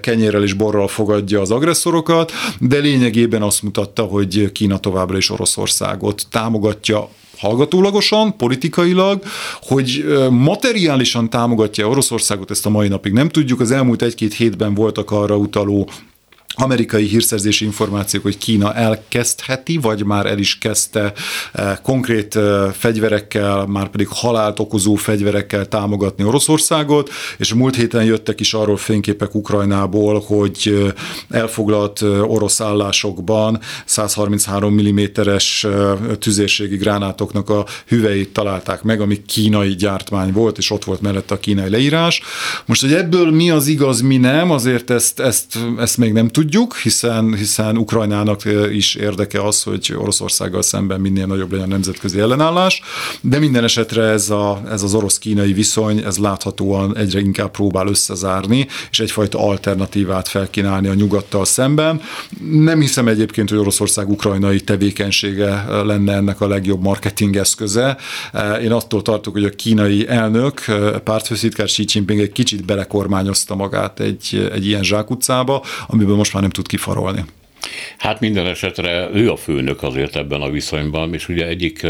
kenyérrel 0.00 0.42
és 0.42 0.52
borral 0.52 0.88
fogadja 0.88 1.40
az 1.40 1.50
agresszorokat, 1.50 2.32
de 2.60 2.78
lényegében 2.78 3.42
azt 3.42 3.62
mutatta, 3.62 4.02
hogy 4.02 4.52
Kína 4.52 4.78
továbbra 4.78 5.16
is 5.16 5.30
Oroszországot 5.30 6.26
támogatja 6.30 7.08
hallgatólagosan, 7.38 8.36
politikailag, 8.36 9.22
hogy 9.62 10.04
materiálisan 10.30 11.30
támogatja 11.30 11.88
Oroszországot, 11.88 12.50
ezt 12.50 12.66
a 12.66 12.70
mai 12.70 12.88
napig 12.88 13.12
nem 13.12 13.28
tudjuk. 13.28 13.60
Az 13.60 13.70
elmúlt 13.70 14.02
egy-két 14.02 14.34
hétben 14.34 14.74
voltak 14.74 15.10
arra 15.10 15.36
utaló 15.36 15.88
amerikai 16.56 17.04
hírszerzési 17.04 17.64
információk, 17.64 18.22
hogy 18.22 18.38
Kína 18.38 18.74
elkezdheti, 18.74 19.76
vagy 19.76 20.04
már 20.04 20.26
el 20.26 20.38
is 20.38 20.58
kezdte 20.58 21.12
eh, 21.52 21.76
konkrét 21.82 22.36
eh, 22.36 22.72
fegyverekkel, 22.72 23.66
már 23.66 23.88
pedig 23.88 24.06
halált 24.10 24.58
okozó 24.58 24.94
fegyverekkel 24.94 25.66
támogatni 25.66 26.24
Oroszországot, 26.24 27.10
és 27.38 27.54
múlt 27.54 27.76
héten 27.76 28.04
jöttek 28.04 28.40
is 28.40 28.54
arról 28.54 28.76
fényképek 28.76 29.34
Ukrajnából, 29.34 30.22
hogy 30.26 30.92
eh, 31.30 31.40
elfoglalt 31.40 32.02
orosz 32.02 32.60
állásokban 32.60 33.60
133 33.84 34.74
mm-es 34.74 35.66
tüzérségi 36.18 36.76
gránátoknak 36.76 37.50
a 37.50 37.66
hüveit 37.86 38.32
találták 38.32 38.82
meg, 38.82 39.00
ami 39.00 39.22
kínai 39.26 39.74
gyártmány 39.74 40.32
volt, 40.32 40.58
és 40.58 40.70
ott 40.70 40.84
volt 40.84 41.00
mellette 41.00 41.34
a 41.34 41.38
kínai 41.38 41.70
leírás. 41.70 42.20
Most, 42.66 42.80
hogy 42.80 42.92
ebből 42.92 43.30
mi 43.30 43.50
az 43.50 43.66
igaz, 43.66 44.00
mi 44.00 44.16
nem, 44.16 44.50
azért 44.50 44.90
ezt, 44.90 45.20
ezt, 45.20 45.58
ezt 45.78 45.96
még 45.96 46.12
nem 46.12 46.28
tudjuk, 46.28 46.45
tudjuk, 46.46 46.76
hiszen, 46.76 47.34
hiszen 47.34 47.76
Ukrajnának 47.76 48.40
is 48.72 48.94
érdeke 48.94 49.42
az, 49.42 49.62
hogy 49.62 49.94
Oroszországgal 49.98 50.62
szemben 50.62 51.00
minél 51.00 51.26
nagyobb 51.26 51.50
legyen 51.52 51.66
a 51.66 51.68
nemzetközi 51.68 52.20
ellenállás, 52.20 52.82
de 53.20 53.38
minden 53.38 53.64
esetre 53.64 54.02
ez, 54.02 54.30
a, 54.30 54.62
ez 54.70 54.82
az 54.82 54.94
orosz-kínai 54.94 55.52
viszony, 55.52 55.98
ez 55.98 56.18
láthatóan 56.18 56.96
egyre 56.96 57.20
inkább 57.20 57.50
próbál 57.50 57.86
összezárni, 57.86 58.66
és 58.90 59.00
egyfajta 59.00 59.38
alternatívát 59.38 60.28
felkínálni 60.28 60.88
a 60.88 60.94
nyugattal 60.94 61.44
szemben. 61.44 62.00
Nem 62.50 62.80
hiszem 62.80 63.08
egyébként, 63.08 63.48
hogy 63.48 63.58
Oroszország 63.58 64.10
ukrajnai 64.10 64.60
tevékenysége 64.60 65.64
lenne 65.68 66.12
ennek 66.12 66.40
a 66.40 66.48
legjobb 66.48 66.82
marketing 66.82 67.36
eszköze. 67.36 67.96
Én 68.62 68.72
attól 68.72 69.02
tartok, 69.02 69.32
hogy 69.32 69.44
a 69.44 69.50
kínai 69.50 70.08
elnök, 70.08 70.64
pártfőszítkár 71.04 71.66
Xi 71.66 71.84
Jinping 71.92 72.20
egy 72.20 72.32
kicsit 72.32 72.64
belekormányozta 72.64 73.54
magát 73.54 74.00
egy, 74.00 74.50
egy 74.52 74.66
ilyen 74.66 74.82
zsákutcába, 74.82 75.62
amiből 75.86 76.16
most 76.16 76.34
már 76.36 76.44
nem 76.44 76.54
tud 76.54 76.68
kifarolni. 76.68 77.24
Hát 77.98 78.20
minden 78.20 78.46
esetre 78.46 79.08
ő 79.12 79.30
a 79.30 79.36
főnök 79.36 79.82
azért 79.82 80.16
ebben 80.16 80.40
a 80.40 80.50
viszonyban, 80.50 81.14
és 81.14 81.28
ugye 81.28 81.46
egyik 81.46 81.86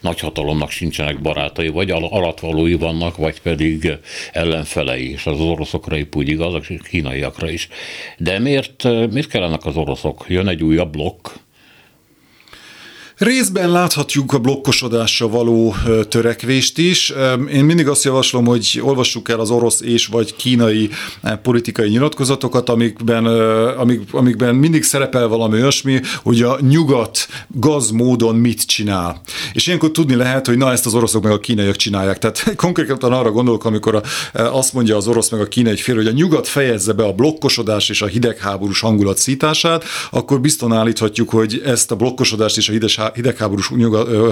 nagyhatalomnak 0.00 0.70
sincsenek 0.70 1.20
barátai, 1.20 1.68
vagy 1.68 1.90
alatvalói 1.90 2.74
vannak, 2.74 3.16
vagy 3.16 3.40
pedig 3.40 3.92
ellenfelei, 4.32 5.10
és 5.10 5.26
az 5.26 5.40
oroszokra 5.40 5.96
épp 5.96 6.14
úgy 6.14 6.28
igaz, 6.28 6.54
a 6.54 6.60
kínaiakra 6.90 7.50
is. 7.50 7.68
De 8.18 8.38
miért, 8.38 8.82
miért 8.84 9.28
kellenek 9.28 9.64
az 9.64 9.76
oroszok? 9.76 10.24
Jön 10.28 10.48
egy 10.48 10.62
újabb 10.62 10.90
blokk, 10.90 11.28
Részben 13.18 13.70
láthatjuk 13.70 14.32
a 14.32 14.38
blokkosodással 14.38 15.28
való 15.28 15.74
törekvést 16.08 16.78
is. 16.78 17.12
Én 17.52 17.64
mindig 17.64 17.88
azt 17.88 18.04
javaslom, 18.04 18.46
hogy 18.46 18.80
olvassuk 18.82 19.28
el 19.28 19.40
az 19.40 19.50
orosz 19.50 19.80
és 19.80 20.06
vagy 20.06 20.36
kínai 20.36 20.90
politikai 21.42 21.88
nyilatkozatokat, 21.88 22.68
amikben, 22.68 23.26
amik, 23.76 24.00
amikben 24.12 24.54
mindig 24.54 24.82
szerepel 24.82 25.28
valami 25.28 25.60
olyasmi, 25.60 26.00
hogy 26.22 26.42
a 26.42 26.58
nyugat 26.60 27.28
gaz 27.48 27.90
módon 27.90 28.36
mit 28.36 28.66
csinál. 28.66 29.20
És 29.52 29.66
ilyenkor 29.66 29.90
tudni 29.90 30.14
lehet, 30.14 30.46
hogy 30.46 30.56
na 30.56 30.72
ezt 30.72 30.86
az 30.86 30.94
oroszok 30.94 31.22
meg 31.22 31.32
a 31.32 31.40
kínaiak 31.40 31.76
csinálják. 31.76 32.18
Tehát 32.18 32.54
konkrétan 32.56 33.12
arra 33.12 33.30
gondolok, 33.30 33.64
amikor 33.64 34.02
azt 34.32 34.72
mondja 34.72 34.96
az 34.96 35.08
orosz 35.08 35.28
meg 35.28 35.40
a 35.40 35.46
kínai 35.46 35.76
fél, 35.76 35.94
hogy 35.94 36.06
a 36.06 36.12
nyugat 36.12 36.48
fejezze 36.48 36.92
be 36.92 37.04
a 37.04 37.12
blokkosodás 37.12 37.88
és 37.88 38.02
a 38.02 38.06
hidegháborús 38.06 38.80
hangulat 38.80 39.18
szítását, 39.18 39.84
akkor 40.10 40.40
bizton 40.40 40.72
állíthatjuk, 40.72 41.30
hogy 41.30 41.62
ezt 41.64 41.90
a 41.90 41.96
blokkosodást 41.96 42.56
és 42.56 42.68
a 42.68 42.72
hideg 42.72 43.04
hidegháborús 43.14 43.70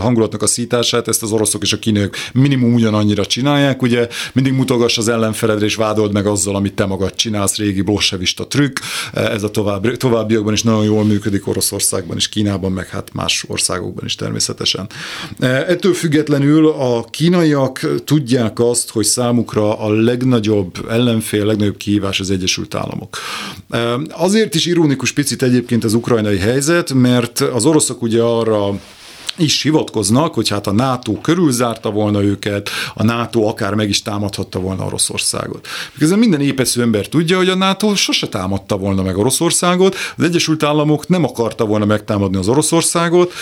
hangulatnak 0.00 0.42
a 0.42 0.46
szítását, 0.46 1.08
ezt 1.08 1.22
az 1.22 1.32
oroszok 1.32 1.62
és 1.62 1.72
a 1.72 1.78
kínaiak 1.78 2.16
minimum 2.32 2.74
ugyanannyira 2.74 3.26
csinálják, 3.26 3.82
ugye 3.82 4.08
mindig 4.32 4.52
mutogass 4.52 4.98
az 4.98 5.08
ellenfeledre 5.08 5.64
és 5.64 5.74
vádold 5.74 6.12
meg 6.12 6.26
azzal, 6.26 6.56
amit 6.56 6.74
te 6.74 6.86
magad 6.86 7.14
csinálsz, 7.14 7.56
régi 7.56 7.80
bolsevista 7.80 8.46
trükk, 8.46 8.78
ez 9.12 9.42
a 9.42 9.50
további, 9.50 9.96
továbbiakban 9.96 10.52
is 10.52 10.62
nagyon 10.62 10.84
jól 10.84 11.04
működik 11.04 11.46
Oroszországban 11.46 12.16
és 12.16 12.28
Kínában, 12.28 12.72
meg 12.72 12.88
hát 12.88 13.12
más 13.12 13.44
országokban 13.48 14.04
is 14.04 14.14
természetesen. 14.14 14.88
Ettől 15.40 15.92
függetlenül 15.92 16.68
a 16.68 17.04
kínaiak 17.10 17.86
tudják 18.04 18.58
azt, 18.58 18.90
hogy 18.90 19.04
számukra 19.04 19.78
a 19.78 19.92
legnagyobb 19.92 20.90
ellenfél, 20.90 21.42
a 21.42 21.46
legnagyobb 21.46 21.76
kihívás 21.76 22.20
az 22.20 22.30
Egyesült 22.30 22.74
Államok. 22.74 23.18
Azért 24.10 24.54
is 24.54 24.66
ironikus 24.66 25.12
picit 25.12 25.42
egyébként 25.42 25.84
az 25.84 25.94
ukrajnai 25.94 26.38
helyzet, 26.38 26.92
mert 26.92 27.40
az 27.40 27.64
oroszok 27.64 28.02
ugye 28.02 28.22
arra 28.22 28.63
is 29.36 29.62
hivatkoznak, 29.62 30.34
hogy 30.34 30.48
hát 30.48 30.66
a 30.66 30.72
NATO 30.72 31.12
körülzárta 31.12 31.90
volna 31.90 32.22
őket, 32.22 32.70
a 32.94 33.02
NATO 33.02 33.42
akár 33.42 33.74
meg 33.74 33.88
is 33.88 34.02
támadhatta 34.02 34.58
volna 34.58 34.84
Oroszországot. 34.84 35.66
Miközben 35.92 36.18
minden 36.18 36.40
épesző 36.40 36.82
ember 36.82 37.06
tudja, 37.06 37.36
hogy 37.36 37.48
a 37.48 37.54
NATO 37.54 37.94
sose 37.94 38.28
támadta 38.28 38.76
volna 38.76 39.02
meg 39.02 39.18
Oroszországot, 39.18 39.96
az 40.16 40.24
Egyesült 40.24 40.62
Államok 40.62 41.08
nem 41.08 41.24
akarta 41.24 41.64
volna 41.64 41.84
megtámadni 41.84 42.36
az 42.36 42.48
Oroszországot, 42.48 43.32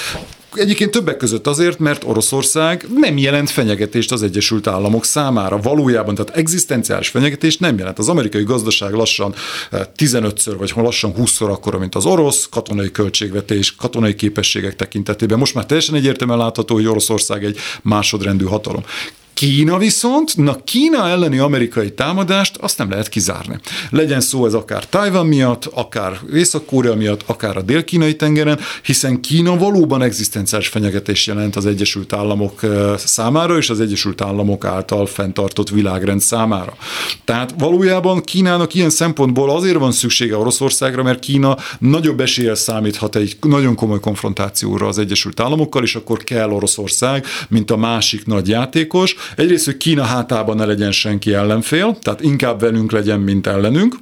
Egyébként 0.55 0.91
többek 0.91 1.17
között 1.17 1.47
azért, 1.47 1.79
mert 1.79 2.05
Oroszország 2.05 2.87
nem 2.95 3.19
jelent 3.19 3.51
fenyegetést 3.51 4.13
az 4.13 4.23
Egyesült 4.23 4.67
Államok 4.67 5.05
számára. 5.05 5.61
Valójában, 5.61 6.15
tehát 6.15 6.37
egzisztenciális 6.37 7.09
fenyegetést 7.09 7.61
nem 7.61 7.79
jelent. 7.79 7.99
Az 7.99 8.09
amerikai 8.09 8.43
gazdaság 8.43 8.93
lassan 8.93 9.35
15-ször 9.71 10.53
eh, 10.53 10.59
vagy 10.59 10.73
lassan 10.75 11.15
20-szor 11.19 11.51
akkora, 11.51 11.79
mint 11.79 11.95
az 11.95 12.07
orosz, 12.07 12.49
katonai 12.51 12.91
költségvetés, 12.91 13.75
katonai 13.75 14.15
képességek 14.15 14.77
tekintetében. 14.77 15.39
Most 15.39 15.55
már 15.55 15.67
teljesen 15.67 15.95
egyértelműen 15.95 16.39
látható, 16.39 16.75
hogy 16.75 16.87
Oroszország 16.87 17.45
egy 17.45 17.59
másodrendű 17.83 18.45
hatalom. 18.45 18.83
Kína 19.43 19.79
viszont, 19.79 20.37
na 20.37 20.57
Kína 20.65 21.09
elleni 21.09 21.39
amerikai 21.39 21.93
támadást 21.93 22.57
azt 22.57 22.79
nem 22.79 22.91
lehet 22.91 23.09
kizárni. 23.09 23.59
Legyen 23.91 24.21
szó 24.21 24.47
ez 24.47 24.55
akár 24.55 24.89
Tajvan 24.89 25.27
miatt, 25.27 25.65
akár 25.65 26.21
Észak-Korea 26.35 26.95
miatt, 26.95 27.23
akár 27.27 27.57
a 27.57 27.63
dél-kínai 27.63 28.17
tengeren, 28.17 28.59
hiszen 28.83 29.21
Kína 29.21 29.57
valóban 29.57 30.03
egzisztenciális 30.03 30.69
fenyegetés 30.69 31.27
jelent 31.27 31.57
az 31.57 31.67
Egyesült 31.67 32.13
Államok 32.13 32.61
számára 32.97 33.57
és 33.57 33.71
az 33.71 33.81
Egyesült 33.81 34.21
Államok 34.21 34.65
által 34.65 35.07
fenntartott 35.07 35.69
világrend 35.69 36.21
számára. 36.21 36.77
Tehát 37.25 37.55
valójában 37.59 38.21
Kínának 38.21 38.75
ilyen 38.75 38.91
szempontból 38.91 39.51
azért 39.51 39.79
van 39.79 39.93
szüksége 39.93 40.37
Oroszországra, 40.37 41.03
mert 41.03 41.19
Kína 41.19 41.57
nagyobb 41.79 42.21
eséllyel 42.21 42.55
számíthat 42.55 43.17
egy 43.17 43.37
nagyon 43.41 43.75
komoly 43.75 44.01
konfrontációra 44.01 44.87
az 44.87 44.99
Egyesült 44.99 45.41
Államokkal, 45.41 45.83
és 45.83 45.95
akkor 45.95 46.25
kell 46.25 46.51
Oroszország, 46.51 47.27
mint 47.49 47.71
a 47.71 47.77
másik 47.77 48.27
nagy 48.27 48.49
játékos, 48.49 49.15
Egyrészt, 49.37 49.65
hogy 49.65 49.77
Kína 49.77 50.03
hátában 50.03 50.57
ne 50.57 50.65
legyen 50.65 50.93
senki 50.93 51.35
ellenfél, 51.35 51.99
tehát 52.01 52.21
inkább 52.21 52.61
velünk 52.61 52.93
legyen, 52.93 53.21
mint 53.21 53.47
ellenünk, 53.47 53.97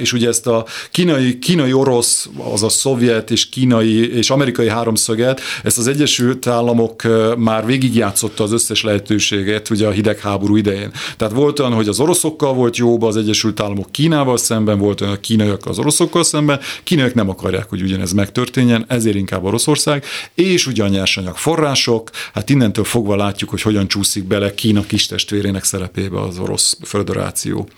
és 0.00 0.12
ugye 0.12 0.28
ezt 0.28 0.46
a 0.46 0.66
kínai, 0.90 1.38
kínai 1.38 1.72
orosz, 1.72 2.28
az 2.52 2.62
a 2.62 2.68
szovjet 2.68 3.30
és 3.30 3.48
kínai 3.48 4.16
és 4.16 4.30
amerikai 4.30 4.68
háromszöget, 4.68 5.40
ezt 5.62 5.78
az 5.78 5.86
Egyesült 5.86 6.46
Államok 6.46 7.02
már 7.36 7.66
végigjátszotta 7.66 8.44
az 8.44 8.52
összes 8.52 8.82
lehetőséget 8.82 9.70
ugye 9.70 9.86
a 9.86 9.90
hidegháború 9.90 10.56
idején. 10.56 10.90
Tehát 11.16 11.34
volt 11.34 11.58
olyan, 11.58 11.72
hogy 11.72 11.88
az 11.88 12.00
oroszokkal 12.00 12.54
volt 12.54 12.76
jóba 12.76 13.06
az 13.06 13.16
Egyesült 13.16 13.60
Államok 13.60 13.90
Kínával 13.90 14.36
szemben, 14.36 14.78
volt 14.78 15.00
olyan, 15.00 15.12
a 15.12 15.20
kínaiak 15.20 15.66
az 15.66 15.78
oroszokkal 15.78 16.24
szemben, 16.24 16.60
kínaiak 16.84 17.14
nem 17.14 17.28
akarják, 17.28 17.68
hogy 17.68 17.82
ugyanez 17.82 18.12
megtörténjen, 18.12 18.84
ezért 18.88 19.16
inkább 19.16 19.44
Oroszország, 19.44 20.04
és 20.34 20.66
ugye 20.66 20.82
a 20.82 20.88
nyersanyag 20.88 21.36
források, 21.36 22.10
hát 22.34 22.50
innentől 22.50 22.84
fogva 22.84 23.16
látjuk, 23.16 23.50
hogy 23.50 23.62
hogyan 23.62 23.88
csúszik 23.88 24.24
bele 24.24 24.54
Kína 24.54 24.82
kis 24.82 25.06
testvérének 25.06 25.64
szerepébe 25.64 26.20
az 26.20 26.38
orosz 26.38 26.76
föderáció. 26.82 27.68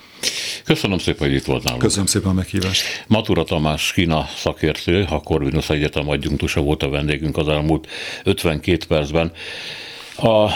Köszönöm 0.65 0.99
szépen, 0.99 1.29
hogy 1.29 1.37
itt 1.37 1.45
voltál 1.45 1.77
Köszönöm 1.77 2.07
szépen 2.07 2.31
a 2.31 2.33
meghívást. 2.33 3.05
Matura 3.07 3.45
Tamás 3.45 3.93
Kína 3.93 4.29
szakértő, 4.37 5.07
a 5.11 5.21
Corvinus 5.21 5.71
Egyetem 5.71 6.09
adjunktusa 6.09 6.61
volt 6.61 6.83
a 6.83 6.89
vendégünk 6.89 7.37
az 7.37 7.49
elmúlt 7.49 7.89
52 8.25 8.87
percben. 8.89 9.33
A 10.17 10.51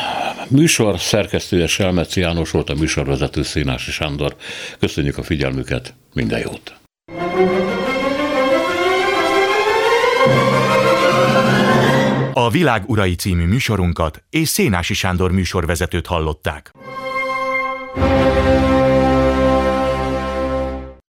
műsor 0.48 1.00
szerkesztője 1.00 1.66
Selmeci 1.66 2.20
János 2.20 2.50
volt, 2.50 2.70
a 2.70 2.74
műsorvezető 2.74 3.42
Színási 3.42 3.90
Sándor. 3.90 4.36
Köszönjük 4.78 5.18
a 5.18 5.22
figyelmüket, 5.22 5.94
minden 6.14 6.38
jót! 6.38 6.76
A 12.32 12.50
Világ 12.50 12.82
Urai 12.86 13.14
című 13.14 13.44
műsorunkat 13.44 14.22
és 14.30 14.48
Szénási 14.48 14.94
Sándor 14.94 15.32
műsorvezetőt 15.32 16.06
hallották. 16.06 16.72